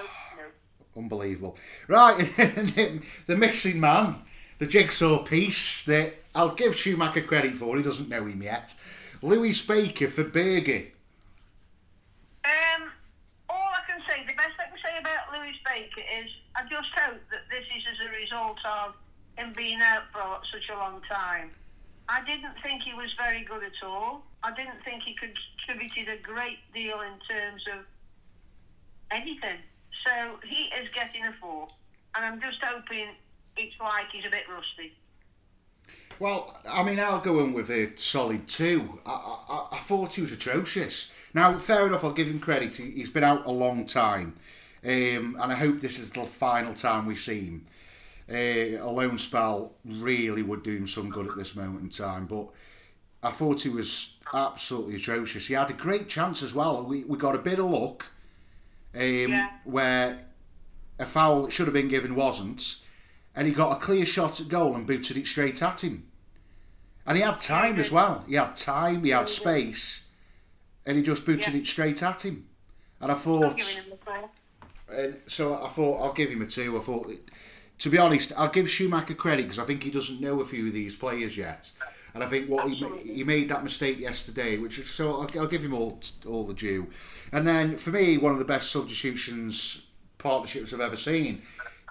Unbelievable. 0.96 1.58
Right, 1.88 2.18
the 2.38 3.36
missing 3.36 3.80
man, 3.80 4.18
the 4.60 4.68
jigsaw 4.68 5.24
piece 5.24 5.84
that 5.86 6.16
I'll 6.36 6.54
give 6.54 6.76
Schumacher 6.76 7.22
credit 7.22 7.56
for. 7.56 7.76
He 7.78 7.84
doesn't 7.84 8.10
know 8.10 8.26
him 8.26 8.42
yet. 8.42 8.76
Lewis 9.22 9.62
Baker 9.62 10.10
for 10.10 10.24
Burger. 10.24 10.84
Um, 12.46 12.92
all 13.50 13.72
I 13.72 13.82
can 13.90 14.02
say, 14.08 14.26
the 14.28 14.34
best 14.34 14.54
I 14.60 14.70
can 14.70 14.78
say 14.84 15.00
about 15.00 15.32
Lewis 15.32 15.56
Baker 15.66 16.02
is 16.22 16.30
I 16.56 16.64
just 16.64 16.90
hope 16.96 17.22
that 17.32 17.48
this 17.50 17.66
is 17.76 17.84
as 17.92 18.10
a 18.10 18.12
result 18.12 18.60
of 18.66 18.96
him 19.38 19.54
being 19.56 19.82
out 19.82 20.04
for 20.12 20.40
such 20.52 20.70
a 20.70 20.78
long 20.78 21.02
time. 21.10 21.52
I 22.10 22.24
didn't 22.26 22.54
think 22.62 22.84
he 22.84 22.94
was 22.94 23.10
very 23.18 23.44
good 23.44 23.64
at 23.64 23.88
all. 23.88 24.24
I 24.44 24.54
didn't 24.54 24.84
think 24.84 25.04
he 25.04 25.16
contributed 25.16 26.10
a 26.10 26.22
great 26.22 26.60
deal 26.74 27.00
in 27.02 27.14
terms 27.28 27.64
of 27.74 27.86
anything. 29.12 29.60
So 30.04 30.38
he 30.46 30.66
is 30.82 30.90
getting 30.94 31.24
a 31.26 31.34
four, 31.40 31.68
and 32.16 32.26
I'm 32.26 32.42
just 32.42 32.62
hoping 32.64 33.10
it's 33.58 33.80
like 33.80 34.06
he's 34.12 34.26
a 34.26 34.30
bit 34.30 34.44
rusty. 34.50 34.94
Well, 36.20 36.60
I 36.70 36.84
mean, 36.84 37.00
I'll 37.00 37.20
go 37.20 37.40
in 37.44 37.54
with 37.54 37.70
a 37.70 37.98
solid 37.98 38.48
two. 38.48 39.00
I, 39.06 39.12
I, 39.50 39.78
I 39.78 39.80
thought 39.80 40.14
he 40.14 40.22
was 40.22 40.32
atrocious. 40.32 41.12
Now, 41.34 41.58
fair 41.58 41.88
enough, 41.88 42.04
I'll 42.04 42.14
give 42.14 42.28
him 42.28 42.40
credit. 42.40 42.76
He, 42.76 43.00
has 43.00 43.10
been 43.10 43.24
out 43.24 43.46
a 43.46 43.52
long 43.52 43.86
time, 43.86 44.36
um, 44.84 45.38
and 45.40 45.52
I 45.52 45.56
hope 45.56 45.80
this 45.80 45.98
is 45.98 46.12
the 46.12 46.24
final 46.24 46.74
time 46.74 47.06
we 47.06 47.16
see 47.16 47.46
him. 47.46 47.66
Uh, 48.30 48.82
a 48.82 48.90
loan 48.90 49.18
spell 49.18 49.74
really 49.84 50.44
would 50.44 50.64
do 50.64 50.76
him 50.76 50.88
some 50.88 51.10
good 51.10 51.28
at 51.28 51.36
this 51.36 51.56
moment 51.56 51.84
in 51.84 51.90
time, 51.90 52.26
but 52.26 52.50
I 53.22 53.32
thought 53.32 53.62
he 53.62 53.70
was 53.70 54.14
absolutely 54.34 54.96
atrocious. 54.96 55.48
He 55.48 55.54
had 55.54 55.70
a 55.70 55.74
great 55.74 56.08
chance 56.08 56.42
as 56.44 56.54
well. 56.54 56.84
We, 56.84 57.04
we 57.04 57.18
got 57.18 57.36
a 57.36 57.40
bit 57.40 57.60
of 57.60 57.66
luck 57.66 58.06
um, 58.96 59.02
yeah. 59.02 59.50
where 59.64 60.20
a 61.00 61.06
foul 61.06 61.44
that 61.44 61.52
should 61.52 61.68
have 61.68 61.74
been 61.74 61.88
given 61.88 62.16
wasn't 62.16 62.78
and 63.36 63.48
he 63.48 63.54
got 63.54 63.78
a 63.78 63.80
clear 63.80 64.06
shot 64.06 64.40
at 64.40 64.48
goal 64.48 64.76
and 64.76 64.86
booted 64.86 65.18
it 65.18 65.28
straight 65.28 65.62
at 65.62 65.84
him. 65.84 66.08
And 67.06 67.18
he 67.18 67.24
had 67.24 67.42
time 67.42 67.80
as 67.80 67.92
well. 67.92 68.24
He 68.28 68.36
had 68.36 68.56
time, 68.56 69.04
he 69.04 69.10
had 69.10 69.28
space, 69.28 70.04
and 70.86 70.96
he 70.96 71.04
just 71.04 71.26
booted 71.26 71.54
yeah. 71.54 71.62
it 71.62 71.68
straight 71.68 72.02
at 72.02 72.24
him. 72.24 72.48
And 73.02 73.12
I 73.12 73.16
thought, 73.16 73.62
and 74.90 75.20
so 75.28 75.62
I 75.62 75.68
thought 75.68 76.02
I'll 76.02 76.14
give 76.14 76.30
him 76.30 76.42
a 76.42 76.46
two. 76.46 76.78
I 76.78 76.82
thought, 76.82 77.12
to 77.80 77.90
be 77.90 77.98
honest, 77.98 78.32
I'll 78.38 78.50
give 78.50 78.70
Schumacher 78.70 79.16
credit 79.16 79.44
because 79.44 79.60
I 79.60 79.66
think 79.66 79.84
he 79.84 79.92
doesn't 79.92 80.22
know 80.22 80.40
a 80.40 80.46
few 80.46 80.68
of 80.68 80.74
these 80.74 80.96
players 80.96 81.36
yet. 81.36 81.72
And 82.14 82.24
I 82.24 82.28
think 82.28 82.48
what 82.48 82.70
he, 82.70 82.86
he 83.02 83.24
made 83.24 83.50
that 83.50 83.64
mistake 83.64 84.00
yesterday, 84.00 84.58
which 84.58 84.78
is, 84.78 84.90
so 84.90 85.22
I'll, 85.22 85.30
I'll 85.40 85.48
give 85.48 85.64
him 85.64 85.74
all 85.74 86.00
all 86.28 86.46
the 86.46 86.54
due. 86.54 86.88
And 87.32 87.48
then 87.48 87.78
for 87.78 87.90
me, 87.90 88.18
one 88.18 88.32
of 88.34 88.40
the 88.40 88.46
best 88.46 88.72
substitutions 88.72 89.84
partnerships 90.20 90.74
I've 90.74 90.80
ever 90.80 90.96
seen 90.96 91.42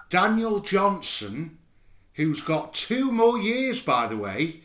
Daniel 0.09 0.59
Johnson, 0.59 1.57
who's 2.13 2.41
got 2.41 2.73
two 2.73 3.11
more 3.11 3.37
years, 3.39 3.81
by 3.81 4.07
the 4.07 4.17
way, 4.17 4.61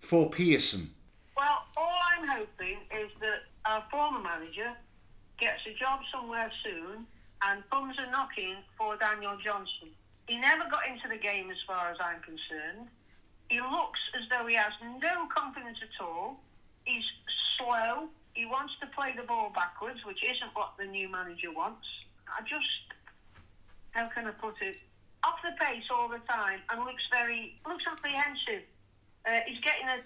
for 0.00 0.30
Pearson. 0.30 0.90
Well, 1.36 1.64
all 1.76 1.98
I'm 2.16 2.26
hoping 2.28 2.78
is 2.96 3.10
that 3.20 3.42
our 3.66 3.84
former 3.90 4.20
manager 4.20 4.72
gets 5.38 5.60
a 5.66 5.74
job 5.78 6.00
somewhere 6.12 6.50
soon 6.64 7.06
and 7.42 7.62
comes 7.70 7.96
a 7.98 8.10
knocking 8.10 8.56
for 8.78 8.96
Daniel 8.96 9.36
Johnson. 9.44 9.88
He 10.28 10.38
never 10.38 10.64
got 10.70 10.86
into 10.88 11.08
the 11.08 11.20
game 11.20 11.50
as 11.50 11.58
far 11.66 11.90
as 11.90 11.98
I'm 12.00 12.20
concerned. 12.22 12.88
He 13.48 13.60
looks 13.60 14.00
as 14.20 14.28
though 14.28 14.46
he 14.46 14.54
has 14.54 14.72
no 14.82 15.26
confidence 15.34 15.78
at 15.82 16.04
all. 16.04 16.40
He's 16.84 17.04
slow. 17.58 18.08
He 18.34 18.44
wants 18.44 18.74
to 18.80 18.86
play 18.88 19.14
the 19.16 19.22
ball 19.22 19.50
backwards, 19.54 20.04
which 20.04 20.22
isn't 20.22 20.50
what 20.54 20.74
the 20.78 20.84
new 20.84 21.08
manager 21.08 21.52
wants. 21.52 21.86
I 22.26 22.42
just 22.42 22.86
how 23.96 24.08
can 24.14 24.26
I 24.26 24.30
put 24.32 24.60
it, 24.60 24.82
off 25.24 25.38
the 25.42 25.52
pace 25.58 25.84
all 25.90 26.08
the 26.08 26.18
time 26.28 26.60
and 26.70 26.84
looks 26.84 27.02
very, 27.10 27.58
looks 27.66 27.84
apprehensive. 27.90 28.62
Uh, 29.26 29.40
he's 29.46 29.58
getting 29.60 29.86
a 29.86 29.98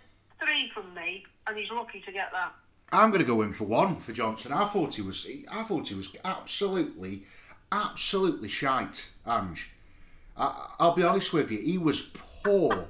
three 0.42 0.70
from 0.72 0.94
me, 0.94 1.24
and 1.46 1.59
he's 1.59 1.70
lucky 1.70 2.00
to 2.07 2.12
get 2.12 2.31
that. 2.33 2.53
I'm 2.92 3.11
going 3.11 3.20
to 3.20 3.26
go 3.26 3.42
in 3.42 3.53
for 3.53 3.64
one 3.64 3.96
for 3.96 4.12
Johnson. 4.12 4.53
I 4.53 4.64
thought 4.66 4.94
he 4.94 5.03
was, 5.03 5.26
I 5.50 5.64
thought 5.64 5.88
he 5.88 5.94
was 5.94 6.09
absolutely, 6.24 7.24
absolutely 7.70 8.48
shite, 8.48 9.11
Ange. 9.26 9.70
I, 10.37 10.68
I'll 10.79 10.94
be 10.94 11.03
honest 11.03 11.33
with 11.33 11.50
you, 11.50 11.59
he 11.59 11.76
was 11.76 12.03
poor. 12.44 12.87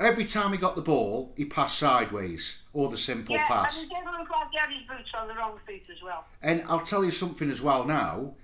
Every 0.00 0.24
time 0.24 0.52
he 0.52 0.58
got 0.58 0.76
the 0.76 0.82
ball, 0.82 1.32
he 1.36 1.44
passed 1.44 1.78
sideways 1.78 2.58
or 2.72 2.88
the 2.88 2.96
simple 2.96 3.34
yeah, 3.34 3.46
pass. 3.46 3.80
and 3.80 3.88
he 3.88 3.94
did 3.94 4.04
look 4.04 4.30
like 4.30 4.50
he 4.50 4.58
had 4.58 4.70
his 4.70 4.82
boots 4.88 5.10
on 5.16 5.28
the 5.28 5.34
wrong 5.34 5.58
feet 5.66 5.84
as 5.90 6.02
well. 6.02 6.24
And 6.42 6.62
I'll 6.68 6.80
tell 6.80 7.04
you 7.04 7.10
something 7.10 7.50
as 7.50 7.62
well 7.62 7.84
now 7.84 8.34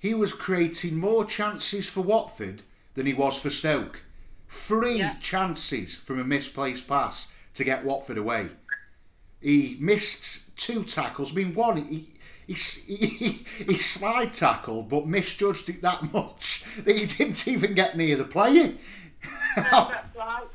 he 0.00 0.14
was 0.14 0.32
creating 0.32 0.98
more 0.98 1.26
chances 1.26 1.88
for 1.88 2.00
Watford 2.00 2.62
than 2.94 3.04
he 3.04 3.12
was 3.12 3.38
for 3.38 3.50
Stoke. 3.50 4.02
Three 4.48 4.96
yeah. 4.96 5.16
chances 5.20 5.94
from 5.94 6.18
a 6.18 6.24
misplaced 6.24 6.88
pass 6.88 7.28
to 7.54 7.64
get 7.64 7.84
Watford 7.84 8.16
away. 8.16 8.48
He 9.42 9.76
missed 9.78 10.56
two 10.56 10.84
tackles. 10.84 11.32
I 11.32 11.34
mean, 11.34 11.54
one, 11.54 11.84
he, 11.84 12.08
he, 12.46 12.54
he, 12.54 13.44
he 13.64 13.76
slide 13.76 14.32
tackled 14.32 14.88
but 14.88 15.06
misjudged 15.06 15.68
it 15.68 15.82
that 15.82 16.12
much 16.14 16.64
that 16.82 16.96
he 16.96 17.04
didn't 17.04 17.46
even 17.46 17.74
get 17.74 17.94
near 17.94 18.16
the 18.16 18.24
player. 18.24 18.72
that's 19.54 20.16
right. 20.16 20.48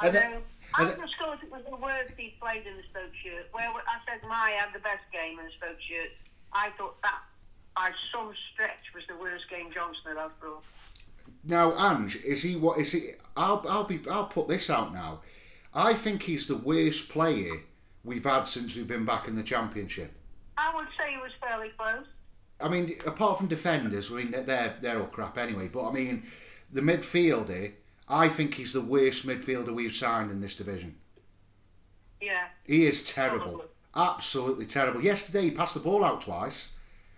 I 0.00 0.10
know. 0.10 0.42
I 0.74 0.84
just 0.84 1.14
thought 1.18 1.42
it 1.42 1.50
was 1.50 1.62
the 1.68 1.76
worst 1.76 2.12
he 2.16 2.34
played 2.40 2.66
in 2.66 2.76
the 2.76 2.82
Stoke 2.90 3.14
shirt. 3.22 3.46
Where 3.52 3.68
I 3.68 3.98
said 4.04 4.20
Mmaee 4.22 4.58
had 4.58 4.74
the 4.74 4.80
best 4.80 5.04
game 5.12 5.38
in 5.38 5.46
the 5.46 5.52
Stoke 5.56 5.80
shirt. 5.80 6.10
I 6.52 6.70
thought 6.76 7.00
that 7.02 7.20
by 7.74 7.90
some 8.12 8.32
stretch 8.52 8.92
was 8.94 9.04
the 9.08 9.16
worst 9.16 9.44
game 9.50 9.70
Johnson 9.72 10.02
had 10.06 10.16
had 10.16 10.30
for 10.40 10.56
us. 10.56 10.64
Now, 11.44 11.72
Ange, 11.76 12.16
is 12.16 12.42
he 12.42 12.56
what 12.56 12.78
is 12.78 12.92
he? 12.92 13.10
I'll 13.36 13.64
I'll 13.68 13.84
be 13.84 14.00
I'll 14.10 14.26
put 14.26 14.48
this 14.48 14.70
out 14.70 14.92
now. 14.92 15.20
I 15.74 15.94
think 15.94 16.22
he's 16.22 16.46
the 16.46 16.56
worst 16.56 17.08
player 17.08 17.52
we've 18.04 18.24
had 18.24 18.44
since 18.44 18.76
we've 18.76 18.86
been 18.86 19.04
back 19.04 19.28
in 19.28 19.36
the 19.36 19.42
championship. 19.42 20.12
I 20.56 20.74
would 20.74 20.86
say 20.98 21.10
he 21.10 21.18
was 21.18 21.32
fairly 21.40 21.70
close. 21.76 22.06
I 22.60 22.68
mean, 22.68 22.94
apart 23.04 23.38
from 23.38 23.48
defenders, 23.48 24.10
I 24.10 24.14
mean 24.14 24.30
they're 24.30 24.76
they're 24.80 24.98
all 24.98 25.06
crap 25.06 25.36
anyway. 25.36 25.68
But 25.68 25.88
I 25.88 25.92
mean, 25.92 26.24
the 26.72 26.80
midfielder, 26.80 27.72
I 28.08 28.28
think 28.28 28.54
he's 28.54 28.72
the 28.72 28.80
worst 28.80 29.26
midfielder 29.26 29.74
we've 29.74 29.92
signed 29.92 30.30
in 30.30 30.40
this 30.40 30.54
division. 30.54 30.96
Yeah. 32.20 32.46
He 32.64 32.86
is 32.86 33.02
terrible. 33.02 33.46
Probably. 33.46 33.66
Absolutely 33.94 34.66
terrible. 34.66 35.02
Yesterday 35.02 35.42
he 35.42 35.50
passed 35.50 35.74
the 35.74 35.80
ball 35.80 36.04
out 36.04 36.22
twice 36.22 36.68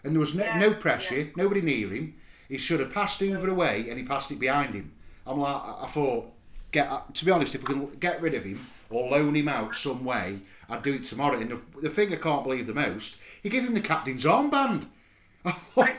and 0.05 0.15
there 0.15 0.21
was 0.21 0.35
no, 0.35 0.45
yeah, 0.45 0.59
no 0.59 0.73
pressure, 0.73 1.21
yeah. 1.21 1.25
nobody 1.37 1.61
near 1.61 1.89
him. 1.89 2.15
He 2.49 2.57
should 2.57 2.81
have 2.81 2.93
passed 2.93 3.21
Hoever 3.21 3.51
away, 3.51 3.87
and 3.89 3.99
he 3.99 4.05
passed 4.05 4.31
it 4.31 4.39
behind 4.39 4.75
him. 4.75 4.93
I'm 5.27 5.39
like, 5.39 5.61
I 5.83 5.87
thought, 5.87 6.33
get 6.73 6.89
uh, 6.89 7.03
to 7.13 7.25
be 7.25 7.31
honest, 7.31 7.55
if 7.55 7.63
we 7.63 7.75
can 7.75 7.87
get 7.97 8.23
rid 8.23 8.35
of 8.35 8.45
him 8.45 8.67
or 8.89 9.11
loan 9.11 9.35
him 9.35 9.49
out 9.49 9.75
some 9.75 10.05
way, 10.05 10.39
I'd 10.69 10.83
do 10.83 10.95
it 10.95 11.05
tomorrow. 11.05 11.39
And 11.39 11.51
the, 11.51 11.61
the 11.83 11.91
thing 11.91 12.13
I 12.13 12.17
can't 12.17 12.45
believe 12.45 12.67
the 12.67 12.75
most, 12.75 13.19
he 13.43 13.51
gave 13.51 13.65
him 13.65 13.75
the 13.75 13.81
captain's 13.81 14.25
armband. 14.25 14.87
I 15.45 15.53
thought, 15.53 15.91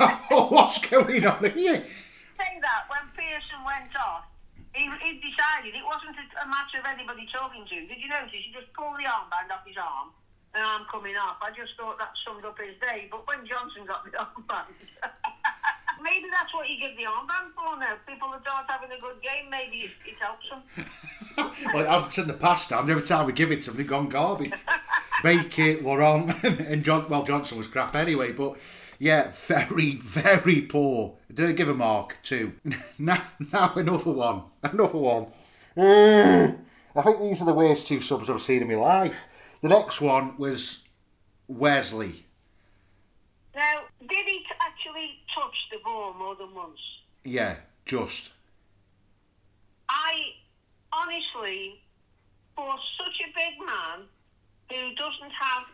I 0.00 0.20
thought 0.28 0.52
what's 0.52 0.86
going 0.86 1.26
on 1.26 1.42
here? 1.50 1.84
Say 2.36 2.60
that 2.60 2.84
when 2.88 3.08
Pearson 3.24 3.64
went 3.64 3.88
off, 3.96 4.28
he, 4.76 4.84
he 5.00 5.16
decided 5.24 5.72
it 5.72 5.86
wasn't 5.86 6.12
a, 6.20 6.44
matter 6.44 6.76
of 6.76 6.84
anybody 6.84 7.24
talking 7.32 7.64
to 7.64 7.72
him. 7.72 7.88
Did 7.88 7.96
you 7.96 8.12
notice? 8.12 8.36
He 8.36 8.52
just 8.52 8.68
pulled 8.76 9.00
the 9.00 9.08
armband 9.08 9.48
off 9.48 9.64
his 9.64 9.80
arm 9.80 10.12
and 10.52 10.60
I'm 10.60 10.84
coming 10.92 11.16
off. 11.16 11.40
I 11.40 11.48
just 11.56 11.72
thought 11.80 11.96
that 11.96 12.12
summed 12.20 12.44
up 12.44 12.60
his 12.60 12.76
day. 12.84 13.08
But 13.08 13.24
when 13.24 13.48
Johnson 13.48 13.88
got 13.88 14.04
the 14.04 14.12
armband, 14.20 14.76
maybe 16.04 16.28
that's 16.28 16.52
what 16.52 16.68
you 16.68 16.76
give 16.76 17.00
the 17.00 17.08
armband 17.08 17.56
for 17.56 17.80
now. 17.80 17.96
People 18.04 18.28
that 18.36 18.44
aren't 18.44 18.68
having 18.68 18.92
a 18.92 19.00
good 19.00 19.16
game, 19.24 19.48
maybe 19.48 19.88
it, 19.88 19.94
it 20.04 20.20
helps 20.20 20.44
them. 20.52 20.60
well, 21.72 21.80
it 21.80 21.88
hasn't 21.88 22.18
in 22.18 22.28
the 22.28 22.36
past 22.36 22.68
time. 22.68 22.90
Every 22.90 23.08
time 23.08 23.24
we 23.24 23.32
give 23.32 23.48
it 23.54 23.64
something, 23.64 23.86
gone 23.86 24.12
garbage. 24.12 24.52
Baker, 25.22 25.80
Laurent, 25.80 26.34
and 26.44 26.84
John. 26.84 27.08
Well, 27.08 27.24
Johnson 27.24 27.56
was 27.56 27.72
crap 27.72 27.96
anyway, 27.96 28.32
but. 28.32 28.58
Yeah, 28.98 29.32
very, 29.46 29.96
very 29.96 30.62
poor. 30.62 31.16
Did 31.32 31.48
I 31.48 31.52
give 31.52 31.68
a 31.68 31.74
mark 31.74 32.16
too? 32.22 32.52
now, 32.98 33.22
now 33.52 33.72
another 33.74 34.12
one. 34.12 34.42
Another 34.62 34.98
one. 34.98 35.26
Uh, 35.76 36.52
I 36.96 37.02
think 37.02 37.20
these 37.20 37.42
are 37.42 37.46
the 37.46 37.54
worst 37.54 37.86
two 37.86 38.00
subs 38.00 38.30
I've 38.30 38.40
seen 38.40 38.62
in 38.62 38.68
my 38.68 38.74
life. 38.74 39.16
The 39.62 39.68
next 39.68 40.00
one 40.00 40.36
was 40.38 40.84
Wesley. 41.48 42.26
Now, 43.54 43.82
did 44.00 44.26
he 44.26 44.44
actually 44.60 45.20
touch 45.34 45.68
the 45.70 45.78
ball 45.84 46.14
more 46.14 46.36
than 46.36 46.54
once? 46.54 46.78
Yeah, 47.24 47.56
just. 47.84 48.30
I 49.88 50.14
honestly, 50.92 51.80
for 52.56 52.74
such 52.98 53.20
a 53.20 53.32
big 53.34 53.58
man 53.66 54.06
who 54.70 54.94
doesn't 54.94 55.32
have 55.32 55.64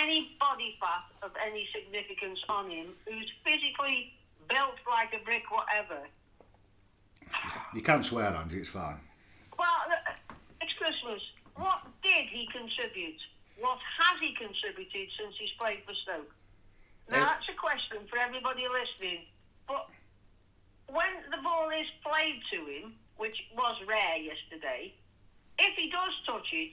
any 0.00 0.36
body 0.40 0.76
fat 0.80 1.04
of 1.22 1.32
any 1.44 1.68
significance 1.74 2.38
on 2.48 2.70
him, 2.70 2.86
who's 3.06 3.30
physically 3.44 4.12
built 4.48 4.78
like 4.88 5.12
a 5.14 5.24
brick, 5.24 5.44
whatever. 5.50 6.00
You 7.74 7.82
can't 7.82 8.04
swear, 8.04 8.26
Andy, 8.26 8.58
it's 8.58 8.68
fine. 8.68 9.00
Well, 9.58 9.68
uh, 9.88 10.12
it's 10.60 10.72
Christmas. 10.74 11.22
What 11.56 11.82
did 12.02 12.26
he 12.28 12.48
contribute? 12.52 13.20
What 13.58 13.78
has 13.98 14.20
he 14.20 14.34
contributed 14.34 15.08
since 15.18 15.34
he's 15.38 15.52
played 15.58 15.80
for 15.86 15.94
Stoke? 16.02 16.32
Now, 17.10 17.16
eh. 17.16 17.24
that's 17.24 17.48
a 17.48 17.56
question 17.56 18.06
for 18.08 18.18
everybody 18.18 18.64
listening. 18.68 19.24
But 19.68 19.88
when 20.88 21.12
the 21.30 21.40
ball 21.42 21.70
is 21.70 21.86
played 22.04 22.40
to 22.52 22.58
him, 22.66 22.94
which 23.16 23.36
was 23.56 23.76
rare 23.86 24.16
yesterday, 24.16 24.92
if 25.58 25.74
he 25.76 25.90
does 25.90 26.12
touch 26.26 26.48
it, 26.52 26.72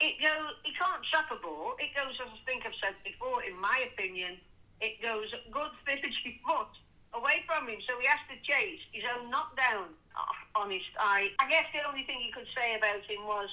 it 0.00 0.20
goes. 0.22 0.54
He 0.64 0.72
can't 0.74 1.02
trap 1.10 1.30
a 1.30 1.38
ball. 1.42 1.74
It 1.78 1.94
goes, 1.94 2.14
as 2.22 2.30
I 2.30 2.40
think 2.46 2.66
I've 2.66 2.76
said 2.80 2.94
before, 3.04 3.42
in 3.42 3.58
my 3.58 3.88
opinion, 3.92 4.38
it 4.80 5.00
goes 5.02 5.26
good 5.50 5.72
50 5.86 6.40
foot 6.46 6.72
away 7.14 7.42
from 7.46 7.68
him, 7.68 7.80
so 7.88 7.98
he 7.98 8.06
has 8.06 8.20
to 8.28 8.36
chase 8.44 8.80
his 8.92 9.04
own 9.16 9.30
knockdown. 9.30 9.90
Oh, 10.14 10.62
honest, 10.62 10.90
I 10.98 11.30
I 11.38 11.48
guess 11.48 11.66
the 11.72 11.86
only 11.88 12.04
thing 12.04 12.20
you 12.20 12.32
could 12.32 12.48
say 12.54 12.76
about 12.76 13.02
him 13.08 13.24
was 13.24 13.48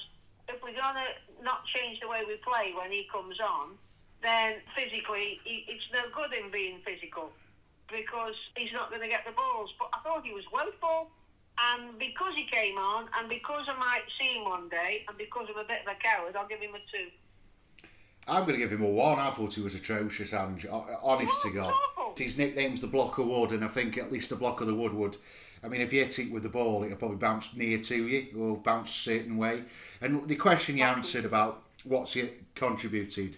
if 0.49 0.61
we're 0.61 0.77
gonna 0.77 1.17
not 1.41 1.65
change 1.73 1.99
the 1.99 2.07
way 2.07 2.21
we 2.27 2.35
play 2.37 2.73
when 2.77 2.91
he 2.91 3.07
comes 3.11 3.39
on, 3.39 3.77
then 4.21 4.61
physically 4.75 5.39
he, 5.43 5.65
it's 5.67 5.85
no 5.93 6.05
good 6.13 6.33
in 6.33 6.51
being 6.51 6.81
physical 6.85 7.31
because 7.89 8.35
he's 8.57 8.73
not 8.73 8.89
going 8.89 9.01
to 9.01 9.07
get 9.07 9.25
the 9.25 9.31
balls. 9.31 9.73
But 9.77 9.89
I 9.93 9.99
thought 10.01 10.25
he 10.25 10.33
was 10.33 10.43
woeful. 10.51 11.09
And 11.57 11.97
because 11.97 12.33
he 12.35 12.45
came 12.45 12.77
on, 12.77 13.07
and 13.17 13.29
because 13.29 13.65
I 13.69 13.77
might 13.79 14.03
see 14.19 14.37
him 14.37 14.43
one 14.43 14.67
day, 14.69 15.05
and 15.07 15.17
because 15.17 15.47
I'm 15.49 15.63
a 15.63 15.67
bit 15.67 15.81
of 15.87 15.95
a 15.95 16.03
coward, 16.03 16.35
I'll 16.35 16.47
give 16.47 16.59
him 16.59 16.75
a 16.75 16.79
two. 16.79 17.09
I'm 18.27 18.41
going 18.41 18.53
to 18.53 18.57
give 18.57 18.71
him 18.71 18.83
a 18.83 18.89
one. 18.89 19.19
I 19.19 19.29
thought 19.31 19.53
he 19.53 19.61
was 19.61 19.75
atrocious, 19.75 20.33
and 20.33 20.65
honest 21.01 21.41
to 21.43 21.51
God. 21.51 21.73
His 22.17 22.37
nickname's 22.37 22.81
the 22.81 22.87
Block 22.87 23.17
of 23.17 23.27
Wood, 23.27 23.51
and 23.51 23.63
I 23.63 23.67
think 23.67 23.97
at 23.97 24.11
least 24.11 24.29
the 24.29 24.35
Block 24.35 24.61
of 24.61 24.67
the 24.67 24.75
Wood 24.75 24.93
would. 24.93 25.17
I 25.63 25.67
mean, 25.67 25.81
if 25.81 25.93
you 25.93 26.03
hit 26.03 26.19
it 26.19 26.31
with 26.31 26.43
the 26.43 26.49
ball, 26.49 26.83
it'll 26.83 26.97
probably 26.97 27.17
bounce 27.17 27.55
near 27.55 27.79
to 27.79 28.07
you 28.07 28.27
or 28.37 28.57
bounce 28.57 28.89
a 28.89 28.93
certain 28.93 29.37
way. 29.37 29.63
And 30.01 30.27
the 30.27 30.35
question 30.35 30.77
you 30.77 30.83
answered 30.83 31.25
about 31.25 31.63
what's 31.83 32.13
he 32.13 32.29
contributed, 32.53 33.37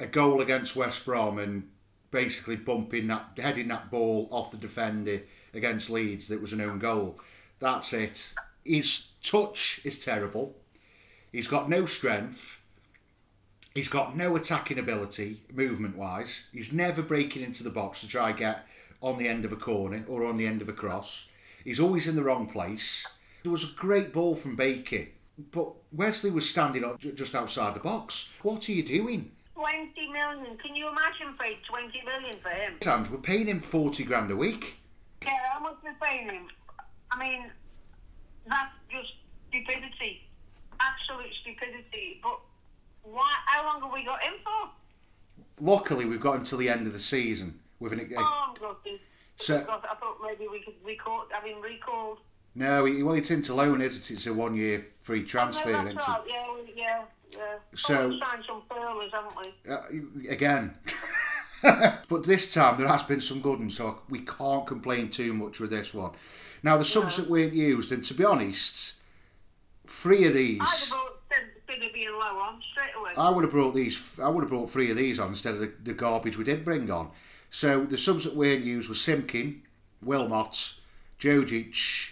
a 0.00 0.06
goal 0.06 0.40
against 0.40 0.76
West 0.76 1.04
Brom 1.04 1.38
and 1.38 1.68
basically 2.10 2.56
bumping 2.56 3.06
that, 3.08 3.38
heading 3.38 3.68
that 3.68 3.90
ball 3.90 4.28
off 4.30 4.50
the 4.50 4.56
defender 4.56 5.22
against 5.54 5.90
Leeds 5.90 6.28
that 6.28 6.40
was 6.40 6.52
an 6.52 6.60
own 6.60 6.78
goal. 6.78 7.18
That's 7.60 7.92
it. 7.92 8.34
His 8.64 9.08
touch 9.22 9.80
is 9.84 9.98
terrible. 9.98 10.56
He's 11.30 11.48
got 11.48 11.68
no 11.68 11.86
strength. 11.86 12.58
He's 13.74 13.88
got 13.88 14.16
no 14.16 14.36
attacking 14.36 14.78
ability, 14.78 15.42
movement 15.52 15.96
wise. 15.96 16.44
He's 16.52 16.72
never 16.72 17.02
breaking 17.02 17.42
into 17.42 17.64
the 17.64 17.70
box 17.70 18.00
to 18.00 18.08
try 18.08 18.30
and 18.30 18.38
get 18.38 18.66
on 19.00 19.16
the 19.16 19.28
end 19.28 19.44
of 19.44 19.52
a 19.52 19.56
corner 19.56 20.04
or 20.06 20.26
on 20.26 20.36
the 20.36 20.46
end 20.46 20.60
of 20.60 20.68
a 20.68 20.74
cross. 20.74 21.26
He's 21.64 21.80
always 21.80 22.06
in 22.06 22.16
the 22.16 22.22
wrong 22.22 22.46
place. 22.46 23.06
There 23.42 23.52
was 23.52 23.64
a 23.64 23.74
great 23.76 24.12
ball 24.12 24.36
from 24.36 24.56
Baker, 24.56 25.06
but 25.50 25.72
Wesley 25.90 26.30
was 26.30 26.48
standing 26.48 26.84
up 26.84 27.00
just 27.00 27.34
outside 27.34 27.74
the 27.74 27.80
box. 27.80 28.28
What 28.42 28.68
are 28.68 28.72
you 28.72 28.82
doing? 28.82 29.32
20 29.54 30.12
million. 30.12 30.56
Can 30.58 30.76
you 30.76 30.88
imagine 30.88 31.34
paying 31.40 31.58
20 31.68 32.02
million 32.04 32.36
for 32.42 32.50
him? 32.50 32.74
Sam, 32.82 33.08
we're 33.10 33.18
paying 33.18 33.46
him 33.46 33.60
40 33.60 34.04
grand 34.04 34.30
a 34.30 34.36
week. 34.36 34.81
Yeah, 36.12 36.20
how 36.20 36.24
much 36.24 36.32
we 36.32 36.32
paying 36.32 36.42
him? 36.42 36.48
I 37.10 37.18
mean, 37.18 37.50
that's 38.46 38.72
just 38.90 39.14
stupidity. 39.48 40.28
Absolute 40.80 41.32
stupidity. 41.42 42.20
But 42.22 42.40
why? 43.02 43.32
how 43.46 43.64
long 43.64 43.82
have 43.82 43.92
we 43.92 44.04
got 44.04 44.22
him 44.22 44.34
for? 44.44 44.70
Luckily, 45.60 46.04
we've 46.04 46.20
got 46.20 46.36
him 46.36 46.44
till 46.44 46.58
the 46.58 46.68
end 46.68 46.86
of 46.86 46.92
the 46.92 46.98
season. 46.98 47.58
With 47.80 47.92
an, 47.92 48.12
oh, 48.16 48.54
gutted. 48.60 49.00
So, 49.36 49.56
I 49.56 49.94
thought 49.96 50.18
maybe 50.22 50.46
we 50.48 50.62
could 50.62 50.74
recall, 50.84 51.24
have 51.30 51.44
him 51.44 51.60
recalled. 51.60 52.18
No, 52.54 52.84
well, 52.84 53.14
it's 53.14 53.30
into 53.30 53.54
loan, 53.54 53.80
isn't 53.80 54.10
it? 54.10 54.14
It's 54.14 54.26
a 54.26 54.34
one 54.34 54.54
year 54.54 54.86
free 55.02 55.24
transfer. 55.24 55.74
Oh, 55.74 55.82
no, 55.82 55.92
that's 55.92 56.06
right. 56.06 56.20
Yeah, 56.28 56.46
yeah. 56.76 57.04
Yeah. 57.30 57.54
So 57.74 57.94
oh, 57.94 58.18
signed 58.20 58.44
some 58.46 58.62
furlers, 58.70 59.10
haven't 59.12 59.34
we? 59.36 60.28
Uh, 60.28 60.32
again. 60.32 60.74
but 62.08 62.24
this 62.24 62.52
time 62.52 62.78
there 62.78 62.88
has 62.88 63.02
been 63.02 63.20
some 63.20 63.40
good 63.40 63.58
ones, 63.58 63.76
so 63.76 64.00
we 64.08 64.20
can't 64.20 64.66
complain 64.66 65.10
too 65.10 65.32
much 65.32 65.60
with 65.60 65.70
this 65.70 65.94
one. 65.94 66.12
Now 66.62 66.76
the 66.76 66.84
subs 66.84 67.16
that 67.16 67.30
weren't 67.30 67.54
used, 67.54 67.92
and 67.92 68.04
to 68.04 68.14
be 68.14 68.24
honest, 68.24 68.94
three 69.86 70.26
of 70.26 70.34
these. 70.34 70.92
I 73.16 73.30
would 73.30 73.44
have 73.44 73.50
brought 73.50 73.74
these. 73.74 74.00
I 74.20 74.28
would 74.28 74.42
have 74.42 74.50
brought 74.50 74.70
three 74.70 74.90
of 74.90 74.96
these 74.96 75.18
on 75.18 75.28
instead 75.28 75.54
of 75.54 75.60
the, 75.60 75.72
the 75.82 75.94
garbage 75.94 76.36
we 76.36 76.44
did 76.44 76.64
bring 76.64 76.90
on. 76.90 77.10
So 77.50 77.84
the 77.84 77.98
subs 77.98 78.24
that 78.24 78.34
weren't 78.34 78.64
used 78.64 78.88
were 78.88 78.94
Simkin, 78.94 79.60
Wilmot, 80.02 80.74
Jojic, 81.20 82.10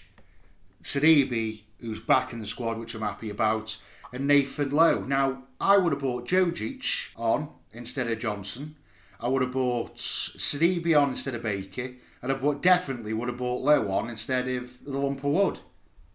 Sidibe, 0.82 1.62
who's 1.80 2.00
back 2.00 2.32
in 2.32 2.40
the 2.40 2.46
squad, 2.46 2.78
which 2.78 2.94
I'm 2.94 3.02
happy 3.02 3.30
about, 3.30 3.78
and 4.12 4.26
Nathan 4.26 4.70
Lowe. 4.70 5.00
Now, 5.00 5.44
I 5.60 5.78
would 5.78 5.92
have 5.92 6.00
brought 6.00 6.28
Jojic 6.28 7.10
on 7.16 7.48
instead 7.72 8.08
of 8.08 8.18
Johnson. 8.18 8.76
I 9.20 9.28
would 9.28 9.42
have 9.42 9.52
bought 9.52 9.96
Sidibe 9.96 10.96
on 11.00 11.10
instead 11.10 11.34
of 11.34 11.42
Baker. 11.42 11.92
And 12.22 12.32
I 12.32 12.34
bought, 12.34 12.62
definitely 12.62 13.12
would 13.12 13.28
have 13.28 13.38
bought 13.38 13.62
Lowe 13.62 13.90
on 13.90 14.08
instead 14.08 14.48
of 14.48 14.84
the 14.84 14.98
lump 14.98 15.24
of 15.24 15.32
wood. 15.32 15.58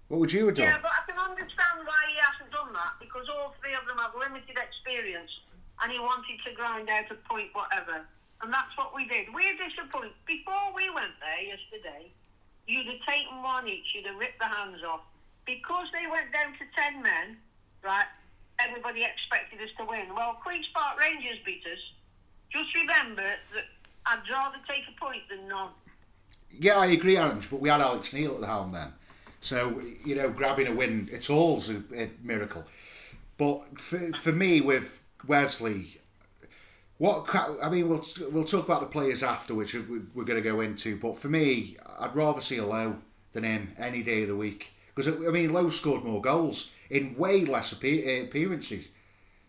What 0.07 0.19
would 0.19 0.31
you 0.31 0.47
have 0.47 0.55
done? 0.55 0.65
Yeah, 0.65 0.77
but 0.81 0.91
I 0.93 1.01
can 1.09 1.17
understand 1.17 1.81
why 1.81 1.97
he 2.09 2.17
hasn't 2.21 2.53
done 2.53 2.73
that 2.73 3.01
because 3.01 3.25
all 3.29 3.55
three 3.61 3.73
of 3.73 3.85
them 3.89 3.97
have 3.97 4.13
limited 4.13 4.53
experience 4.53 5.31
and 5.81 5.91
he 5.91 5.97
wanted 5.97 6.37
to 6.45 6.53
grind 6.53 6.89
out 6.89 7.09
a 7.09 7.17
point, 7.25 7.49
whatever. 7.53 8.05
And 8.41 8.53
that's 8.53 8.77
what 8.77 8.93
we 8.93 9.09
did. 9.09 9.33
We're 9.33 9.57
disappointed. 9.57 10.13
Before 10.29 10.69
we 10.75 10.89
went 10.93 11.17
there 11.17 11.41
yesterday, 11.41 12.13
you'd 12.67 12.85
have 12.85 13.01
taken 13.09 13.41
one 13.41 13.67
each, 13.67 13.97
you'd 13.97 14.05
have 14.05 14.17
ripped 14.17 14.37
the 14.37 14.49
hands 14.49 14.85
off. 14.85 15.01
Because 15.45 15.89
they 15.93 16.05
went 16.05 16.29
down 16.33 16.53
to 16.57 16.65
10 16.69 17.01
men, 17.01 17.37
right, 17.81 18.09
everybody 18.59 19.01
expected 19.05 19.61
us 19.61 19.73
to 19.77 19.85
win. 19.85 20.13
Well, 20.13 20.37
Queen's 20.41 20.69
Park 20.73 21.01
Rangers 21.01 21.41
beat 21.45 21.65
us. 21.65 21.81
Just 22.55 22.73
remember 22.73 23.33
that 23.53 23.65
I'd 24.05 24.21
rather 24.31 24.57
take 24.65 24.83
a 24.87 24.97
point 25.03 25.23
than 25.29 25.47
none. 25.49 25.71
Yeah, 26.49 26.77
I 26.77 26.85
agree, 26.87 27.17
Ange, 27.17 27.49
but 27.49 27.59
we 27.59 27.67
had 27.67 27.81
Alex 27.81 28.13
Neil 28.13 28.35
at 28.35 28.39
the 28.39 28.47
helm 28.47 28.71
then. 28.71 28.93
So, 29.41 29.81
you 30.05 30.15
know, 30.15 30.29
grabbing 30.29 30.67
a 30.67 30.73
win, 30.73 31.09
it's 31.11 31.29
all 31.29 31.61
a, 31.69 32.03
a 32.03 32.09
miracle. 32.23 32.63
But 33.37 33.79
for, 33.79 34.13
for 34.13 34.31
me, 34.31 34.61
with 34.61 35.03
Wesley, 35.27 35.99
what 36.97 37.27
I 37.61 37.69
mean, 37.69 37.89
we'll 37.89 38.05
we'll 38.31 38.45
talk 38.45 38.63
about 38.63 38.79
the 38.79 38.87
players 38.87 39.21
after, 39.21 39.53
which 39.53 39.73
we're 39.73 40.23
going 40.23 40.41
to 40.41 40.41
go 40.41 40.61
into. 40.61 40.97
But 40.97 41.17
for 41.17 41.27
me, 41.27 41.75
I'd 41.99 42.15
rather 42.15 42.39
see 42.39 42.57
a 42.57 42.65
Lowe 42.65 42.99
than 43.33 43.43
him 43.43 43.75
any 43.77 44.01
day 44.01 44.21
of 44.21 44.29
the 44.29 44.35
week 44.35 44.71
because 44.95 45.13
I 45.13 45.29
mean, 45.29 45.51
Lowe 45.51 45.67
scored 45.67 46.05
more 46.05 46.21
goals 46.21 46.69
in 46.89 47.17
way 47.17 47.43
less 47.43 47.73
appearances. 47.73 48.87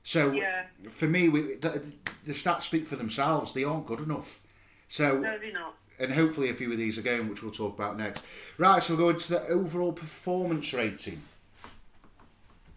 So 0.07 0.31
yeah. 0.31 0.67
for 0.93 1.09
me, 1.09 1.29
we, 1.29 1.57
the, 1.57 1.83
the, 2.25 2.33
stats 2.33 2.63
speak 2.63 2.87
for 2.87 2.95
themselves. 2.95 3.53
They 3.53 3.65
aren't 3.65 3.87
good 3.87 3.99
enough. 3.99 4.39
So 4.87 5.19
no, 5.19 5.37
they're 5.37 5.53
not. 5.53 5.75
And 5.99 6.13
hopefully, 6.13 6.49
a 6.49 6.55
few 6.55 6.71
of 6.71 6.79
these 6.79 6.97
again, 6.97 7.29
which 7.29 7.43
we'll 7.43 7.51
talk 7.51 7.75
about 7.75 7.99
next. 7.99 8.23
Right, 8.57 8.81
so 8.81 8.95
we'll 8.95 9.07
go 9.07 9.09
into 9.11 9.33
the 9.33 9.45
overall 9.49 9.93
performance 9.93 10.73
rating. 10.73 11.23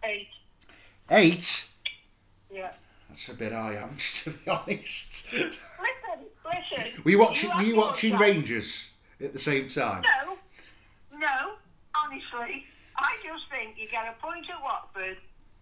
Eight. 0.02 0.26
Eight. 1.08 1.68
Yeah. 2.52 2.72
That's 3.08 3.28
a 3.28 3.34
bit 3.34 3.52
high, 3.52 3.74
am 3.80 3.96
to 3.96 4.30
be 4.30 4.50
honest. 4.50 5.32
Listen, 5.32 5.52
listen. 6.44 7.02
Were 7.04 7.12
you 7.12 7.20
watching? 7.20 7.50
You 7.50 7.56
were 7.56 7.62
you 7.62 7.76
watching 7.76 8.18
Rangers 8.18 8.90
at 9.20 9.32
the 9.32 9.38
same 9.38 9.68
time? 9.68 10.02
No, 10.02 10.36
no. 11.16 11.52
Honestly, 11.94 12.64
I 12.96 13.14
just 13.22 13.44
think 13.52 13.76
you 13.78 13.86
get 13.88 14.06
a 14.08 14.20
point 14.20 14.46
at 14.52 14.60
Watford 14.60 15.18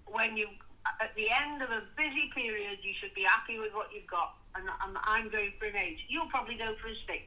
when 0.07 0.35
you, 0.35 0.49
at 1.01 1.15
the 1.15 1.27
end 1.31 1.63
of 1.63 1.71
a 1.71 1.83
busy 1.97 2.31
period, 2.35 2.79
you 2.83 2.93
should 3.01 3.15
be 3.15 3.23
happy 3.23 3.59
with 3.59 3.73
what 3.75 3.89
you've 3.95 4.07
got. 4.07 4.35
And, 4.55 4.65
and 4.85 4.97
I'm 5.05 5.29
going 5.29 5.53
for 5.59 5.67
an 5.67 5.77
eight. 5.77 5.99
You'll 6.09 6.29
probably 6.29 6.57
go 6.57 6.75
for 6.81 6.89
a 6.89 6.95
six. 7.07 7.23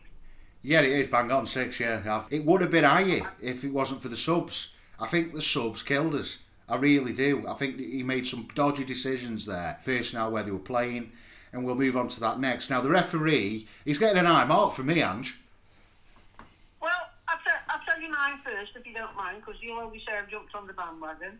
Yeah, 0.64 0.82
it 0.82 0.91
is 0.91 1.07
bang 1.07 1.32
on 1.32 1.47
six. 1.47 1.80
Yeah, 1.80 2.24
it 2.30 2.45
would 2.45 2.62
have 2.62 2.72
been 2.72 2.84
higher 2.84 3.32
if 3.41 3.64
it 3.64 3.74
wasn't 3.74 4.01
for 4.01 4.09
the 4.09 4.18
subs. 4.18 4.74
I 4.99 5.07
think 5.07 5.34
the 5.34 5.41
subs 5.41 5.82
killed 5.82 6.14
us. 6.14 6.38
I 6.70 6.76
really 6.78 7.14
do. 7.14 7.45
I 7.47 7.53
think 7.53 7.80
he 7.80 8.03
made 8.03 8.28
some 8.28 8.47
dodgy 8.55 8.86
decisions 8.86 9.45
there, 9.45 9.80
personnel 9.84 10.32
where 10.32 10.43
they 10.43 10.51
were 10.51 10.59
playing, 10.59 11.12
and 11.51 11.66
we'll 11.66 11.76
move 11.76 11.97
on 11.97 12.07
to 12.09 12.20
that 12.22 12.39
next. 12.39 12.70
Now 12.70 12.82
the 12.82 12.89
referee, 12.89 13.68
he's 13.84 13.97
getting 13.97 14.20
an 14.20 14.28
eye 14.28 14.45
mark 14.45 14.74
from 14.74 14.86
me, 14.86 15.01
Ange 15.01 15.38
Well, 16.80 16.91
I'll, 17.28 17.38
t- 17.38 17.64
I'll 17.68 17.82
tell 17.86 17.99
you 17.99 18.09
mine 18.09 18.39
first, 18.45 18.72
if 18.76 18.86
you 18.86 18.93
don't 18.93 19.16
mind, 19.18 19.41
because 19.43 19.62
you 19.62 19.74
always 19.74 20.01
say 20.07 20.14
I've 20.18 20.30
jumped 20.30 20.55
on 20.55 20.68
the 20.68 20.74
bandwagon. 20.74 21.39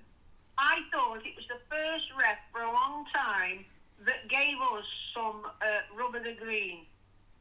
I 0.62 0.86
thought 0.94 1.26
it 1.26 1.34
was 1.34 1.50
the 1.50 1.58
first 1.74 2.06
ref 2.14 2.38
for 2.54 2.62
a 2.62 2.70
long 2.70 3.10
time 3.10 3.66
that 4.06 4.30
gave 4.30 4.62
us 4.62 4.86
some 5.10 5.42
uh, 5.58 5.82
rubber 5.98 6.22
the 6.22 6.38
green. 6.38 6.86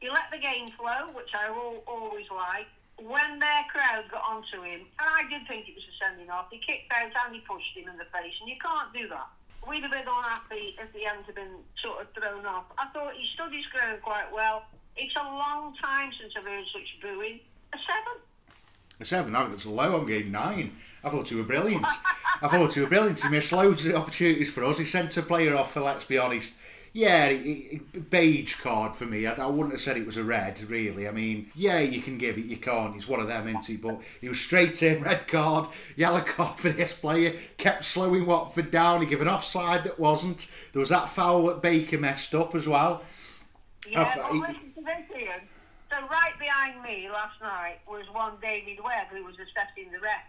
He 0.01 0.09
let 0.09 0.33
the 0.33 0.41
game 0.41 0.73
flow, 0.73 1.13
which 1.13 1.29
I 1.37 1.45
always 1.85 2.25
like. 2.33 2.65
When 2.97 3.37
their 3.37 3.63
crowd 3.69 4.09
got 4.09 4.25
onto 4.25 4.65
him, 4.65 4.89
and 4.97 5.05
I 5.05 5.29
did 5.29 5.45
think 5.47 5.69
it 5.69 5.77
was 5.77 5.85
a 5.85 5.93
sending 6.01 6.33
off, 6.33 6.49
he 6.49 6.57
kicked 6.57 6.89
out 6.89 7.13
and 7.13 7.37
he 7.37 7.41
pushed 7.45 7.77
him 7.77 7.93
in 7.93 7.97
the 8.01 8.09
face, 8.09 8.33
and 8.41 8.49
you 8.49 8.57
can't 8.57 8.89
do 8.89 9.07
that. 9.13 9.29
We'd 9.69 9.85
have 9.85 9.93
been 9.93 10.09
unhappy 10.09 10.73
if 10.81 10.89
the 10.89 11.05
end 11.05 11.21
had 11.29 11.37
been 11.37 11.61
sort 11.77 12.01
of 12.01 12.09
thrown 12.17 12.49
off. 12.49 12.65
I 12.81 12.89
thought 12.89 13.13
he 13.13 13.29
stood 13.37 13.53
his 13.53 13.65
ground 13.69 14.01
quite 14.01 14.33
well. 14.33 14.65
It's 14.97 15.13
a 15.13 15.23
long 15.23 15.77
time 15.77 16.09
since 16.17 16.33
I've 16.33 16.45
heard 16.45 16.65
such 16.73 16.89
booing. 17.05 17.39
A 17.73 17.77
seven 17.85 18.17
a 19.01 19.05
seven. 19.05 19.35
I 19.35 19.41
think 19.41 19.51
that's 19.51 19.65
low. 19.65 19.99
I'm 19.99 20.07
getting 20.07 20.31
nine. 20.31 20.75
I 21.03 21.09
thought 21.09 21.31
you 21.31 21.37
were 21.37 21.43
brilliant. 21.43 21.85
I 22.41 22.47
thought 22.47 22.75
you 22.75 22.83
were 22.83 22.89
brilliant. 22.89 23.21
He 23.21 23.29
missed 23.29 23.51
loads 23.51 23.85
of 23.85 23.95
opportunities 23.95 24.51
for 24.51 24.63
us. 24.63 24.77
He 24.77 24.85
sent 24.85 25.15
a 25.17 25.21
player 25.21 25.55
off 25.55 25.73
for, 25.73 25.81
let's 25.81 26.05
be 26.05 26.17
honest, 26.17 26.53
yeah, 26.93 27.31
beige 28.09 28.55
card 28.55 28.97
for 28.97 29.05
me. 29.05 29.25
I, 29.25 29.33
I, 29.33 29.45
wouldn't 29.45 29.71
have 29.71 29.79
said 29.79 29.95
it 29.95 30.05
was 30.05 30.17
a 30.17 30.23
red, 30.23 30.61
really. 30.69 31.07
I 31.07 31.11
mean, 31.11 31.49
yeah, 31.55 31.79
you 31.79 32.01
can 32.01 32.17
give 32.17 32.37
it, 32.37 32.45
you 32.45 32.57
can't. 32.57 32.93
He's 32.93 33.07
one 33.07 33.21
of 33.21 33.29
them, 33.29 33.47
isn't 33.47 33.65
he? 33.65 33.77
But 33.77 34.01
he 34.19 34.27
was 34.27 34.39
straight 34.39 34.83
in, 34.83 35.01
red 35.03 35.25
card, 35.27 35.69
yellow 35.95 36.19
card 36.19 36.59
for 36.59 36.69
this 36.69 36.91
player. 36.91 37.33
Kept 37.57 37.85
slowing 37.85 38.25
Watford 38.25 38.71
down. 38.71 38.99
He 39.01 39.07
gave 39.07 39.21
an 39.21 39.29
offside 39.29 39.85
that 39.85 39.99
wasn't. 39.99 40.51
There 40.73 40.81
was 40.81 40.89
that 40.89 41.07
foul 41.07 41.45
that 41.47 41.61
Baker 41.61 41.97
messed 41.97 42.35
up 42.35 42.55
as 42.55 42.67
well. 42.67 43.03
Yeah, 43.87 44.13
I, 44.21 44.55
So 45.91 45.99
right 46.07 46.31
behind 46.39 46.79
me 46.79 47.11
last 47.11 47.35
night 47.43 47.83
was 47.83 48.07
one 48.15 48.39
David 48.39 48.79
Webb 48.79 49.11
who 49.11 49.27
was 49.27 49.35
assessing 49.35 49.91
the 49.91 49.99
ref. 49.99 50.23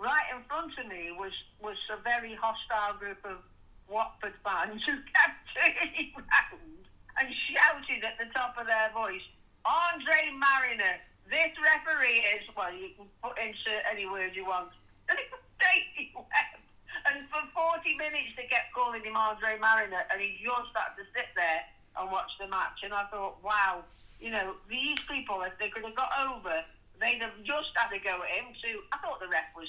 Right 0.00 0.24
in 0.32 0.40
front 0.48 0.72
of 0.80 0.88
me 0.88 1.12
was 1.12 1.36
was 1.60 1.76
a 1.92 2.00
very 2.00 2.32
hostile 2.32 2.96
group 2.96 3.20
of 3.28 3.44
Watford 3.92 4.32
fans 4.40 4.80
who 4.88 4.96
kept 5.12 5.36
turning 5.52 6.16
round 6.16 6.80
and 7.20 7.28
shouted 7.52 8.08
at 8.08 8.16
the 8.16 8.32
top 8.32 8.56
of 8.56 8.64
their 8.64 8.88
voice, 8.96 9.20
Andre 9.68 10.32
Marriner, 10.32 10.96
this 11.28 11.52
referee 11.60 12.24
is, 12.32 12.48
well, 12.56 12.72
you 12.72 12.96
can 12.96 13.04
put 13.20 13.36
insert 13.36 13.84
any 13.92 14.08
word 14.08 14.32
you 14.32 14.48
want. 14.48 14.72
And 15.12 15.20
it 15.20 15.28
was 15.28 15.44
David 15.60 16.16
Webb. 16.16 16.56
And 17.04 17.28
for 17.28 17.44
40 17.52 17.84
minutes 18.00 18.32
they 18.32 18.48
kept 18.48 18.72
calling 18.72 19.04
him 19.04 19.12
Andre 19.12 19.60
Marriner 19.60 20.08
and 20.08 20.24
he 20.24 20.40
just 20.40 20.72
had 20.72 20.96
to 20.96 21.04
sit 21.12 21.28
there 21.36 21.68
and 22.00 22.08
watch 22.08 22.32
the 22.40 22.48
match. 22.48 22.80
And 22.80 22.96
I 22.96 23.04
thought, 23.12 23.44
wow, 23.44 23.84
you 24.20 24.30
know, 24.30 24.54
these 24.68 24.98
people, 25.10 25.42
if 25.42 25.52
they 25.58 25.68
could 25.68 25.84
have 25.84 25.94
got 25.94 26.10
over, 26.30 26.62
they'd 27.00 27.20
have 27.20 27.36
just 27.44 27.68
had 27.74 27.90
to 27.90 27.98
go 28.02 28.22
at 28.22 28.44
him 28.44 28.54
too. 28.62 28.80
I 28.92 28.98
thought 28.98 29.20
the 29.20 29.28
ref 29.28 29.44
was 29.54 29.68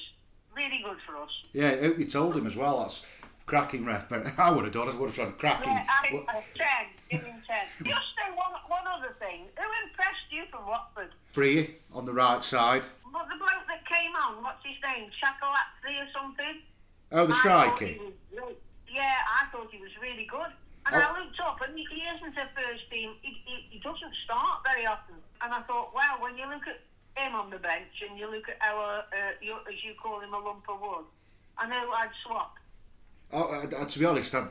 really 0.56 0.82
good 0.84 0.98
for 1.06 1.18
us. 1.18 1.30
Yeah, 1.54 1.92
you 1.98 2.06
told 2.06 2.36
him 2.36 2.48
as 2.48 2.56
well. 2.56 2.80
That's 2.80 3.06
cracking 3.46 3.86
ref, 3.86 4.10
but 4.10 4.26
I 4.38 4.52
would 4.52 4.66
have 4.66 4.74
done. 4.74 4.90
I 4.90 4.96
would 4.96 5.10
have 5.10 5.16
tried 5.16 5.38
cracking. 5.38 5.72
Yeah, 5.72 5.86
I, 5.88 6.38
uh, 6.38 6.42
ten, 6.56 6.88
give 7.10 7.24
him 7.24 7.42
ten. 7.48 7.66
Just 7.86 8.08
say 8.16 8.30
one, 8.36 8.54
one 8.68 8.88
other 8.88 9.16
thing. 9.20 9.46
Who 9.58 9.88
impressed 9.88 10.28
you 10.32 10.44
from 10.52 10.68
Watford? 10.68 11.10
Bree 11.34 11.76
on 11.94 12.06
the 12.06 12.14
right 12.14 12.44
side. 12.44 12.84
But 13.12 13.28
the 13.30 13.38
bloke 13.38 13.68
that 13.68 13.86
came 13.88 14.12
on, 14.16 14.44
what's 14.44 14.66
his 14.66 14.76
name? 14.84 15.10
Chakalatzi 15.22 16.04
or 16.04 16.08
something? 16.14 16.62
Oh, 17.12 17.26
the 17.26 17.36
striker. 17.36 17.86
Yeah, 18.90 19.14
I 19.30 19.46
thought 19.52 19.70
he 19.72 19.80
was 19.80 19.92
really 20.02 20.28
good. 20.30 20.52
And 20.88 20.96
oh. 20.96 21.06
I 21.06 21.20
looked 21.20 21.40
up, 21.40 21.60
and 21.68 21.78
he, 21.78 21.84
isn't 21.84 22.38
a 22.38 22.48
first 22.56 22.90
team. 22.90 23.12
He, 23.22 23.42
he, 23.46 23.66
he 23.70 23.80
doesn't 23.80 24.16
start 24.24 24.64
very 24.64 24.86
often. 24.86 25.16
And 25.42 25.54
I 25.54 25.62
thought, 25.64 25.94
wow, 25.94 26.18
when 26.20 26.38
you 26.38 26.48
look 26.48 26.64
at 26.68 26.80
him 27.22 27.36
on 27.36 27.50
the 27.50 27.58
bench 27.58 27.92
and 28.08 28.18
you 28.18 28.30
look 28.32 28.48
at 28.48 28.58
our, 28.62 29.00
uh, 29.00 29.32
you, 29.42 29.56
as 29.68 29.84
you 29.84 29.94
call 30.02 30.22
him, 30.22 30.34
a 30.34 30.40
lump 30.40 30.64
of 30.70 30.80
wood, 30.80 31.06
I 31.58 31.68
know 31.68 31.92
I'd 31.92 32.10
swap. 32.26 32.56
Oh, 33.34 33.64
uh, 33.64 33.86
to 33.86 34.00
be 34.00 34.06
honest, 34.06 34.34
I'd, 34.34 34.48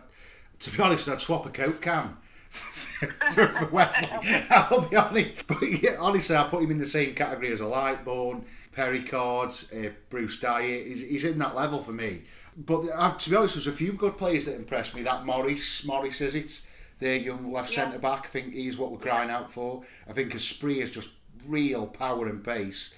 to 0.61 0.71
be 0.71 0.83
honest, 0.83 1.09
I'd 1.09 1.21
swap 1.21 1.47
a 1.47 1.51
coat 1.51 1.81
can. 1.81 2.17
for, 2.49 3.49
for 3.49 3.67
Wesley, 3.67 4.09
I'll 4.51 4.87
be 4.89 4.97
honest. 4.97 5.47
But 5.47 5.63
yeah, 5.63 5.97
honestly, 5.99 6.37
I 6.37 6.49
put 6.49 6.63
him 6.63 6.71
in 6.71 6.79
the 6.79 6.87
same 6.87 7.15
category 7.15 7.53
as 7.53 7.61
a 7.61 7.65
Lightbourne, 7.65 8.45
Perry 8.73 9.03
Cords, 9.03 9.73
uh, 9.73 9.91
Bruce 10.11 10.39
Dyer. 10.41 10.85
He's, 10.85 11.03
he's 11.03 11.25
in 11.25 11.39
that 11.39 11.55
level 11.55 11.83
for 11.83 11.93
me. 11.93 12.23
But 12.57 12.85
uh, 12.95 13.13
to 13.13 13.31
be 13.31 13.37
honest, 13.37 13.55
there's 13.55 13.67
a 13.67 13.73
few 13.73 13.93
good 13.93 14.17
players 14.17 14.47
that 14.47 14.57
impressed 14.57 14.95
me. 14.95 15.03
That 15.03 15.27
Morris, 15.27 15.85
Morris 15.85 16.21
is 16.21 16.35
it? 16.35 16.63
The 16.99 17.19
young 17.19 17.53
left 17.53 17.71
yeah. 17.73 17.85
centre 17.85 17.99
back. 17.99 18.27
I 18.27 18.29
think 18.29 18.55
he's 18.55 18.79
what 18.79 18.91
we're 18.91 18.99
crying 18.99 19.31
out 19.31 19.53
for. 19.53 19.83
I 20.09 20.13
think 20.15 20.33
Asprilla 20.33 20.83
is 20.83 20.91
just 20.91 21.11
real 21.47 21.87
power 21.87 22.27
and 22.27 22.43
pace. 22.43 22.91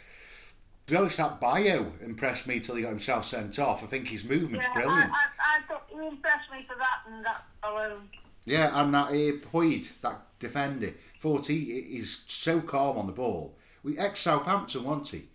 To 0.86 0.92
be 0.92 0.96
honest, 0.96 1.18
that 1.18 1.40
Bayo 1.40 1.92
impressed 2.00 2.46
me 2.46 2.60
till 2.60 2.76
he 2.76 2.82
got 2.82 2.90
himself 2.90 3.26
sent 3.26 3.58
off. 3.58 3.82
I 3.82 3.86
think 3.86 4.08
his 4.08 4.24
movement's 4.24 4.66
yeah, 4.66 4.74
brilliant. 4.74 5.10
I, 5.10 5.16
I, 5.16 5.58
I 5.58 5.66
thought 5.66 5.86
he 5.88 6.06
impressed 6.06 6.50
me 6.52 6.64
for 6.66 6.76
that 6.76 7.12
and 7.12 7.24
that 7.24 7.44
alone. 7.62 8.08
Yeah, 8.44 8.70
and 8.80 8.94
that 8.94 9.08
uh, 9.08 9.48
Hoedt, 9.52 10.00
that 10.00 10.22
defender, 10.38 10.94
40, 11.18 11.56
is 11.56 12.22
so 12.28 12.60
calm 12.60 12.96
on 12.96 13.06
the 13.06 13.12
ball. 13.12 13.54
We 13.82 13.98
ex 13.98 14.20
Southampton, 14.20 14.84
wasn't 14.84 15.08
he? 15.08 15.28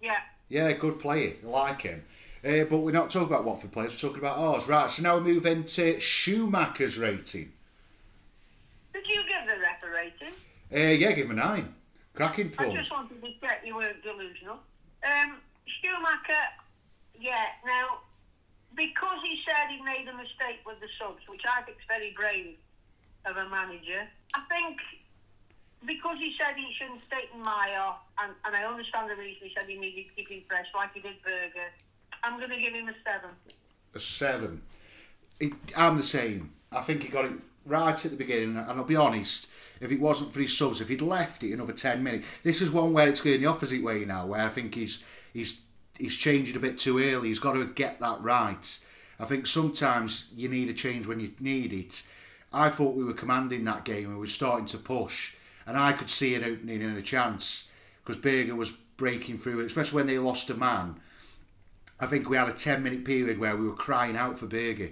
Yeah. 0.00 0.20
Yeah, 0.48 0.72
good 0.72 0.98
player. 0.98 1.34
I 1.44 1.46
like 1.46 1.82
him. 1.82 2.04
Uh, 2.42 2.64
but 2.64 2.78
we're 2.78 2.90
not 2.90 3.10
talking 3.10 3.28
about 3.28 3.44
Watford 3.44 3.72
players, 3.72 3.92
we're 3.92 4.08
talking 4.08 4.22
about 4.22 4.38
ours. 4.38 4.66
Right, 4.66 4.90
so 4.90 5.02
now 5.02 5.18
we 5.18 5.34
move 5.34 5.44
into 5.44 6.00
Schumacher's 6.00 6.96
rating. 6.96 7.52
Did 8.94 9.06
you 9.06 9.22
give 9.28 9.46
the 9.46 9.60
ref 9.60 9.82
a 9.82 9.90
rating? 9.90 10.34
Uh, 10.72 10.94
yeah, 10.96 11.12
give 11.12 11.26
him 11.26 11.32
a 11.32 11.34
nine. 11.34 11.74
Cracking 12.14 12.50
form. 12.50 12.70
I 12.70 12.74
just 12.74 12.90
wanted 12.90 13.20
to 13.20 13.28
check 13.40 13.62
you 13.64 13.76
weren't 13.76 14.02
delusional. 14.02 14.58
Um, 15.04 15.36
Schumacher, 15.66 16.44
yeah, 17.18 17.44
now, 17.64 18.00
because 18.74 19.18
he 19.22 19.38
said 19.44 19.68
he 19.68 19.82
made 19.82 20.08
a 20.08 20.16
mistake 20.16 20.60
with 20.66 20.80
the 20.80 20.88
subs, 20.98 21.22
which 21.28 21.42
I 21.44 21.62
think 21.62 21.78
is 21.78 21.84
very 21.88 22.14
brave 22.16 22.56
of 23.26 23.36
a 23.36 23.48
manager, 23.48 24.08
I 24.34 24.40
think 24.48 24.78
because 25.86 26.18
he 26.18 26.34
said 26.36 26.56
he 26.56 26.72
shouldn't 26.76 27.02
stay 27.04 27.28
in 27.32 27.42
Mmaee, 27.42 27.94
and, 28.18 28.32
and 28.44 28.56
I 28.56 28.64
understand 28.64 29.10
the 29.10 29.16
reason 29.16 29.48
he 29.48 29.52
said 29.54 29.68
he 29.68 29.78
needed 29.78 30.08
to 30.08 30.14
keep 30.14 30.28
him 30.28 30.42
fresh, 30.48 30.66
like 30.74 30.92
he 30.94 31.00
did 31.00 31.22
Burger, 31.22 31.72
I'm 32.22 32.38
going 32.38 32.50
to 32.50 32.60
give 32.60 32.74
him 32.74 32.88
a 32.88 32.94
seven. 33.04 33.30
A 33.94 33.98
seven. 33.98 34.62
It, 35.38 35.52
I'm 35.76 35.96
the 35.96 36.02
same. 36.02 36.52
I 36.70 36.82
think 36.82 37.02
he 37.02 37.08
got 37.08 37.24
it 37.24 37.32
right 37.66 38.04
at 38.04 38.10
the 38.10 38.16
beginning, 38.16 38.56
and 38.56 38.70
I'll 38.70 38.84
be 38.84 38.96
honest, 38.96 39.48
if 39.80 39.90
it 39.90 40.00
wasn't 40.00 40.32
for 40.32 40.40
his 40.40 40.56
subs, 40.56 40.80
if 40.80 40.88
he'd 40.88 41.02
left 41.02 41.42
it 41.42 41.52
another 41.52 41.72
10 41.72 42.02
minutes, 42.02 42.26
this 42.42 42.60
is 42.60 42.70
one 42.70 42.92
where 42.92 43.08
it's 43.08 43.20
going 43.20 43.40
the 43.40 43.46
opposite 43.46 43.82
way 43.82 44.04
now, 44.04 44.26
where 44.26 44.42
I 44.42 44.48
think 44.48 44.74
he's 44.74 45.02
he's 45.32 45.60
he's 45.98 46.16
changing 46.16 46.56
a 46.56 46.60
bit 46.60 46.78
too 46.78 46.98
early. 46.98 47.28
He's 47.28 47.38
got 47.38 47.52
to 47.52 47.66
get 47.66 48.00
that 48.00 48.20
right. 48.20 48.78
I 49.18 49.24
think 49.24 49.46
sometimes 49.46 50.28
you 50.34 50.48
need 50.48 50.68
a 50.68 50.74
change 50.74 51.06
when 51.06 51.20
you 51.20 51.32
need 51.40 51.72
it. 51.72 52.02
I 52.52 52.68
thought 52.68 52.96
we 52.96 53.04
were 53.04 53.12
commanding 53.12 53.64
that 53.64 53.84
game 53.84 54.06
and 54.06 54.14
we 54.14 54.20
were 54.20 54.26
starting 54.26 54.66
to 54.66 54.78
push, 54.78 55.34
and 55.66 55.76
I 55.76 55.92
could 55.92 56.10
see 56.10 56.34
an 56.34 56.44
opening 56.44 56.82
and 56.82 56.96
a 56.96 57.02
chance 57.02 57.64
because 58.02 58.20
Burger 58.20 58.56
was 58.56 58.72
breaking 58.96 59.38
through, 59.38 59.64
especially 59.64 59.96
when 59.96 60.06
they 60.06 60.18
lost 60.18 60.50
a 60.50 60.54
man. 60.54 60.96
I 62.00 62.06
think 62.06 62.28
we 62.28 62.36
had 62.36 62.48
a 62.48 62.52
10 62.52 62.82
minute 62.82 63.04
period 63.04 63.38
where 63.38 63.56
we 63.56 63.66
were 63.66 63.74
crying 63.74 64.16
out 64.16 64.38
for 64.38 64.46
Burger 64.46 64.90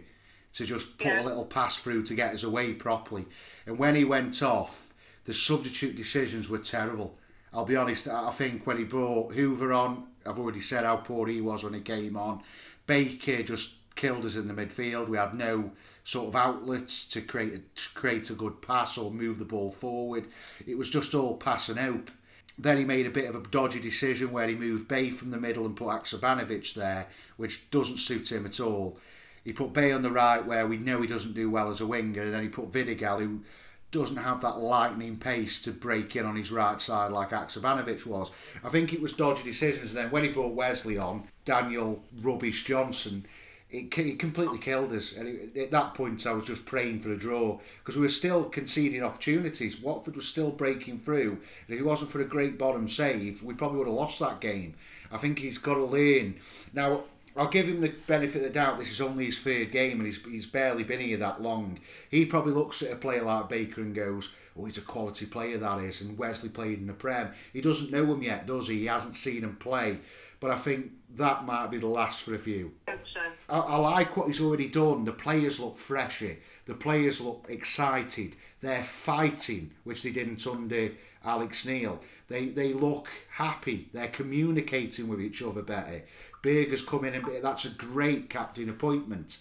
to 0.54 0.64
just 0.64 0.98
put 0.98 1.06
yeah. 1.06 1.22
a 1.22 1.24
little 1.24 1.44
pass 1.44 1.76
through 1.76 2.02
to 2.04 2.14
get 2.14 2.34
us 2.34 2.42
away 2.42 2.74
properly. 2.74 3.26
And 3.66 3.78
when 3.78 3.94
he 3.94 4.04
went 4.04 4.42
off, 4.42 4.92
the 5.24 5.34
substitute 5.34 5.96
decisions 5.96 6.48
were 6.48 6.58
terrible. 6.58 7.18
I'll 7.52 7.64
be 7.64 7.76
honest, 7.76 8.08
I 8.08 8.30
think 8.30 8.66
when 8.66 8.76
he 8.76 8.84
brought 8.84 9.34
Hoever 9.34 9.72
on, 9.72 10.06
I've 10.26 10.38
already 10.38 10.60
said 10.60 10.84
how 10.84 10.96
poor 10.96 11.26
he 11.28 11.40
was 11.40 11.64
when 11.64 11.74
he 11.74 11.80
came 11.80 12.16
on. 12.16 12.42
Baker 12.86 13.42
just 13.42 13.74
killed 13.94 14.24
us 14.24 14.36
in 14.36 14.48
the 14.48 14.54
midfield. 14.54 15.08
We 15.08 15.16
had 15.16 15.34
no 15.34 15.72
sort 16.04 16.28
of 16.28 16.36
outlets 16.36 17.06
to 17.08 17.20
create 17.20 17.54
a, 17.54 17.58
to 17.58 17.88
create 17.94 18.30
a 18.30 18.34
good 18.34 18.62
pass 18.62 18.96
or 18.96 19.10
move 19.10 19.38
the 19.38 19.44
ball 19.44 19.70
forward. 19.70 20.28
It 20.66 20.78
was 20.78 20.88
just 20.88 21.14
all 21.14 21.36
pass 21.36 21.68
and 21.68 21.78
hope. 21.78 22.10
Then 22.58 22.76
he 22.76 22.84
made 22.84 23.06
a 23.06 23.10
bit 23.10 23.28
of 23.28 23.36
a 23.36 23.48
dodgy 23.48 23.78
decision 23.78 24.32
where 24.32 24.48
he 24.48 24.54
moved 24.56 24.88
Bae 24.88 25.10
from 25.10 25.30
the 25.30 25.36
middle 25.38 25.64
and 25.64 25.76
put 25.76 25.88
Haksabanovic 25.88 26.74
there, 26.74 27.06
which 27.36 27.70
doesn't 27.70 27.98
suit 27.98 28.32
him 28.32 28.44
at 28.46 28.58
all. 28.58 28.98
He 29.44 29.52
put 29.52 29.72
Bae 29.72 29.92
on 29.92 30.02
the 30.02 30.10
right 30.10 30.44
where 30.44 30.66
we 30.66 30.76
know 30.76 31.00
he 31.00 31.06
doesn't 31.06 31.34
do 31.34 31.48
well 31.48 31.70
as 31.70 31.80
a 31.80 31.86
winger, 31.86 32.22
and 32.22 32.34
then 32.34 32.42
he 32.42 32.48
put 32.48 32.72
Vidigal, 32.72 33.20
who 33.20 33.40
doesn't 33.90 34.16
have 34.16 34.40
that 34.42 34.58
lightning 34.58 35.16
pace 35.16 35.62
to 35.62 35.70
break 35.70 36.14
in 36.16 36.26
on 36.26 36.36
his 36.36 36.52
right 36.52 36.80
side 36.80 37.10
like 37.12 37.30
Haksabanovic 37.30 38.04
was. 38.04 38.30
I 38.62 38.68
think 38.68 38.92
it 38.92 39.00
was 39.00 39.12
dodgy 39.12 39.42
decisions. 39.44 39.90
And 39.90 39.98
then 39.98 40.10
when 40.10 40.24
he 40.24 40.30
brought 40.30 40.54
Wesley 40.54 40.98
on, 40.98 41.28
Daniel 41.44 42.02
Rubbish 42.20 42.64
Johnson, 42.64 43.24
it, 43.70 43.96
it 43.98 44.18
completely 44.18 44.58
killed 44.58 44.92
us. 44.92 45.12
And 45.16 45.28
it, 45.28 45.56
at 45.56 45.70
that 45.70 45.94
point, 45.94 46.26
I 46.26 46.32
was 46.32 46.44
just 46.44 46.66
praying 46.66 47.00
for 47.00 47.12
a 47.12 47.16
draw 47.16 47.60
because 47.78 47.96
we 47.96 48.02
were 48.02 48.08
still 48.08 48.44
conceding 48.44 49.02
opportunities. 49.02 49.80
Watford 49.80 50.16
was 50.16 50.26
still 50.26 50.50
breaking 50.50 51.00
through. 51.00 51.32
And 51.66 51.74
if 51.74 51.80
it 51.80 51.84
wasn't 51.84 52.10
for 52.10 52.20
a 52.20 52.24
great 52.24 52.58
bottom 52.58 52.88
save, 52.88 53.42
we 53.42 53.54
probably 53.54 53.78
would 53.78 53.88
have 53.88 53.96
lost 53.96 54.18
that 54.20 54.40
game. 54.40 54.74
I 55.12 55.18
think 55.18 55.38
he's 55.38 55.58
got 55.58 55.74
to 55.74 55.84
learn. 55.84 56.36
Now, 56.72 57.04
I'll 57.36 57.48
give 57.48 57.68
him 57.68 57.80
the 57.80 57.94
benefit 58.08 58.38
of 58.38 58.42
the 58.42 58.50
doubt. 58.50 58.78
This 58.78 58.90
is 58.90 59.00
only 59.00 59.26
his 59.26 59.38
third 59.38 59.70
game, 59.70 59.98
and 59.98 60.06
he's, 60.06 60.20
he's 60.24 60.46
barely 60.46 60.82
been 60.82 60.98
here 60.98 61.18
that 61.18 61.40
long. 61.40 61.78
He 62.10 62.26
probably 62.26 62.52
looks 62.52 62.82
at 62.82 62.90
a 62.90 62.96
player 62.96 63.22
like 63.22 63.48
Baker 63.48 63.80
and 63.80 63.94
goes, 63.94 64.32
"Oh, 64.58 64.64
he's 64.64 64.78
a 64.78 64.82
quality 64.82 65.26
player 65.26 65.56
that 65.56 65.78
is." 65.80 66.00
And 66.00 66.18
Wesley 66.18 66.48
played 66.48 66.80
in 66.80 66.88
the 66.88 66.94
Prem. 66.94 67.30
He 67.52 67.60
doesn't 67.60 67.92
know 67.92 68.12
him 68.12 68.24
yet, 68.24 68.46
does 68.46 68.66
he? 68.66 68.80
He 68.80 68.86
hasn't 68.86 69.14
seen 69.14 69.44
him 69.44 69.54
play. 69.54 69.98
But 70.40 70.50
I 70.50 70.56
think 70.56 70.92
that 71.14 71.44
might 71.44 71.70
be 71.70 71.78
the 71.78 71.88
last 71.88 72.22
for 72.22 72.34
a 72.34 72.38
few. 72.38 72.72
I, 73.48 73.58
I 73.58 73.76
like 73.76 74.16
what 74.16 74.26
he's 74.26 74.40
already 74.40 74.68
done. 74.68 75.04
The 75.04 75.12
players 75.12 75.58
look 75.58 75.76
fresher. 75.78 76.36
The 76.66 76.74
players 76.74 77.20
look 77.20 77.46
excited. 77.48 78.36
They're 78.60 78.84
fighting, 78.84 79.72
which 79.84 80.02
they 80.02 80.10
didn't 80.10 80.46
under 80.46 80.92
Alex 81.24 81.64
Neil. 81.64 82.00
They 82.28 82.46
they 82.46 82.72
look 82.72 83.08
happy. 83.32 83.88
They're 83.92 84.08
communicating 84.08 85.08
with 85.08 85.20
each 85.20 85.42
other 85.42 85.62
better. 85.62 86.04
Burger's 86.42 86.82
come 86.82 87.04
in 87.04 87.14
and 87.14 87.42
that's 87.42 87.64
a 87.64 87.70
great 87.70 88.30
captain 88.30 88.68
appointment. 88.68 89.38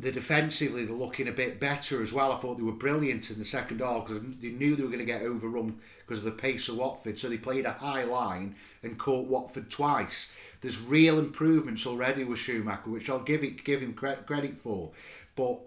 The 0.00 0.10
defensively 0.10 0.86
they're 0.86 0.96
looking 0.96 1.28
a 1.28 1.32
bit 1.32 1.60
better 1.60 2.02
as 2.02 2.12
well. 2.12 2.32
I 2.32 2.36
thought 2.36 2.56
they 2.56 2.62
were 2.62 2.72
brilliant 2.72 3.30
in 3.30 3.38
the 3.38 3.44
second 3.44 3.80
half 3.80 4.06
because 4.06 4.22
they 4.38 4.48
knew 4.48 4.74
they 4.74 4.82
were 4.82 4.88
going 4.88 5.00
to 5.00 5.04
get 5.04 5.22
overrun 5.22 5.78
because 5.98 6.18
of 6.18 6.24
the 6.24 6.30
pace 6.30 6.68
of 6.68 6.78
Watford. 6.78 7.18
So 7.18 7.28
they 7.28 7.36
played 7.36 7.66
a 7.66 7.72
high 7.72 8.04
line 8.04 8.54
and 8.82 8.98
caught 8.98 9.28
Watford 9.28 9.70
twice. 9.70 10.32
There's 10.62 10.80
real 10.80 11.18
improvements 11.18 11.86
already 11.86 12.24
with 12.24 12.38
Schumacher, 12.38 12.88
which 12.88 13.10
I'll 13.10 13.20
give 13.20 13.44
it 13.44 13.62
give 13.62 13.82
him 13.82 13.92
credit 13.92 14.58
for, 14.58 14.92
but 15.36 15.60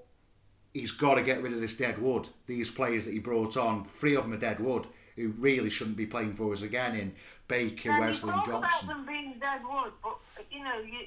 he's 0.73 0.91
got 0.91 1.15
to 1.15 1.21
get 1.21 1.41
rid 1.41 1.53
of 1.53 1.61
this 1.61 1.75
dead 1.75 1.99
wood. 1.99 2.29
These 2.47 2.71
players 2.71 3.05
that 3.05 3.13
he 3.13 3.19
brought 3.19 3.55
on, 3.55 3.85
three 3.85 4.15
of 4.15 4.23
them 4.23 4.33
are 4.33 4.37
dead 4.37 4.59
wood, 4.59 4.87
who 5.15 5.29
really 5.29 5.69
shouldn't 5.69 5.97
be 5.97 6.05
playing 6.07 6.35
for 6.35 6.51
us 6.51 6.61
again 6.61 6.95
in 6.95 7.13
Baker, 7.47 7.91
and 7.91 7.99
Wesley, 7.99 8.31
and 8.31 8.45
Johnson. 8.45 8.89
about 8.89 8.97
them 8.97 9.05
being 9.05 9.35
dead 9.39 9.61
wood, 9.63 9.93
but 10.01 10.17
you 10.49 10.63
know 10.63 10.79
you 10.79 11.05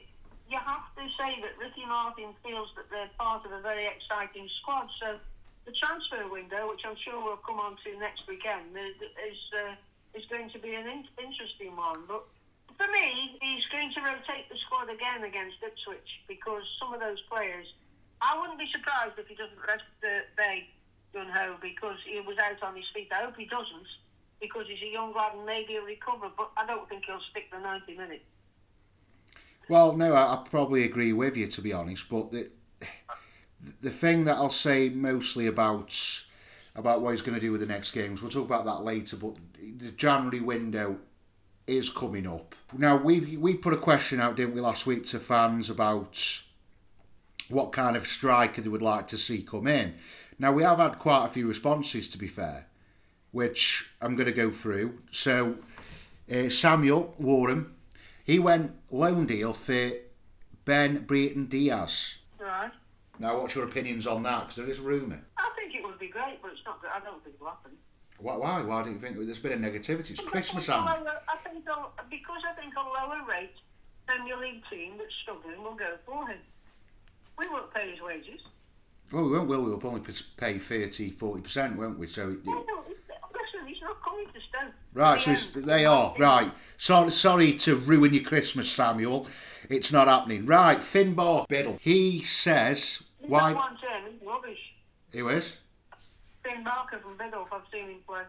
you 0.49 0.59
have 0.59 0.87
to 0.95 1.05
say 1.19 1.43
that 1.43 1.59
Ricky 1.59 1.85
Martin 1.87 2.31
feels 2.45 2.71
that 2.77 2.91
they're 2.91 3.11
part 3.19 3.45
of 3.45 3.53
a 3.53 3.61
very 3.61 3.87
exciting 3.87 4.49
squad. 4.63 4.89
So 5.01 5.19
the 5.67 5.73
transfer 5.73 6.23
window, 6.31 6.71
which 6.71 6.87
I'm 6.87 6.97
sure 6.97 7.19
we'll 7.19 7.43
come 7.43 7.59
on 7.59 7.77
to 7.85 7.99
next 7.99 8.23
weekend, 8.29 8.71
is 8.77 9.41
uh, 9.51 9.75
is 10.15 10.25
going 10.31 10.51
to 10.51 10.59
be 10.59 10.75
an 10.75 10.87
in- 10.87 11.11
interesting 11.19 11.75
one. 11.75 12.07
But 12.07 12.25
for 12.79 12.87
me, 12.93 13.37
he's 13.43 13.67
going 13.75 13.93
to 13.95 14.01
rotate 14.01 14.49
the 14.49 14.57
squad 14.65 14.89
again 14.89 15.25
against 15.25 15.59
Ipswich 15.63 16.23
because 16.29 16.63
some 16.79 16.95
of 16.95 17.01
those 17.01 17.21
players. 17.29 17.67
I 18.23 18.39
wouldn't 18.41 18.59
be 18.59 18.71
surprised 18.73 19.19
if 19.19 19.27
he 19.29 19.35
doesn't 19.35 19.61
rest 19.61 19.85
uh, 20.01 20.25
Bay 20.39 20.71
Gunho 21.13 21.61
because 21.61 21.99
he 22.07 22.19
was 22.21 22.39
out 22.39 22.63
on 22.63 22.75
his 22.75 22.87
feet. 22.95 23.13
I 23.13 23.25
hope 23.25 23.37
he 23.37 23.45
doesn't 23.45 23.91
because 24.41 24.65
he's 24.69 24.81
a 24.83 24.93
young 24.93 25.13
lad 25.13 25.35
and 25.35 25.45
maybe 25.45 25.75
he'll 25.75 25.85
recover. 25.85 26.31
But 26.33 26.51
I 26.57 26.65
don't 26.65 26.89
think 26.89 27.05
he'll 27.05 27.21
stick 27.31 27.51
the 27.51 27.59
90 27.59 27.97
minutes. 27.97 28.25
Well, 29.69 29.97
no, 29.97 30.15
I, 30.15 30.35
I 30.35 30.45
probably 30.49 30.85
agree 30.85 31.13
with 31.13 31.37
you 31.37 31.47
to 31.49 31.61
be 31.61 31.73
honest. 31.73 32.09
But 32.09 32.31
the 32.31 32.51
the 33.81 33.91
thing 33.91 34.25
that 34.25 34.37
I'll 34.37 34.51
say 34.51 34.89
mostly 34.89 35.47
about 35.47 35.95
about 36.75 37.01
what 37.01 37.13
he's 37.13 37.23
going 37.23 37.35
to 37.35 37.41
do 37.41 37.53
with 37.53 37.61
the 37.61 37.67
next 37.67 37.93
games, 37.93 38.21
we'll 38.21 38.31
talk 38.31 38.45
about 38.45 38.67
that 38.67 38.85
later. 38.85 39.17
But 39.17 39.37
the 39.79 39.91
January 39.93 40.41
window 40.41 40.99
is 41.67 41.91
coming 41.91 42.27
up. 42.27 42.55
Now 42.77 42.97
we 42.97 43.37
we 43.37 43.55
put 43.55 43.73
a 43.73 43.79
question 43.79 44.21
out, 44.21 44.37
didn't 44.37 44.55
we, 44.55 44.61
last 44.61 44.87
week 44.87 45.07
to 45.07 45.19
fans 45.19 45.71
about 45.71 46.43
what 47.49 47.73
kind 47.73 47.97
of 47.97 48.07
striker 48.07 48.61
they 48.61 48.69
would 48.69 48.83
like 48.83 49.09
to 49.09 49.17
see 49.17 49.43
come 49.43 49.67
in. 49.67 49.95
Now 50.39 50.53
we 50.53 50.63
have 50.63 50.79
had 50.79 50.99
quite 50.99 51.27
a 51.27 51.29
few 51.29 51.47
responses, 51.47 52.09
to 52.11 52.19
be 52.19 52.27
fair, 52.27 52.67
which 53.31 53.89
I'm 54.01 54.17
going 54.17 54.27
to 54.27 54.33
go 54.33 54.51
through. 54.51 54.99
So 55.11 55.57
uh, 56.31 56.49
Samuel 56.49 57.15
Warren, 57.19 57.73
he 58.27 58.41
went 58.41 58.73
loan 58.91 59.25
deal 59.27 59.53
for 59.53 59.93
Ben 60.65 61.05
Brereton 61.05 61.47
Diaz. 61.47 62.19
Right. 62.41 62.73
Now, 63.21 63.41
what's 63.41 63.55
your 63.55 63.65
opinions 63.65 64.07
on 64.07 64.25
that? 64.25 64.41
Because 64.43 64.57
there 64.57 64.69
is 64.69 64.81
rumour. 64.81 65.23
I 65.39 65.49
think 65.57 65.75
it 65.75 65.83
would 65.83 65.99
be 65.99 66.09
great, 66.09 66.43
but 66.43 66.51
it's 66.53 66.61
not. 66.67 66.81
I 66.93 66.99
don't 67.01 67.23
think 67.23 67.37
it'll 67.37 67.47
happen. 67.47 67.73
Why? 68.19 68.37
Why, 68.37 68.63
why 68.63 68.83
do 68.83 68.91
you 68.91 68.99
think 68.99 69.17
there's 69.17 69.39
been 69.39 69.53
a 69.53 69.71
negativity? 69.71 70.11
It's 70.11 70.21
Christmas, 70.21 70.69
I 70.69 70.79
and 70.79 71.05
think, 71.05 71.17
I 71.29 71.37
think 71.49 71.65
because 72.11 72.43
I 72.51 72.61
think 72.61 72.75
a 72.75 72.81
lower 72.81 73.21
rate 73.29 73.55
Premier 74.07 74.37
League 74.37 74.63
team 74.71 74.95
that's 74.99 75.15
struggling 75.23 75.63
will 75.63 75.75
go 75.75 75.97
for 76.05 76.27
him. 76.27 76.39
We 77.39 77.49
won't 77.49 77.73
pay 77.73 77.91
his 77.91 78.01
wages. 78.01 78.41
well, 79.13 79.25
we 79.25 79.33
won't. 79.33 79.49
Will 79.49 79.63
we? 79.63 79.71
We'll 79.71 79.87
only 79.87 80.03
pay 80.37 80.59
30 80.59 81.11
40 81.11 81.43
percent, 81.43 81.77
won't 81.77 81.99
we? 81.99 82.07
So. 82.07 82.37
No, 82.45 82.65
no, 82.67 82.85
listen, 82.89 83.67
he's 83.67 83.81
not 83.83 84.03
coming 84.03 84.27
to 84.27 84.41
Stoke. 84.49 84.75
Right, 84.97 85.21
so 85.21 85.33
it's, 85.33 85.45
they 85.49 85.85
are 85.85 86.15
right. 86.19 86.51
Sorry, 86.79 87.11
sorry 87.11 87.53
to 87.53 87.77
ruin 87.77 88.15
your 88.15 88.25
Christmas, 88.25 88.71
Samuel. 88.71 89.27
It's 89.69 89.93
not 89.93 90.09
happening. 90.09 90.47
Right, 90.47 90.79
Finbar 90.79 91.47
Biddle. 91.49 91.77
He 91.83 92.23
says 92.23 93.03
He's 93.21 93.29
why. 93.29 93.53
one 93.53 93.77
rubbish. 94.25 94.73
Who 95.13 95.29
is? 95.29 95.59
Finn 96.43 96.65
Barker 96.65 96.99
from 97.01 97.19
Biddulph, 97.19 97.49
I've 97.53 97.61
seen 97.71 97.91
him 97.91 97.99
play. 98.07 98.23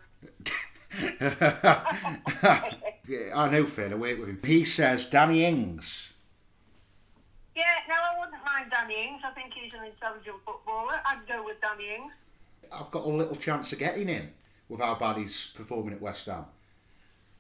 I 3.34 3.50
know 3.50 3.66
Finn. 3.66 3.94
I 3.94 3.96
work 3.96 4.20
with 4.20 4.28
him. 4.28 4.42
He 4.44 4.66
says 4.66 5.06
Danny 5.06 5.46
Ings. 5.46 6.12
Yeah, 7.56 7.64
no, 7.88 7.96
I 7.96 8.20
wouldn't 8.20 8.44
mind 8.44 8.72
Danny 8.72 9.08
Ings. 9.08 9.22
I 9.26 9.32
think 9.32 9.54
he's 9.54 9.72
an 9.72 9.86
intelligent 9.86 10.36
footballer. 10.46 11.00
I'd 11.06 11.26
go 11.30 11.46
with 11.46 11.62
Danny 11.62 11.96
Ings. 11.96 12.12
I've 12.74 12.92
got 12.92 13.06
a 13.06 13.10
little 13.10 13.38
chance 13.38 13.72
of 13.72 13.80
getting 13.80 14.10
him 14.10 14.32
with 14.68 14.82
how 14.82 14.96
bad 14.96 15.16
he's 15.16 15.54
performing 15.56 15.94
at 15.94 16.02
West 16.02 16.26
Ham. 16.26 16.44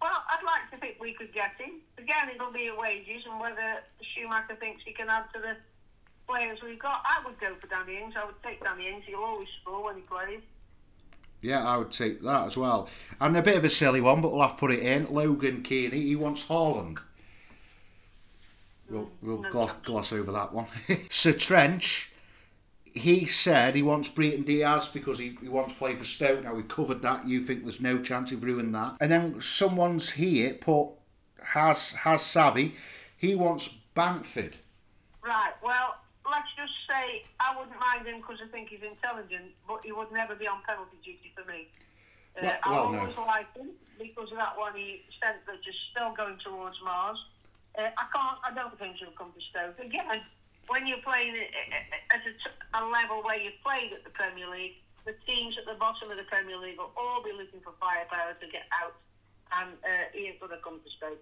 Well, 0.02 0.24
I'd 0.30 0.46
like 0.46 0.70
to 0.72 0.78
think 0.78 0.98
we 1.02 1.14
could 1.14 1.34
get 1.34 1.52
him. 1.58 1.82
Again, 1.98 2.30
it'll 2.34 2.52
be 2.52 2.68
at 2.68 2.78
wages 2.78 3.24
and 3.30 3.40
whether 3.40 3.82
Schumacher 4.02 4.56
thinks 4.60 4.84
he 4.86 4.94
can 4.94 5.10
add 5.10 5.26
to 5.34 5.40
the 5.40 5.58
players 6.28 6.60
we've 6.64 6.80
got. 6.80 7.02
I 7.06 7.26
would 7.26 7.40
go 7.40 7.56
for 7.60 7.68
Danny 7.68 7.98
Ings. 7.98 8.14
I 8.16 8.26
would 8.26 8.42
take 8.44 8.64
Danny 8.64 8.88
Ings. 8.88 9.04
He'll 9.08 9.20
always 9.20 9.48
score 9.62 9.84
when 9.84 9.96
he 9.96 10.02
plays. 10.02 10.42
Yeah, 11.42 11.66
I 11.66 11.78
would 11.78 11.92
take 11.92 12.22
that 12.24 12.48
as 12.48 12.58
well. 12.58 12.90
And 13.22 13.38
a 13.38 13.42
bit 13.42 13.58
of 13.58 13.64
a 13.64 13.70
silly 13.70 14.02
one, 14.02 14.22
but 14.22 14.32
we'll 14.32 14.42
have 14.42 14.52
to 14.52 14.58
put 14.58 14.72
it 14.72 14.80
in. 14.80 15.08
Logan 15.12 15.64
Kearney, 15.64 16.02
he 16.02 16.16
wants 16.16 16.46
Haaland. 16.46 17.00
We'll, 18.90 19.10
we'll 19.22 19.40
mm, 19.40 19.44
no 19.44 19.50
gloss, 19.50 19.72
gloss 19.84 20.14
over 20.14 20.32
that 20.32 20.54
one. 20.54 20.66
Sir 21.10 21.34
Trench, 21.34 22.12
he 22.98 23.26
said 23.26 23.76
he 23.76 23.82
wants 23.82 24.10
Brereton 24.10 24.44
Diaz 24.44 24.88
because 24.88 25.20
he, 25.20 25.38
he 25.42 25.48
wants 25.50 25.74
to 25.74 25.80
play 25.80 25.96
for 25.96 26.04
Stoke. 26.04 26.44
Now, 26.44 26.54
we 26.54 26.64
covered 26.64 27.02
that. 27.02 27.28
You 27.28 27.44
think 27.44 27.64
there's 27.64 27.82
no 27.82 28.00
chance 28.00 28.32
of 28.32 28.44
ruining 28.44 28.72
that. 28.74 28.96
And 29.00 29.12
then 29.12 29.42
someone's 29.42 30.12
here 30.12 30.54
put, 30.54 30.90
has, 31.54 31.92
has 31.92 32.22
Savvy, 32.24 32.76
he 33.18 33.36
wants 33.36 33.68
Bamford. 33.94 34.58
Right, 35.24 35.54
well, 35.64 35.96
let's 36.30 36.48
just 36.56 36.74
say 36.88 37.24
I 37.40 37.58
wouldn't 37.58 37.80
mind 37.80 38.08
him 38.08 38.22
because 38.22 38.40
I 38.44 38.48
think 38.52 38.70
he's 38.70 38.84
intelligent, 38.84 39.52
but 39.68 39.82
he 39.84 39.92
would 39.92 40.12
never 40.12 40.36
be 40.36 40.48
on 40.48 40.62
penalty 40.68 40.98
duty 41.04 41.34
for 41.36 41.44
me. 41.52 41.68
Uh, 42.38 42.44
Well- 42.44 42.60
I 42.64 42.70
well, 42.72 42.92
no. 42.92 43.00
always 43.00 43.18
liked 43.18 43.58
him 43.58 43.70
because 43.98 44.32
of 44.32 44.38
that 44.38 44.58
one 44.58 44.74
he 44.76 45.02
sent 45.22 45.46
that 45.48 45.64
just 45.64 45.78
still 45.92 46.14
going 46.16 46.38
towards 46.46 46.78
Mars. 46.84 47.18
Uh, 47.78 47.90
I 47.98 48.06
can't, 48.14 48.38
I 48.46 48.54
don't 48.54 48.78
think 48.80 48.98
he'll 48.98 49.12
come 49.12 49.32
to 49.34 49.42
Stoke. 49.50 49.80
Again, 49.86 50.22
when 50.68 50.88
you're 50.88 51.02
playing 51.04 51.34
at, 51.36 51.42
eh, 51.42 51.72
eh, 51.72 51.96
eh, 52.14 52.18
a, 52.18 52.30
a, 52.30 52.32
t- 52.34 52.60
a 52.74 52.86
level 52.86 53.24
where 53.24 53.38
you've 53.40 53.62
played 53.64 53.94
at 53.94 54.04
the 54.04 54.10
Premier 54.12 54.50
League, 54.50 54.76
the 55.06 55.16
teams 55.26 55.56
at 55.58 55.66
the 55.66 55.80
bottom 55.80 56.12
of 56.12 56.18
the 56.18 56.24
Premier 56.24 56.58
League 56.58 56.78
will 56.78 56.92
all 56.98 57.24
be 57.24 57.32
looking 57.32 57.60
for 57.62 57.74
firepower 57.80 58.34
to 58.40 58.48
get 58.48 58.64
out, 58.84 58.96
and 59.60 59.72
uh, 59.84 60.18
ain't 60.18 60.40
going 60.40 60.52
to 60.52 60.58
come 60.64 60.80
to 60.84 60.90
Stoke. 60.98 61.20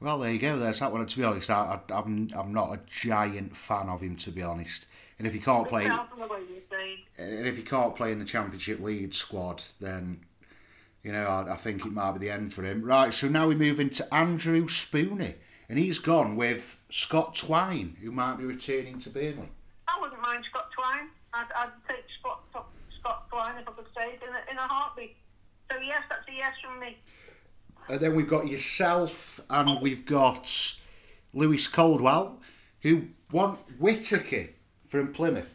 Well, 0.00 0.18
there 0.18 0.32
you 0.32 0.38
go. 0.38 0.58
There's 0.58 0.80
that 0.80 0.92
one. 0.92 1.06
To 1.06 1.16
be 1.16 1.24
honest, 1.24 1.48
I, 1.50 1.80
I, 1.88 1.94
I'm 1.94 2.30
I'm 2.36 2.52
not 2.52 2.72
a 2.74 2.80
giant 2.86 3.56
fan 3.56 3.88
of 3.88 4.00
him, 4.00 4.16
to 4.16 4.30
be 4.30 4.42
honest. 4.42 4.86
And 5.18 5.26
if 5.26 5.32
he 5.32 5.38
can't 5.38 5.68
play, 5.68 5.84
Tell 5.86 6.06
from 6.08 6.20
the 6.20 6.26
way 6.26 6.40
you're 6.50 6.60
saying. 6.70 6.98
and 7.16 7.46
if 7.46 7.56
he 7.56 7.62
can't 7.62 7.94
play 7.94 8.10
in 8.12 8.18
the 8.18 8.24
Championship 8.24 8.80
League 8.80 9.14
squad, 9.14 9.62
then 9.80 10.20
you 11.04 11.12
know 11.12 11.24
I, 11.26 11.52
I 11.52 11.56
think 11.56 11.86
it 11.86 11.92
might 11.92 12.12
be 12.12 12.18
the 12.18 12.30
end 12.30 12.52
for 12.52 12.64
him. 12.64 12.82
Right. 12.82 13.14
So 13.14 13.28
now 13.28 13.46
we 13.46 13.54
move 13.54 13.78
into 13.78 14.12
Andrew 14.12 14.66
Spooney, 14.66 15.36
and 15.68 15.78
he's 15.78 15.98
gone 15.98 16.36
with 16.36 16.78
Scott 16.90 17.34
Twine, 17.34 17.96
who 18.00 18.10
might 18.12 18.36
be 18.36 18.44
returning 18.44 18.98
to 19.00 19.10
Burnley. 19.10 19.48
I 19.88 20.00
wouldn't 20.00 20.20
mind 20.20 20.44
Scott 20.50 20.68
Twine. 20.76 21.08
I'd, 21.32 21.46
I'd 21.56 21.70
take 21.88 22.04
Scott, 22.20 22.42
Scott 23.00 23.28
Twine 23.30 23.58
if 23.60 23.68
I 23.68 23.72
could 23.72 23.86
say 23.96 24.12
it 24.14 24.20
in 24.22 24.28
a, 24.34 24.50
in 24.52 24.56
a 24.58 24.66
heartbeat. 24.68 25.16
So 25.70 25.78
yes, 25.78 26.02
that's 26.08 26.26
a 26.28 26.32
yes 26.32 26.52
from 26.62 26.78
me. 26.80 26.96
And 27.88 28.00
then 28.00 28.14
we've 28.14 28.28
got 28.28 28.48
yourself, 28.48 29.40
and 29.50 29.80
we've 29.82 30.06
got 30.06 30.76
Lewis 31.34 31.68
Coldwell, 31.68 32.40
who 32.80 33.04
want 33.30 33.58
Whittaker 33.78 34.48
from 34.88 35.12
Plymouth. 35.12 35.54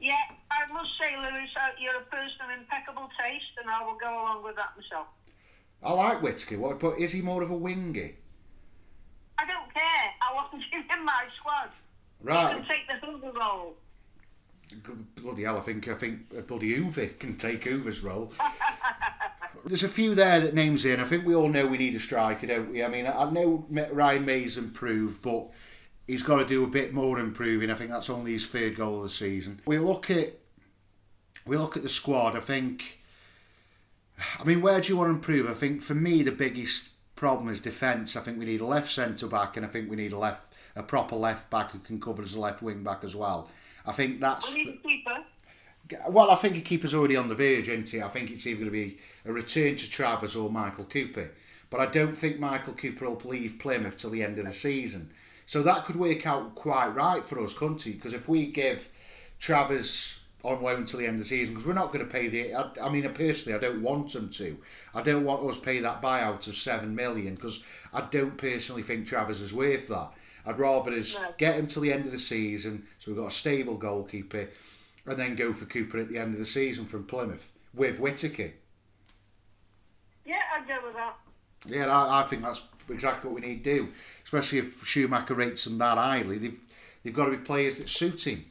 Yeah, 0.00 0.14
I 0.50 0.70
must 0.72 0.90
say, 1.00 1.16
Lewis, 1.16 1.48
uh, 1.56 1.68
you're 1.78 1.96
a 1.96 2.04
person 2.06 2.36
of 2.44 2.58
impeccable 2.58 3.08
taste, 3.22 3.44
and 3.60 3.70
I 3.70 3.82
will 3.84 3.96
go 3.98 4.10
along 4.10 4.42
with 4.44 4.56
that 4.56 4.72
myself. 4.76 5.06
I 5.82 5.92
like 5.92 6.22
Whittaker, 6.22 6.58
what- 6.58 6.78
but 6.80 6.98
is 6.98 7.12
he 7.12 7.22
more 7.22 7.42
of 7.42 7.50
a 7.50 7.54
winger? 7.56 8.10
I 9.40 9.46
don't 9.46 9.72
care. 9.72 10.12
I 10.20 10.34
want 10.34 10.52
him 10.52 10.62
in 10.98 11.04
my 11.04 11.24
squad. 11.38 11.70
Right. 12.22 12.56
can 12.56 12.66
take 12.66 12.86
the 12.88 13.06
Hoever 13.06 13.38
role. 13.38 13.76
Bloody 15.16 15.42
hell, 15.44 15.58
I 15.58 15.62
think 15.62 15.88
I 15.88 15.94
think 15.94 16.20
uh, 16.36 16.42
bloody 16.42 16.74
Hoever 16.74 17.06
can 17.18 17.36
take 17.36 17.64
Hoever's 17.64 18.02
role. 18.02 18.32
There's 19.64 19.82
a 19.82 19.88
few 19.88 20.14
there 20.14 20.40
that 20.40 20.54
names 20.54 20.84
in. 20.84 21.00
I 21.00 21.04
think 21.04 21.26
we 21.26 21.34
all 21.34 21.48
know 21.48 21.66
we 21.66 21.78
need 21.78 21.94
a 21.94 21.98
striker, 21.98 22.46
don't 22.46 22.70
we? 22.70 22.82
I 22.82 22.88
mean, 22.88 23.06
I 23.06 23.28
know 23.30 23.66
Ryan 23.68 24.24
Mmaee's 24.24 24.56
improved, 24.56 25.20
but 25.22 25.50
he's 26.06 26.22
got 26.22 26.38
to 26.38 26.46
do 26.46 26.64
a 26.64 26.68
bit 26.68 26.94
more 26.94 27.18
improving. 27.18 27.70
I 27.70 27.74
think 27.74 27.90
that's 27.90 28.10
only 28.10 28.32
his 28.32 28.46
third 28.46 28.76
goal 28.76 28.98
of 28.98 29.02
the 29.02 29.08
season. 29.08 29.60
We 29.66 29.78
look 29.78 30.10
at 30.10 30.34
we 31.46 31.56
look 31.56 31.76
at 31.76 31.82
the 31.82 31.88
squad. 31.88 32.36
I 32.36 32.40
think. 32.40 32.98
I 34.38 34.44
mean, 34.44 34.60
where 34.60 34.80
do 34.80 34.88
you 34.88 34.96
want 34.98 35.08
to 35.08 35.14
improve? 35.14 35.50
I 35.50 35.54
think 35.54 35.82
for 35.82 35.94
me 35.94 36.22
the 36.22 36.32
biggest 36.32 36.90
problem 37.20 37.50
is 37.50 37.60
defence. 37.60 38.16
I 38.16 38.20
think 38.20 38.38
we 38.38 38.46
need 38.46 38.62
a 38.62 38.66
left 38.66 38.90
centre 38.90 39.26
back, 39.26 39.58
and 39.58 39.66
I 39.66 39.68
think 39.68 39.90
we 39.90 39.96
need 39.96 40.12
a 40.12 40.18
left 40.18 40.46
a 40.74 40.82
proper 40.82 41.16
left 41.16 41.50
back 41.50 41.72
who 41.72 41.78
can 41.78 42.00
cover 42.00 42.22
as 42.22 42.34
a 42.34 42.40
left 42.40 42.62
wing 42.62 42.82
back 42.82 43.04
as 43.04 43.14
well. 43.14 43.50
I 43.84 43.92
think 43.92 44.20
that's. 44.20 44.50
We 44.50 44.64
need 44.64 44.80
a 44.82 44.88
keeper. 44.88 45.24
Well, 46.08 46.30
I 46.30 46.36
think 46.36 46.56
a 46.56 46.60
keeper's 46.62 46.94
already 46.94 47.16
on 47.16 47.28
the 47.28 47.34
verge, 47.34 47.68
isn't 47.68 47.90
he? 47.90 48.00
I 48.00 48.08
think 48.08 48.30
it's 48.30 48.46
either 48.46 48.60
going 48.60 48.70
to 48.70 48.72
be 48.72 48.98
a 49.26 49.32
return 49.32 49.76
to 49.76 49.90
Travers 49.90 50.34
or 50.34 50.48
Michael 50.48 50.84
Cooper. 50.84 51.32
But 51.68 51.80
I 51.80 51.86
don't 51.86 52.16
think 52.16 52.38
Michael 52.38 52.72
Cooper 52.72 53.04
will 53.04 53.20
leave 53.24 53.58
Plymouth 53.58 53.98
till 53.98 54.10
the 54.10 54.22
end 54.22 54.38
of 54.38 54.46
the 54.46 54.52
season. 54.52 55.10
So 55.44 55.62
that 55.62 55.84
could 55.84 55.96
work 55.96 56.26
out 56.26 56.54
quite 56.54 56.94
right 56.94 57.26
for 57.26 57.38
us, 57.40 57.52
couldn't 57.52 57.86
it? 57.86 57.96
Because 57.96 58.14
if 58.14 58.28
we 58.28 58.46
give 58.46 58.88
Travers 59.40 60.19
on 60.42 60.62
loan 60.62 60.84
till 60.84 60.98
the 61.00 61.06
end 61.06 61.14
of 61.14 61.20
the 61.20 61.26
season, 61.26 61.54
because 61.54 61.66
we're 61.66 61.74
not 61.74 61.92
going 61.92 62.04
to 62.04 62.10
pay 62.10 62.28
the. 62.28 62.54
I, 62.54 62.70
I 62.82 62.88
mean, 62.90 63.02
personally, 63.12 63.56
I 63.56 63.60
don't 63.60 63.82
want 63.82 64.12
them 64.12 64.30
to. 64.30 64.58
I 64.94 65.02
don't 65.02 65.24
want 65.24 65.48
us 65.48 65.56
to 65.56 65.62
pay 65.62 65.80
that 65.80 66.00
buyout 66.02 66.46
of 66.46 66.54
seven 66.56 66.94
million 66.94 67.34
because 67.34 67.62
I 67.92 68.02
don't 68.10 68.36
personally 68.36 68.82
think 68.82 69.06
Travers 69.06 69.40
is 69.40 69.52
worth 69.52 69.88
that. 69.88 70.12
I'd 70.46 70.58
rather 70.58 70.92
us 70.92 71.14
No. 71.20 71.34
get 71.36 71.56
him 71.56 71.66
till 71.66 71.82
the 71.82 71.92
end 71.92 72.06
of 72.06 72.12
the 72.12 72.18
season, 72.18 72.86
so 72.98 73.10
we've 73.10 73.20
got 73.20 73.26
a 73.28 73.34
stable 73.34 73.76
goalkeeper, 73.76 74.48
and 75.06 75.18
then 75.18 75.36
go 75.36 75.52
for 75.52 75.66
Cooper 75.66 75.98
at 75.98 76.08
the 76.08 76.18
end 76.18 76.32
of 76.32 76.38
the 76.38 76.46
season 76.46 76.86
from 76.86 77.04
Plymouth 77.04 77.50
with 77.74 77.98
Whittaker. 77.98 78.52
Yeah, 80.24 80.40
I'd 80.54 80.66
go 80.66 80.78
with 80.84 80.94
that. 80.94 81.16
Yeah, 81.66 81.86
I, 81.94 82.22
I 82.22 82.26
think 82.26 82.42
that's 82.42 82.62
exactly 82.88 83.30
what 83.30 83.40
we 83.40 83.46
need 83.46 83.64
to 83.64 83.74
do. 83.78 83.88
Especially 84.24 84.58
if 84.58 84.84
Schumacher 84.86 85.34
rates 85.34 85.64
them 85.64 85.78
that 85.78 85.98
highly, 85.98 86.38
they've 86.38 86.58
they've 87.02 87.14
got 87.14 87.26
to 87.26 87.32
be 87.32 87.36
players 87.38 87.78
that 87.78 87.88
suit 87.88 88.26
him. 88.26 88.46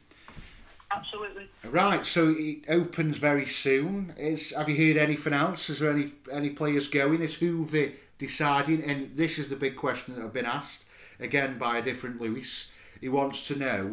Absolutely. 0.92 1.48
Right, 1.64 2.04
so 2.04 2.34
it 2.36 2.64
opens 2.68 3.18
very 3.18 3.46
soon. 3.46 4.14
Is 4.16 4.52
have 4.56 4.68
you 4.68 4.76
heard 4.76 5.00
anything 5.00 5.32
else? 5.32 5.70
Is 5.70 5.78
there 5.78 5.92
any 5.92 6.12
any 6.32 6.50
players 6.50 6.88
going? 6.88 7.22
Is 7.22 7.36
Hoever 7.36 7.92
deciding? 8.18 8.82
And 8.82 9.16
this 9.16 9.38
is 9.38 9.48
the 9.48 9.56
big 9.56 9.76
question 9.76 10.16
that 10.16 10.24
I've 10.24 10.32
been 10.32 10.46
asked 10.46 10.84
again 11.20 11.58
by 11.58 11.78
a 11.78 11.82
different 11.82 12.20
Lewis. 12.20 12.68
He 13.00 13.08
wants 13.08 13.46
to 13.48 13.56
know 13.56 13.92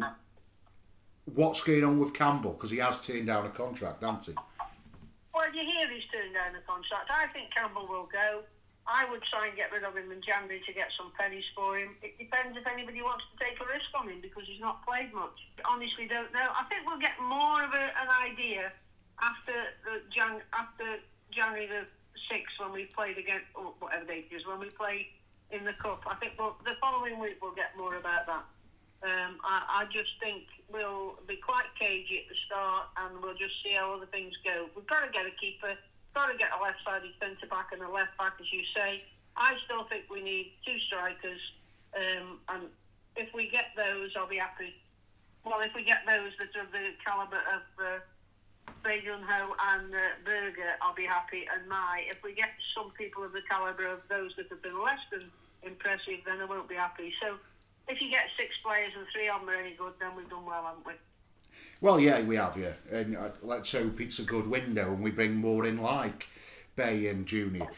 what's 1.24 1.62
going 1.62 1.84
on 1.84 1.98
with 2.00 2.14
Campbell 2.14 2.52
because 2.52 2.70
he 2.70 2.78
has 2.78 2.98
turned 2.98 3.26
down 3.26 3.46
a 3.46 3.50
contract, 3.50 4.02
hasn't 4.02 4.26
he? 4.26 4.34
Well, 5.32 5.54
you 5.54 5.62
hear 5.62 5.88
he's 5.88 6.04
turned 6.10 6.34
down 6.34 6.52
the 6.52 6.66
contract. 6.66 7.10
I 7.10 7.28
think 7.32 7.54
Campbell 7.54 7.86
will 7.88 8.08
go. 8.12 8.42
I 8.88 9.04
would 9.12 9.20
try 9.22 9.52
and 9.52 9.54
get 9.54 9.68
rid 9.68 9.84
of 9.84 9.92
him 9.92 10.08
in 10.08 10.24
January 10.24 10.64
to 10.64 10.72
get 10.72 10.88
some 10.96 11.12
pennies 11.12 11.44
for 11.52 11.76
him. 11.76 11.92
It 12.00 12.16
depends 12.16 12.56
if 12.56 12.64
anybody 12.64 13.04
wants 13.04 13.28
to 13.28 13.36
take 13.36 13.60
a 13.60 13.66
risk 13.68 13.92
on 13.92 14.08
him 14.08 14.24
because 14.24 14.48
he's 14.48 14.64
not 14.64 14.80
played 14.88 15.12
much. 15.12 15.36
Honestly, 15.68 16.08
don't 16.08 16.32
know. 16.32 16.48
I 16.56 16.64
think 16.72 16.88
we'll 16.88 16.98
get 16.98 17.20
more 17.20 17.60
of 17.60 17.76
a, 17.76 17.86
an 18.00 18.08
idea 18.08 18.72
after 19.20 19.52
the 19.84 20.00
Jan, 20.08 20.40
after 20.56 21.04
January 21.28 21.68
the 21.68 21.84
sixth 22.32 22.56
when 22.56 22.72
we 22.72 22.88
played 22.96 23.20
against 23.20 23.52
or 23.52 23.76
whatever 23.78 24.08
date 24.08 24.32
it 24.32 24.40
is 24.40 24.46
when 24.48 24.58
we 24.58 24.72
play 24.72 25.12
in 25.52 25.68
the 25.68 25.76
cup. 25.76 26.08
I 26.08 26.16
think 26.16 26.40
we'll, 26.40 26.56
the 26.64 26.72
following 26.80 27.20
week 27.20 27.44
we'll 27.44 27.54
get 27.54 27.76
more 27.76 27.96
about 27.96 28.24
that. 28.24 28.44
Um, 29.04 29.38
I, 29.44 29.84
I 29.84 29.92
just 29.92 30.16
think 30.18 30.48
we'll 30.72 31.20
be 31.28 31.36
quite 31.36 31.68
cagey 31.78 32.24
at 32.24 32.28
the 32.28 32.38
start 32.46 32.88
and 32.96 33.22
we'll 33.22 33.36
just 33.36 33.54
see 33.62 33.76
how 33.76 33.92
other 33.94 34.08
things 34.10 34.32
go. 34.44 34.66
We've 34.74 34.86
got 34.86 35.04
to 35.04 35.12
get 35.12 35.26
a 35.26 35.34
keeper 35.36 35.76
got 36.18 36.34
to 36.34 36.36
get 36.36 36.50
a 36.50 36.58
left-sided 36.58 37.14
centre 37.22 37.46
back 37.46 37.70
and 37.70 37.78
a 37.80 37.86
left 37.86 38.18
back, 38.18 38.34
as 38.42 38.50
you 38.50 38.66
say. 38.74 39.06
I 39.38 39.54
still 39.64 39.86
think 39.86 40.10
we 40.10 40.18
need 40.18 40.50
two 40.66 40.74
strikers, 40.90 41.38
um, 41.94 42.42
and 42.50 42.62
if 43.14 43.30
we 43.30 43.46
get 43.46 43.70
those, 43.78 44.10
I'll 44.18 44.26
be 44.26 44.42
happy. 44.42 44.74
Well, 45.46 45.62
if 45.62 45.70
we 45.78 45.86
get 45.86 46.02
those 46.10 46.34
that 46.42 46.50
are 46.58 46.66
the 46.74 46.98
calibre 47.06 47.38
of 47.54 47.62
uh, 47.78 48.02
Ho 48.82 49.54
and 49.62 49.94
uh, 49.94 49.98
Burger, 50.24 50.74
I'll 50.82 50.98
be 50.98 51.06
happy. 51.06 51.46
And 51.46 51.68
my, 51.68 52.02
if 52.10 52.18
we 52.24 52.34
get 52.34 52.50
some 52.74 52.90
people 52.98 53.22
of 53.22 53.30
the 53.30 53.42
calibre 53.48 53.86
of 53.86 54.02
those 54.10 54.34
that 54.36 54.50
have 54.50 54.62
been 54.62 54.82
less 54.82 54.98
than 55.12 55.30
impressive, 55.62 56.26
then 56.26 56.40
I 56.40 56.46
won't 56.46 56.68
be 56.68 56.74
happy. 56.74 57.14
So, 57.22 57.38
if 57.86 58.02
you 58.02 58.10
get 58.10 58.26
six 58.36 58.50
players 58.66 58.90
and 58.98 59.06
three 59.14 59.28
of 59.28 59.40
them 59.40 59.50
are 59.50 59.54
any 59.54 59.74
good, 59.78 59.94
then 60.00 60.16
we've 60.16 60.28
done 60.28 60.44
well, 60.44 60.66
haven't 60.66 60.84
we? 60.84 60.92
Well, 61.80 62.00
yeah, 62.00 62.20
we 62.22 62.36
have, 62.36 62.56
yeah. 62.56 62.72
And 62.90 63.16
uh, 63.16 63.28
let's 63.42 63.70
hope 63.72 64.00
it's 64.00 64.18
a 64.18 64.24
good 64.24 64.48
window 64.48 64.92
and 64.92 65.02
we 65.02 65.10
bring 65.10 65.34
more 65.36 65.64
in 65.64 65.78
like 65.78 66.26
Bae 66.76 67.06
and 67.08 67.26
Junior. 67.26 67.68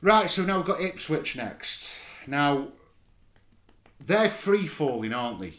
Right, 0.00 0.30
so 0.30 0.42
now 0.44 0.58
we've 0.58 0.66
got 0.66 0.80
Ipswich 0.80 1.36
next. 1.36 2.00
Now, 2.26 2.68
they're 3.98 4.30
free 4.30 4.66
falling, 4.66 5.12
aren't 5.12 5.40
they? 5.40 5.54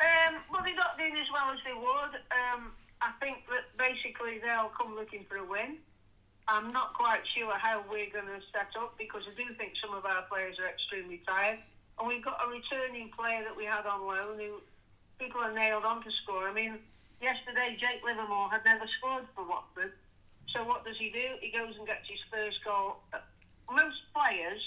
Um, 0.00 0.36
well, 0.52 0.62
they're 0.64 0.74
not 0.74 0.98
doing 0.98 1.14
as 1.14 1.26
well 1.32 1.50
as 1.52 1.58
they 1.64 1.72
would. 1.72 2.14
Um, 2.30 2.72
I 3.00 3.12
think 3.20 3.44
that 3.48 3.70
basically 3.78 4.38
they'll 4.42 4.72
come 4.76 4.94
looking 4.96 5.24
for 5.28 5.36
a 5.36 5.44
win. 5.44 5.78
I'm 6.48 6.72
not 6.72 6.94
quite 6.94 7.22
sure 7.36 7.54
how 7.56 7.84
we're 7.90 8.10
going 8.10 8.26
to 8.26 8.40
set 8.52 8.70
up 8.80 8.98
because 8.98 9.22
I 9.26 9.34
do 9.34 9.54
think 9.54 9.72
some 9.82 9.94
of 9.94 10.04
our 10.04 10.22
players 10.22 10.58
are 10.58 10.68
extremely 10.68 11.22
tired. 11.26 11.58
And 11.98 12.08
we've 12.08 12.24
got 12.24 12.38
a 12.44 12.50
returning 12.50 13.10
player 13.16 13.42
that 13.42 13.56
we 13.56 13.64
had 13.64 13.86
on 13.86 14.06
loan 14.06 14.38
who 14.38 14.60
people 15.18 15.40
are 15.40 15.52
nailed 15.52 15.84
on 15.84 16.02
to 16.04 16.10
score. 16.22 16.48
I 16.48 16.52
mean, 16.52 16.78
yesterday 17.20 17.76
Jake 17.80 18.04
Livermore 18.04 18.50
had 18.50 18.64
never 18.64 18.84
scored 18.98 19.24
for 19.34 19.44
Watford. 19.48 19.92
So 20.52 20.64
what 20.64 20.84
does 20.84 20.96
he 20.98 21.10
do? 21.10 21.36
He 21.40 21.50
goes 21.50 21.74
and 21.76 21.86
gets 21.86 22.08
his 22.08 22.20
first 22.30 22.62
goal. 22.64 22.96
Most 23.70 23.98
players, 24.14 24.60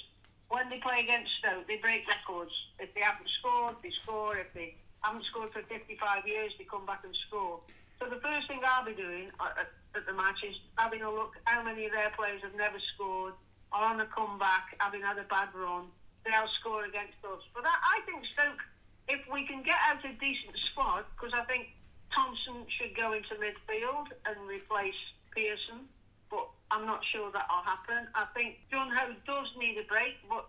when 0.50 0.70
they 0.70 0.78
play 0.78 1.02
against 1.02 1.32
Stoke, 1.39 1.68
they 1.68 1.78
break 1.78 2.06
records. 2.08 2.52
If 2.80 2.93
they 2.93 3.02
haven't 3.02 3.30
scored, 3.39 3.76
they 3.82 3.93
score. 4.04 4.38
If 4.38 4.54
they 4.54 4.76
haven't 5.02 5.26
scored 5.32 5.54
for 5.54 5.62
55 5.62 6.28
years, 6.28 6.52
they 6.58 6.66
come 6.66 6.86
back 6.86 7.02
and 7.06 7.16
score. 7.28 7.62
So 8.00 8.10
the 8.10 8.20
first 8.22 8.47
thing 8.47 8.60
I'll 8.66 8.86
be 8.86 8.93
doing 8.93 9.32
at, 9.39 9.68
the 9.93 10.14
match 10.14 10.43
is 10.43 10.56
having 10.78 11.02
a 11.02 11.12
look 11.12 11.36
how 11.45 11.64
many 11.64 11.86
of 11.86 11.91
their 11.91 12.12
players 12.16 12.41
have 12.43 12.56
never 12.56 12.78
scored, 12.95 13.34
are 13.72 13.93
on 13.93 14.00
a 14.00 14.06
comeback, 14.08 14.76
having 14.80 15.02
had 15.02 15.18
a 15.18 15.28
bad 15.28 15.50
run. 15.54 15.86
They'll 16.26 16.52
score 16.60 16.86
against 16.86 17.18
us. 17.24 17.41
But 17.54 17.64
I 17.66 18.02
think 18.06 18.24
Stoke 18.34 18.62
if 19.10 19.22
we 19.32 19.45
can 19.45 19.64
get 19.64 19.78
out 19.89 20.05
a 20.05 20.14
decent 20.22 20.55
squad, 20.72 21.03
because 21.18 21.34
I 21.34 21.43
think 21.49 21.74
Thompson 22.14 22.66
should 22.78 22.95
go 22.95 23.14
into 23.14 23.34
midfield 23.41 24.14
and 24.26 24.38
replace 24.47 24.97
Pearson, 25.34 25.89
but 26.30 26.45
I'm 26.70 26.86
not 26.86 27.01
sure 27.10 27.34
that'll 27.34 27.66
happen. 27.66 28.05
I 28.14 28.30
think 28.38 28.62
Jun 28.72 28.89
Ho 28.93 29.14
does 29.26 29.49
need 29.57 29.78
a 29.82 29.86
break, 29.89 30.22
but 30.30 30.45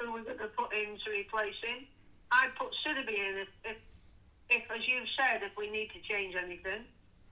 who 0.00 0.12
we're 0.12 0.28
going 0.28 0.44
to 0.44 0.52
put 0.52 0.72
in 0.76 1.00
to 1.00 1.08
replace 1.10 1.56
him? 1.64 1.88
I'd 2.30 2.52
put 2.56 2.72
Sidibe 2.84 3.12
in 3.12 3.44
if, 3.44 3.52
if, 3.64 3.78
if, 4.48 4.64
as 4.68 4.84
you've 4.88 5.08
said, 5.16 5.40
if 5.44 5.56
we 5.56 5.68
need 5.72 5.88
to 5.96 6.00
change 6.04 6.36
anything. 6.36 6.84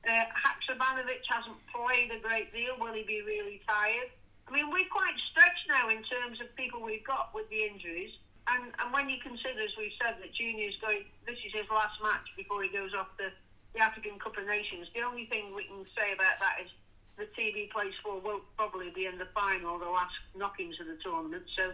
Uh, 0.09 0.25
Haksabanovic 0.33 1.21
hasn't 1.29 1.61
played 1.69 2.09
a 2.09 2.21
great 2.21 2.53
deal. 2.53 2.81
Will 2.81 2.97
he 2.97 3.05
be 3.05 3.21
really 3.21 3.61
tired? 3.69 4.09
I 4.49 4.53
mean, 4.53 4.73
we're 4.73 4.89
quite 4.89 5.15
stretched 5.31 5.69
now 5.69 5.89
in 5.89 6.03
terms 6.09 6.41
of 6.41 6.49
people 6.57 6.81
we've 6.81 7.05
got 7.05 7.33
with 7.35 7.49
the 7.51 7.65
injuries. 7.65 8.11
And, 8.51 8.75
and 8.83 8.93
when 8.93 9.09
you 9.09 9.23
consider, 9.23 9.63
as 9.63 9.75
we've 9.79 9.95
said, 10.03 10.19
that 10.19 10.35
Junior's 10.35 10.75
going, 10.83 11.07
this 11.27 11.39
is 11.47 11.55
his 11.55 11.71
last 11.71 11.95
match 12.03 12.27
before 12.37 12.63
he 12.63 12.69
goes 12.69 12.91
off 12.99 13.07
the, 13.17 13.31
the 13.75 13.81
African 13.81 14.19
Cup 14.19 14.37
of 14.37 14.47
Nations, 14.47 14.91
the 14.95 15.07
only 15.07 15.27
thing 15.27 15.55
we 15.55 15.65
can 15.71 15.87
say 15.95 16.11
about 16.11 16.43
that 16.43 16.59
is 16.67 16.71
the 17.15 17.31
TV 17.39 17.71
plays 17.71 17.95
for 18.03 18.19
won't 18.19 18.43
probably 18.57 18.91
be 18.91 19.07
in 19.07 19.19
the 19.19 19.29
final, 19.35 19.79
the 19.79 19.87
last 19.87 20.15
knockings 20.35 20.81
of 20.81 20.87
the 20.87 20.99
tournament, 21.05 21.45
so 21.55 21.71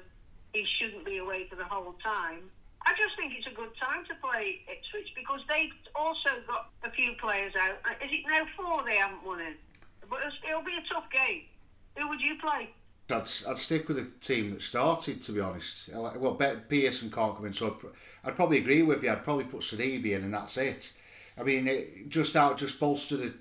he 0.53 0.65
shouldn't 0.65 1.05
be 1.05 1.17
away 1.19 1.47
for 1.49 1.57
the 1.57 1.65
whole 1.65 1.95
time. 2.03 2.51
I 2.85 2.93
just 2.95 3.17
think 3.17 3.35
it's 3.35 3.47
a 3.47 3.57
good 3.57 3.73
time 3.81 4.05
to 4.07 4.15
play 4.23 4.63
Ipswich 4.71 5.11
because 5.17 5.41
they've 5.49 5.73
also 5.95 6.39
got 6.47 6.71
a 6.85 6.91
few 6.91 7.13
players 7.21 7.53
out. 7.59 7.79
Uh, 7.83 8.05
is 8.05 8.13
it 8.13 8.23
now 8.29 8.47
four 8.57 8.85
they 8.85 8.97
haven't 8.97 9.25
won 9.25 9.41
in? 9.41 9.55
But 10.09 10.21
it'll 10.47 10.63
be 10.63 10.77
a 10.77 10.87
tough 10.93 11.11
game. 11.11 11.43
Who 11.97 12.09
would 12.09 12.21
you 12.21 12.37
play? 12.39 12.71
I'd, 13.11 13.29
I'd 13.49 13.59
stick 13.59 13.89
with 13.89 13.97
the 13.97 14.09
team 14.21 14.51
that 14.51 14.63
started, 14.63 15.23
to 15.23 15.33
be 15.33 15.41
honest. 15.41 15.91
Well, 15.93 16.35
Pearson 16.69 17.11
can't 17.11 17.37
come 17.37 17.47
in, 17.47 17.53
so 17.53 17.77
I'd, 18.25 18.37
probably 18.37 18.59
agree 18.59 18.83
with 18.83 19.03
you. 19.03 19.11
I'd 19.11 19.25
probably 19.25 19.45
put 19.45 19.61
Sidibe 19.61 20.07
in, 20.07 20.25
and 20.25 20.35
that's 20.35 20.57
it. 20.57 20.93
I 21.39 21.43
mean, 21.43 21.69
it, 21.69 22.09
just 22.09 22.35
out, 22.35 22.59
just 22.59 22.81
bolster 22.81 23.17
the 23.17 23.35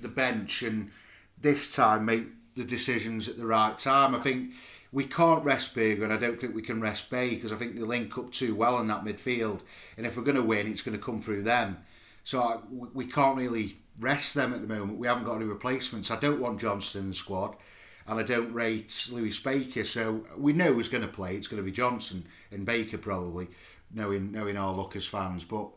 the 0.00 0.08
bench, 0.08 0.62
and 0.62 0.90
this 1.40 1.74
time 1.74 2.04
make 2.04 2.26
the 2.56 2.64
decisions 2.64 3.28
at 3.28 3.36
the 3.36 3.46
right 3.46 3.78
time. 3.78 4.14
I 4.14 4.20
think 4.20 4.50
we 4.92 5.04
can't 5.04 5.44
rest 5.44 5.74
Burger, 5.74 6.04
and 6.04 6.12
I 6.12 6.16
don't 6.16 6.40
think 6.40 6.54
we 6.54 6.62
can 6.62 6.80
rest 6.80 7.10
Bae 7.10 7.30
because 7.30 7.52
I 7.52 7.56
think 7.56 7.76
they 7.76 7.82
link 7.82 8.18
up 8.18 8.32
too 8.32 8.54
well 8.54 8.80
in 8.80 8.88
that 8.88 9.04
midfield. 9.04 9.60
And 9.96 10.06
if 10.06 10.16
we're 10.16 10.24
going 10.24 10.36
to 10.36 10.42
win, 10.42 10.66
it's 10.66 10.82
going 10.82 10.96
to 10.96 11.04
come 11.04 11.22
through 11.22 11.42
them. 11.42 11.78
So 12.24 12.40
I, 12.40 12.58
we 12.92 13.06
can't 13.06 13.36
really 13.36 13.76
rest 14.00 14.34
them 14.34 14.54
at 14.54 14.60
the 14.60 14.66
moment. 14.66 14.98
We 14.98 15.06
haven't 15.06 15.24
got 15.24 15.36
any 15.36 15.44
replacements. 15.44 16.10
I 16.10 16.18
don't 16.18 16.40
want 16.40 16.60
Johnston 16.60 17.02
in 17.02 17.08
the 17.10 17.14
squad 17.14 17.56
and 18.06 18.18
I 18.18 18.22
don't 18.22 18.52
rate 18.52 19.08
Lewis 19.10 19.38
Baker. 19.38 19.84
So 19.84 20.24
we 20.36 20.52
know 20.52 20.72
who's 20.72 20.88
going 20.88 21.02
to 21.02 21.08
play. 21.08 21.36
It's 21.36 21.48
going 21.48 21.62
to 21.62 21.64
be 21.64 21.72
Johnson 21.72 22.24
and 22.50 22.66
Baker 22.66 22.98
probably, 22.98 23.48
knowing 23.92 24.32
knowing 24.32 24.56
our 24.56 24.72
luck 24.72 24.96
as 24.96 25.06
fans. 25.06 25.44
But 25.44 25.70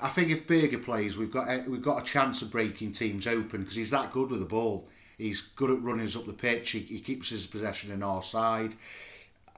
I 0.00 0.08
think 0.08 0.30
if 0.30 0.46
Burger 0.46 0.78
plays, 0.78 1.16
we've 1.16 1.30
got 1.30 1.48
a, 1.48 1.64
we've 1.68 1.82
got 1.82 2.02
a 2.02 2.04
chance 2.04 2.42
of 2.42 2.50
breaking 2.50 2.92
teams 2.92 3.26
open 3.26 3.60
because 3.60 3.76
he's 3.76 3.90
that 3.90 4.12
good 4.12 4.30
with 4.30 4.40
the 4.40 4.46
ball. 4.46 4.88
He's 5.18 5.40
good 5.42 5.70
at 5.70 5.82
running 5.82 6.06
us 6.06 6.16
up 6.16 6.26
the 6.26 6.32
pitch. 6.32 6.70
He, 6.70 6.80
he 6.80 7.00
keeps 7.00 7.28
his 7.28 7.46
possession 7.46 7.92
in 7.92 8.02
our 8.02 8.22
side. 8.22 8.74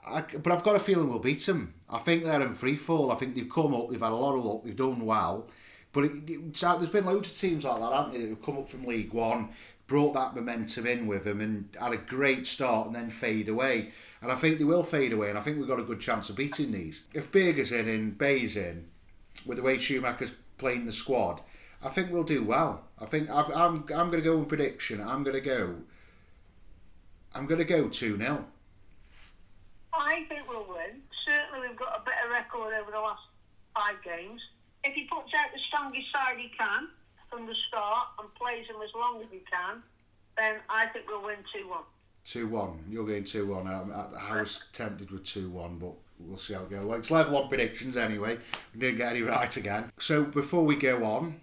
I, 0.05 0.23
but 0.23 0.53
I've 0.53 0.65
got 0.65 0.75
a 0.75 0.81
feeling 0.81 1.09
we'll 1.09 1.21
beat 1.21 1.47
them. 1.47 1.75
I 1.89 1.99
think 1.99 2.25
they're 2.25 2.41
in 2.41 2.55
free 2.55 2.77
fall. 2.77 3.13
I 3.13 3.15
think 3.15 3.37
they've 3.37 3.49
come 3.49 3.73
up. 3.75 3.89
They've 3.89 4.01
had 4.01 4.11
a 4.11 4.17
lot 4.17 4.37
of 4.37 4.45
luck. 4.45 4.65
They've 4.65 4.75
done 4.75 5.07
well. 5.07 5.49
But 5.93 6.05
it, 6.05 6.13
it, 6.27 6.55
there's 6.55 6.91
been 6.91 7.05
loads 7.05 7.31
of 7.31 7.39
teams 7.39 7.65
like 7.65 7.81
that, 7.81 7.93
haven't 7.93 8.15
they? 8.15 8.27
Who've 8.27 8.43
come 8.43 8.59
up 8.59 8.69
from 8.69 8.85
League 8.85 9.13
One, 9.13 9.51
brought 9.87 10.15
that 10.15 10.35
momentum 10.35 10.87
in 10.87 11.07
with 11.07 11.25
them 11.25 11.41
and 11.41 11.69
had 11.79 11.93
a 11.93 11.97
great 11.97 12.47
start 12.47 12.87
and 12.87 12.97
then 12.97 13.11
fade 13.11 13.49
away. 13.49 13.93
And 14.21 14.31
I 14.31 14.37
think 14.37 14.59
they 14.59 14.65
will 14.65 14.85
fade 14.85 15.13
away, 15.13 15.29
and 15.29 15.39
I 15.39 15.43
think 15.43 15.59
we've 15.59 15.69
got 15.69 15.81
a 15.81 15.85
good 15.85 16.01
chance 16.01 16.31
of 16.31 16.37
beating 16.37 16.71
these. 16.71 17.03
If 17.13 17.33
Burger's 17.33 17.73
in 17.73 17.89
and 17.89 18.17
Bae's 18.17 18.57
in, 18.57 18.87
with 19.45 19.57
the 19.57 19.63
way 19.63 19.79
Schumacher's 19.79 20.33
playing 20.59 20.87
the 20.87 20.93
squad, 20.93 21.41
I 21.83 21.89
think 21.89 22.13
we'll 22.13 22.23
do 22.23 22.45
well. 22.45 22.85
I 23.01 23.07
think 23.07 23.29
i 23.29 23.41
am 23.41 23.53
I'm, 23.53 23.75
I'm 23.95 24.11
going 24.11 24.23
to 24.23 24.23
go 24.23 24.39
in 24.39 24.45
prediction. 24.45 25.01
I'm 25.01 25.25
going 25.25 25.35
to 25.35 25.41
go. 25.41 25.77
I'm 27.35 27.47
going 27.47 27.59
to 27.59 27.65
go 27.65 27.89
two 27.89 28.17
0 28.17 28.45
I 29.93 30.25
think 30.29 30.49
we'll 30.49 30.69
win. 30.69 31.03
Certainly, 31.27 31.69
we've 31.69 31.79
got 31.79 32.01
a 32.01 32.05
better 32.05 32.31
record 32.31 32.73
over 32.81 32.91
the 32.91 33.01
last 33.01 33.23
five 33.75 33.97
games. 34.05 34.41
If 34.85 34.95
he 34.95 35.09
puts 35.11 35.33
out 35.35 35.51
the 35.53 35.61
strongest 35.69 36.13
side 36.13 36.39
he 36.39 36.51
can, 36.57 36.89
from 37.33 37.47
the 37.47 37.55
start 37.55 38.09
and 38.21 38.33
plays 38.35 38.67
him 38.67 38.77
as 38.85 38.91
long 38.95 39.21
as 39.23 39.29
he 39.31 39.41
can, 39.51 39.83
then 40.37 40.57
I 40.69 40.87
think 40.87 41.09
we'll 41.09 41.25
win 41.25 41.39
2 41.53 41.69
1. 41.69 41.79
2 42.25 42.49
1. 42.49 42.85
You're 42.91 43.07
going 43.07 43.25
2 43.25 43.47
1. 43.47 43.67
I, 43.67 44.33
I 44.33 44.41
was 44.41 44.65
tempted 44.73 45.11
with 45.11 45.25
2 45.25 45.49
1, 45.51 45.79
but 45.79 45.95
we'll 46.19 46.39
see 46.39 46.55
how 46.55 46.63
it 46.63 46.71
goes. 46.71 46.85
Well, 46.85 46.99
it's 46.99 47.11
level 47.11 47.37
on 47.37 47.49
predictions 47.49 47.97
anyway. 47.97 48.39
We 48.75 48.81
didn't 48.81 48.99
get 48.99 49.13
any 49.13 49.23
right 49.23 49.57
again. 49.57 49.91
So 49.99 50.25
before 50.25 50.65
we 50.65 50.77
go 50.77 51.05
on, 51.05 51.41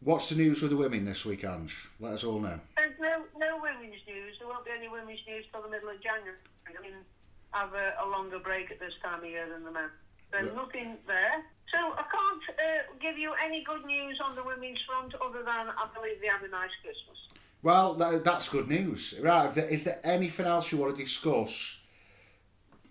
what's 0.00 0.30
the 0.30 0.36
news 0.36 0.62
with 0.62 0.70
the 0.70 0.76
women 0.76 1.04
this 1.04 1.24
week, 1.24 1.44
Ange? 1.44 1.88
Let 2.00 2.14
us 2.14 2.24
all 2.24 2.40
know. 2.40 2.58
There's 2.76 2.98
no, 3.00 3.22
no 3.38 3.60
women's 3.60 4.00
news. 4.06 4.36
There 4.38 4.48
won't 4.48 4.64
be 4.64 4.70
any 4.76 4.88
women's 4.88 5.20
news 5.28 5.44
till 5.52 5.62
the 5.62 5.68
middle 5.68 5.90
of 5.90 6.00
January. 6.02 6.36
I 6.66 6.82
mean, 6.82 6.94
have 7.52 7.72
a, 7.74 7.94
a 8.04 8.06
longer 8.08 8.38
break 8.38 8.70
at 8.70 8.80
this 8.80 8.94
time 9.02 9.20
of 9.22 9.30
year 9.30 9.48
than 9.48 9.64
the 9.64 9.70
men. 9.70 9.90
There's 10.34 10.48
Yeah. 10.52 10.62
nothing 10.62 10.98
there. 11.06 11.44
So 11.72 11.78
I 11.78 12.02
can't 12.10 12.42
uh, 12.58 12.92
give 13.00 13.16
you 13.18 13.32
any 13.34 13.62
good 13.62 13.84
news 13.84 14.20
on 14.20 14.34
the 14.34 14.42
women's 14.42 14.80
front 14.82 15.14
other 15.14 15.42
than 15.44 15.68
I 15.70 15.86
believe 15.94 16.20
they 16.20 16.26
had 16.26 16.42
a 16.42 16.48
nice 16.48 16.70
Christmas. 16.82 17.18
Well, 17.62 17.94
that, 17.94 18.24
that's 18.24 18.48
good 18.48 18.68
news. 18.68 19.14
Right, 19.22 19.56
is 19.56 19.84
there 19.84 20.00
anything 20.04 20.46
else 20.46 20.70
you 20.72 20.78
want 20.78 20.96
to 20.96 21.02
discuss? 21.02 21.78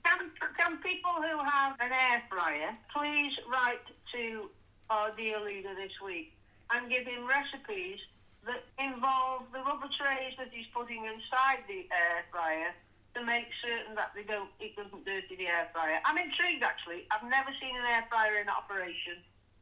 Can, 0.05 0.31
can 0.57 0.77
people 0.77 1.11
who 1.11 1.37
have 1.43 1.75
an 1.81 1.91
air 1.91 2.23
fryer 2.29 2.75
please 2.95 3.33
write 3.51 3.85
to 4.13 4.49
our 4.89 5.11
dear 5.15 5.39
leader 5.41 5.75
this 5.75 5.91
week 6.03 6.33
and 6.73 6.89
give 6.89 7.05
him 7.05 7.27
recipes 7.27 7.99
that 8.45 8.63
involve 8.79 9.43
the 9.53 9.59
rubber 9.59 9.89
trays 9.99 10.33
that 10.37 10.49
he's 10.51 10.65
putting 10.73 11.05
inside 11.05 11.59
the 11.67 11.87
air 11.91 12.23
fryer 12.31 12.73
to 13.16 13.24
make 13.24 13.45
certain 13.61 13.95
that 13.95 14.11
they 14.16 14.24
don't 14.24 14.49
it 14.59 14.76
doesn't 14.76 15.05
dirty 15.05 15.36
the 15.36 15.47
air 15.47 15.70
fryer. 15.74 15.99
I'm 16.05 16.18
intrigued 16.18 16.64
actually. 16.64 17.05
I've 17.11 17.28
never 17.30 17.49
seen 17.61 17.76
an 17.78 17.86
air 17.86 18.05
fryer 18.09 18.41
in 18.41 18.49
operation, 18.49 19.22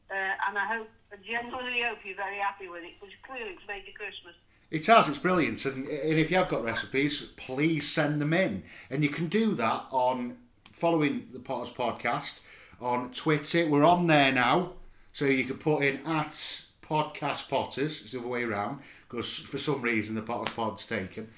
uh, 0.10 0.47
and 0.47 0.58
I 0.58 0.66
hope 0.66 0.89
I 1.12 1.18
genuinely 1.20 1.82
hope 1.82 1.99
you're 2.04 2.16
very 2.16 2.38
happy 2.38 2.68
with 2.68 2.84
it 2.84 2.95
because 2.99 3.14
clearly 3.28 3.52
it's 3.58 3.68
made 3.68 3.84
you 3.86 3.93
Christmas. 3.93 4.36
It 4.72 4.88
has, 4.88 5.10
it's 5.10 5.20
brilliant. 5.20 5.66
And, 5.66 5.86
and 5.86 6.18
if 6.18 6.32
you 6.32 6.38
have 6.38 6.47
got 6.47 6.64
recipes, 6.64 7.34
please 7.36 7.91
send 7.91 8.22
them 8.22 8.34
in. 8.34 8.64
And 8.89 9.04
you 9.04 9.10
can 9.10 9.28
do 9.28 9.54
that 9.56 9.88
on 9.91 10.38
following 10.72 11.28
the 11.34 11.39
Potters 11.39 11.74
podcast 11.74 12.39
on 12.80 13.12
Twitter. 13.12 13.68
We're 13.68 13.84
on 13.84 14.08
there 14.08 14.32
now. 14.32 14.74
So 15.12 15.26
you 15.26 15.43
can 15.43 15.58
put 15.58 15.84
in 15.84 15.97
at 16.06 16.32
podcast 16.82 17.49
Potters, 17.49 18.02
it's 18.02 18.12
the 18.12 18.20
other 18.20 18.28
way 18.28 18.43
around, 18.43 18.80
because 19.10 19.38
for 19.38 19.58
some 19.58 19.82
reason 19.82 20.16
the 20.16 20.22
Potters 20.22 20.54
pod's 20.54 20.86
taken. 20.86 21.30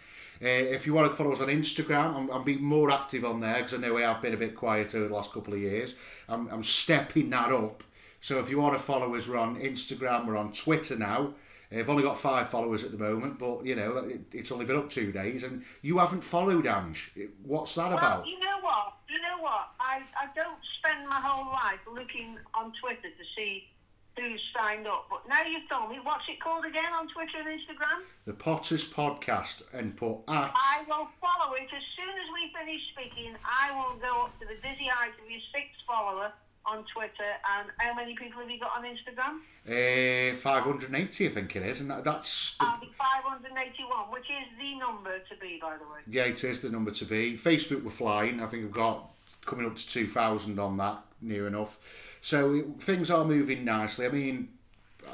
Uh, 0.43 0.47
if 0.47 0.85
you 0.85 0.93
want 0.93 1.09
to 1.09 1.15
follow 1.15 1.31
us 1.31 1.39
on 1.39 1.47
Instagram, 1.47 2.15
I'm, 2.15 2.29
I'm 2.29 2.43
being 2.43 2.61
more 2.61 2.91
active 2.91 3.23
on 3.23 3.39
there 3.39 3.57
because 3.57 3.73
I 3.73 3.77
know 3.77 3.97
I 3.97 4.01
have 4.01 4.21
been 4.21 4.33
a 4.33 4.37
bit 4.37 4.55
quieter 4.55 4.97
over 4.97 5.07
the 5.07 5.13
last 5.13 5.31
couple 5.31 5.53
of 5.53 5.59
years. 5.59 5.95
I'm, 6.27 6.49
I'm 6.49 6.63
stepping 6.63 7.29
that 7.29 7.51
up. 7.51 7.83
So 8.19 8.39
if 8.39 8.49
you 8.49 8.59
want 8.59 8.77
to 8.77 8.83
follow 8.83 9.15
us, 9.15 9.27
we're 9.27 9.37
on 9.37 9.55
Instagram, 9.57 10.27
we're 10.27 10.35
on 10.35 10.51
Twitter 10.51 10.97
now. 10.97 11.33
I've 11.71 11.89
only 11.89 12.03
got 12.03 12.19
five 12.19 12.49
followers 12.49 12.83
at 12.83 12.91
the 12.91 12.97
moment, 12.97 13.39
but 13.39 13.65
you 13.65 13.75
know 13.75 13.97
it, 13.97 14.21
it's 14.31 14.51
only 14.51 14.65
been 14.65 14.75
up 14.75 14.89
two 14.89 15.11
days, 15.11 15.43
and 15.43 15.63
you 15.81 15.97
haven't 15.97 16.23
followed 16.23 16.67
Ange. 16.67 17.11
What's 17.41 17.73
that 17.75 17.91
about? 17.91 18.21
Well, 18.21 18.29
you 18.29 18.39
know 18.39 18.59
what? 18.61 18.93
You 19.09 19.19
know 19.21 19.41
what? 19.41 19.69
I, 19.79 20.03
I 20.21 20.27
don't 20.35 20.59
spend 20.77 21.07
my 21.07 21.19
whole 21.19 21.51
life 21.51 21.79
looking 21.91 22.37
on 22.53 22.73
Twitter 22.79 23.09
to 23.09 23.23
see 23.35 23.69
who's 24.18 24.41
signed 24.55 24.88
up. 24.88 25.07
But 25.09 25.28
now 25.28 25.41
you've 25.47 25.68
told 25.70 25.89
me, 25.89 25.97
what's 26.03 26.24
it 26.30 26.39
called 26.39 26.66
again 26.66 26.91
on 26.93 27.07
Twitter 27.07 27.38
and 27.39 27.47
Instagram? 27.47 28.03
The 28.26 28.34
Potters 28.34 28.86
Podcast, 28.86 29.64
and 29.74 29.95
put 29.95 30.18
at. 30.28 30.53
I 30.53 30.84
will 30.88 31.07
follow 31.22 31.53
it 31.55 31.70
as 31.76 31.84
soon 31.97 32.09
as 32.09 32.28
we 32.34 32.51
finish 32.57 32.82
speaking. 32.93 33.36
I 33.43 33.72
will 33.72 33.97
go 33.97 34.24
up 34.26 34.39
to 34.39 34.45
the 34.45 34.55
dizzy 34.55 34.88
height 34.91 35.14
of 35.24 35.30
your 35.30 35.41
sixth 35.53 35.82
follower 35.88 36.32
on 36.66 36.86
Twitter. 36.93 37.32
And 37.57 37.70
how 37.78 37.93
many 37.93 38.16
people 38.16 38.41
have 38.41 38.49
you 38.49 38.59
got 38.59 38.72
on 38.78 38.86
Instagram? 38.86 39.41
Uh, 39.68 40.36
580, 40.36 41.28
I 41.28 41.30
think 41.30 41.55
it 41.55 41.64
is, 41.64 41.82
and 41.82 41.89
that, 41.91 42.03
that's 42.03 42.55
the, 42.57 42.66
I'll 42.66 42.80
be 42.80 42.91
581, 42.97 44.11
which 44.11 44.26
is 44.30 44.47
the 44.59 44.76
number 44.78 45.20
to 45.20 45.36
be, 45.41 45.59
by 45.61 45.76
the 45.78 45.84
way. 45.84 45.99
yeah, 46.09 46.24
it 46.24 46.43
is 46.43 46.61
the 46.61 46.70
number 46.70 46.91
to 46.91 47.05
be. 47.05 47.38
Facebook, 47.38 47.84
we're 47.84 47.91
flying. 47.91 48.41
I 48.41 48.47
think 48.47 48.64
we've 48.64 48.72
got 48.72 49.09
coming 49.45 49.66
up 49.66 49.76
to 49.76 49.88
2,000 49.88 50.57
on 50.59 50.78
that, 50.78 51.03
near 51.24 51.47
enough. 51.47 51.80
So 52.21 52.53
it, 52.53 52.65
things 52.82 53.09
are 53.09 53.26
moving 53.26 53.65
nicely. 53.65 54.05
I 54.05 54.09
mean, 54.09 54.49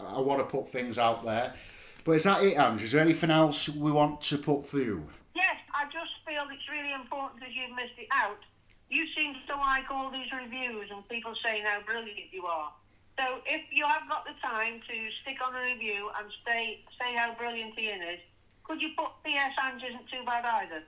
I 0.07 0.19
want 0.19 0.39
to 0.39 0.45
put 0.45 0.69
things 0.69 0.97
out 0.97 1.23
there. 1.23 1.53
But 2.03 2.13
is 2.13 2.23
that 2.23 2.43
it, 2.43 2.57
Ange? 2.57 2.83
Is 2.83 2.91
there 2.91 3.01
anything 3.01 3.31
else 3.31 3.69
we 3.69 3.91
want 3.91 4.21
to 4.21 4.37
put 4.37 4.65
through? 4.65 5.03
Yes, 5.35 5.57
I 5.73 5.85
just 5.85 6.11
feel 6.25 6.43
it's 6.51 6.69
really 6.69 6.93
important 6.93 7.39
because 7.39 7.55
you've 7.55 7.75
missed 7.75 7.97
it 7.97 8.07
out. 8.11 8.39
You 8.89 9.05
seem 9.15 9.35
to 9.47 9.55
like 9.55 9.91
all 9.91 10.09
these 10.09 10.31
reviews 10.31 10.89
and 10.91 11.07
people 11.09 11.33
saying 11.43 11.63
how 11.63 11.81
brilliant 11.85 12.31
you 12.31 12.45
are. 12.45 12.71
So 13.19 13.41
if 13.45 13.61
you 13.69 13.85
have 13.85 14.07
got 14.07 14.25
the 14.25 14.33
time 14.41 14.79
to 14.79 14.95
stick 15.21 15.37
on 15.45 15.53
a 15.53 15.61
review 15.61 16.09
and 16.17 16.31
say 16.47 16.79
say 16.99 17.13
how 17.13 17.35
brilliant 17.35 17.77
Ian 17.77 18.01
is, 18.01 18.19
could 18.63 18.81
you 18.81 18.89
put 18.97 19.09
P.S. 19.25 19.51
Ange 19.61 19.83
isn't 19.83 20.07
too 20.09 20.23
bad 20.25 20.45
either? 20.45 20.83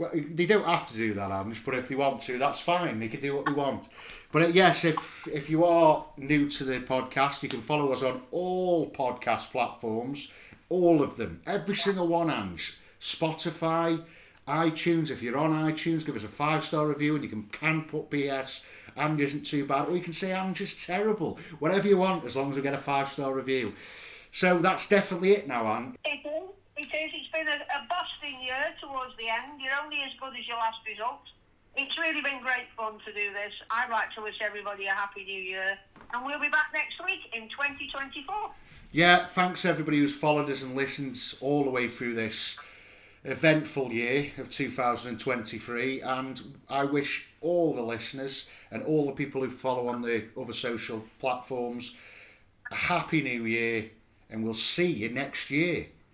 Well, 0.00 0.12
they 0.14 0.46
don't 0.46 0.64
have 0.64 0.88
to 0.88 0.94
do 0.94 1.12
that, 1.12 1.30
Ange, 1.30 1.62
but 1.62 1.74
if 1.74 1.88
they 1.90 1.94
want 1.94 2.22
to, 2.22 2.38
that's 2.38 2.58
fine. 2.58 2.98
They 2.98 3.08
can 3.08 3.20
do 3.20 3.36
what 3.36 3.44
they 3.44 3.52
want. 3.52 3.90
But 4.32 4.42
uh, 4.44 4.46
yes, 4.46 4.82
if 4.82 5.28
if 5.28 5.50
you 5.50 5.62
are 5.66 6.06
new 6.16 6.48
to 6.48 6.64
the 6.64 6.80
podcast, 6.80 7.42
you 7.42 7.50
can 7.50 7.60
follow 7.60 7.92
us 7.92 8.02
on 8.02 8.22
all 8.30 8.90
podcast 8.90 9.50
platforms, 9.52 10.32
all 10.70 11.02
of 11.02 11.18
them, 11.18 11.42
every 11.46 11.76
single 11.76 12.08
one, 12.08 12.30
Ange. 12.30 12.78
Spotify, 12.98 14.02
iTunes. 14.48 15.10
If 15.10 15.22
you're 15.22 15.36
on 15.36 15.50
iTunes, 15.70 16.06
give 16.06 16.16
us 16.16 16.24
a 16.24 16.28
five 16.28 16.64
star 16.64 16.86
review, 16.86 17.14
and 17.14 17.22
you 17.22 17.28
can 17.28 17.42
can 17.52 17.82
put 17.82 18.08
BS. 18.08 18.62
Ange 18.96 19.20
isn't 19.20 19.44
too 19.44 19.66
bad, 19.66 19.86
or 19.88 19.94
you 19.94 20.02
can 20.02 20.14
say 20.14 20.32
Ange 20.32 20.62
is 20.62 20.86
terrible. 20.86 21.38
Whatever 21.58 21.88
you 21.88 21.98
want, 21.98 22.24
as 22.24 22.36
long 22.36 22.48
as 22.48 22.56
we 22.56 22.62
get 22.62 22.72
a 22.72 22.78
five 22.78 23.10
star 23.10 23.34
review. 23.34 23.74
So 24.32 24.60
that's 24.60 24.88
definitely 24.88 25.32
it 25.32 25.46
now, 25.46 25.66
Anne. 25.66 25.96
It 26.76 26.82
is. 26.82 26.88
It 26.92 26.96
is. 26.96 27.12
It's 27.14 27.32
been 27.32 27.48
a, 27.48 27.56
a 27.56 27.86
busting 27.88 28.40
year 28.42 28.74
towards 28.80 29.16
the 29.16 29.28
end. 29.28 29.60
You're 29.60 29.78
only 29.82 30.02
as 30.02 30.12
good 30.20 30.38
as 30.38 30.46
your 30.46 30.56
last 30.56 30.78
result. 30.86 31.22
It's 31.76 31.96
really 31.98 32.20
been 32.20 32.40
great 32.42 32.66
fun 32.76 32.98
to 33.06 33.12
do 33.12 33.32
this. 33.32 33.52
I'd 33.70 33.90
like 33.90 34.12
to 34.14 34.22
wish 34.22 34.36
everybody 34.44 34.86
a 34.86 34.92
happy 34.92 35.24
new 35.24 35.40
year. 35.40 35.78
And 36.12 36.26
we'll 36.26 36.40
be 36.40 36.48
back 36.48 36.72
next 36.74 37.02
week 37.04 37.20
in 37.32 37.48
2024. 37.48 38.50
Yeah, 38.92 39.24
thanks 39.26 39.64
everybody 39.64 39.98
who's 39.98 40.14
followed 40.14 40.50
us 40.50 40.62
and 40.62 40.74
listened 40.74 41.16
all 41.40 41.64
the 41.64 41.70
way 41.70 41.88
through 41.88 42.14
this 42.14 42.58
eventful 43.24 43.92
year 43.92 44.32
of 44.38 44.50
2023. 44.50 46.00
And 46.00 46.58
I 46.68 46.84
wish 46.84 47.28
all 47.40 47.72
the 47.74 47.82
listeners 47.82 48.46
and 48.70 48.82
all 48.82 49.06
the 49.06 49.12
people 49.12 49.42
who 49.42 49.50
follow 49.50 49.88
on 49.88 50.02
the 50.02 50.24
other 50.38 50.52
social 50.52 51.04
platforms 51.20 51.94
a 52.72 52.74
happy 52.74 53.22
new 53.22 53.44
year. 53.44 53.90
And 54.28 54.42
we'll 54.42 54.54
see 54.54 54.86
you 54.86 55.08
next 55.08 55.50
year. 55.50 55.86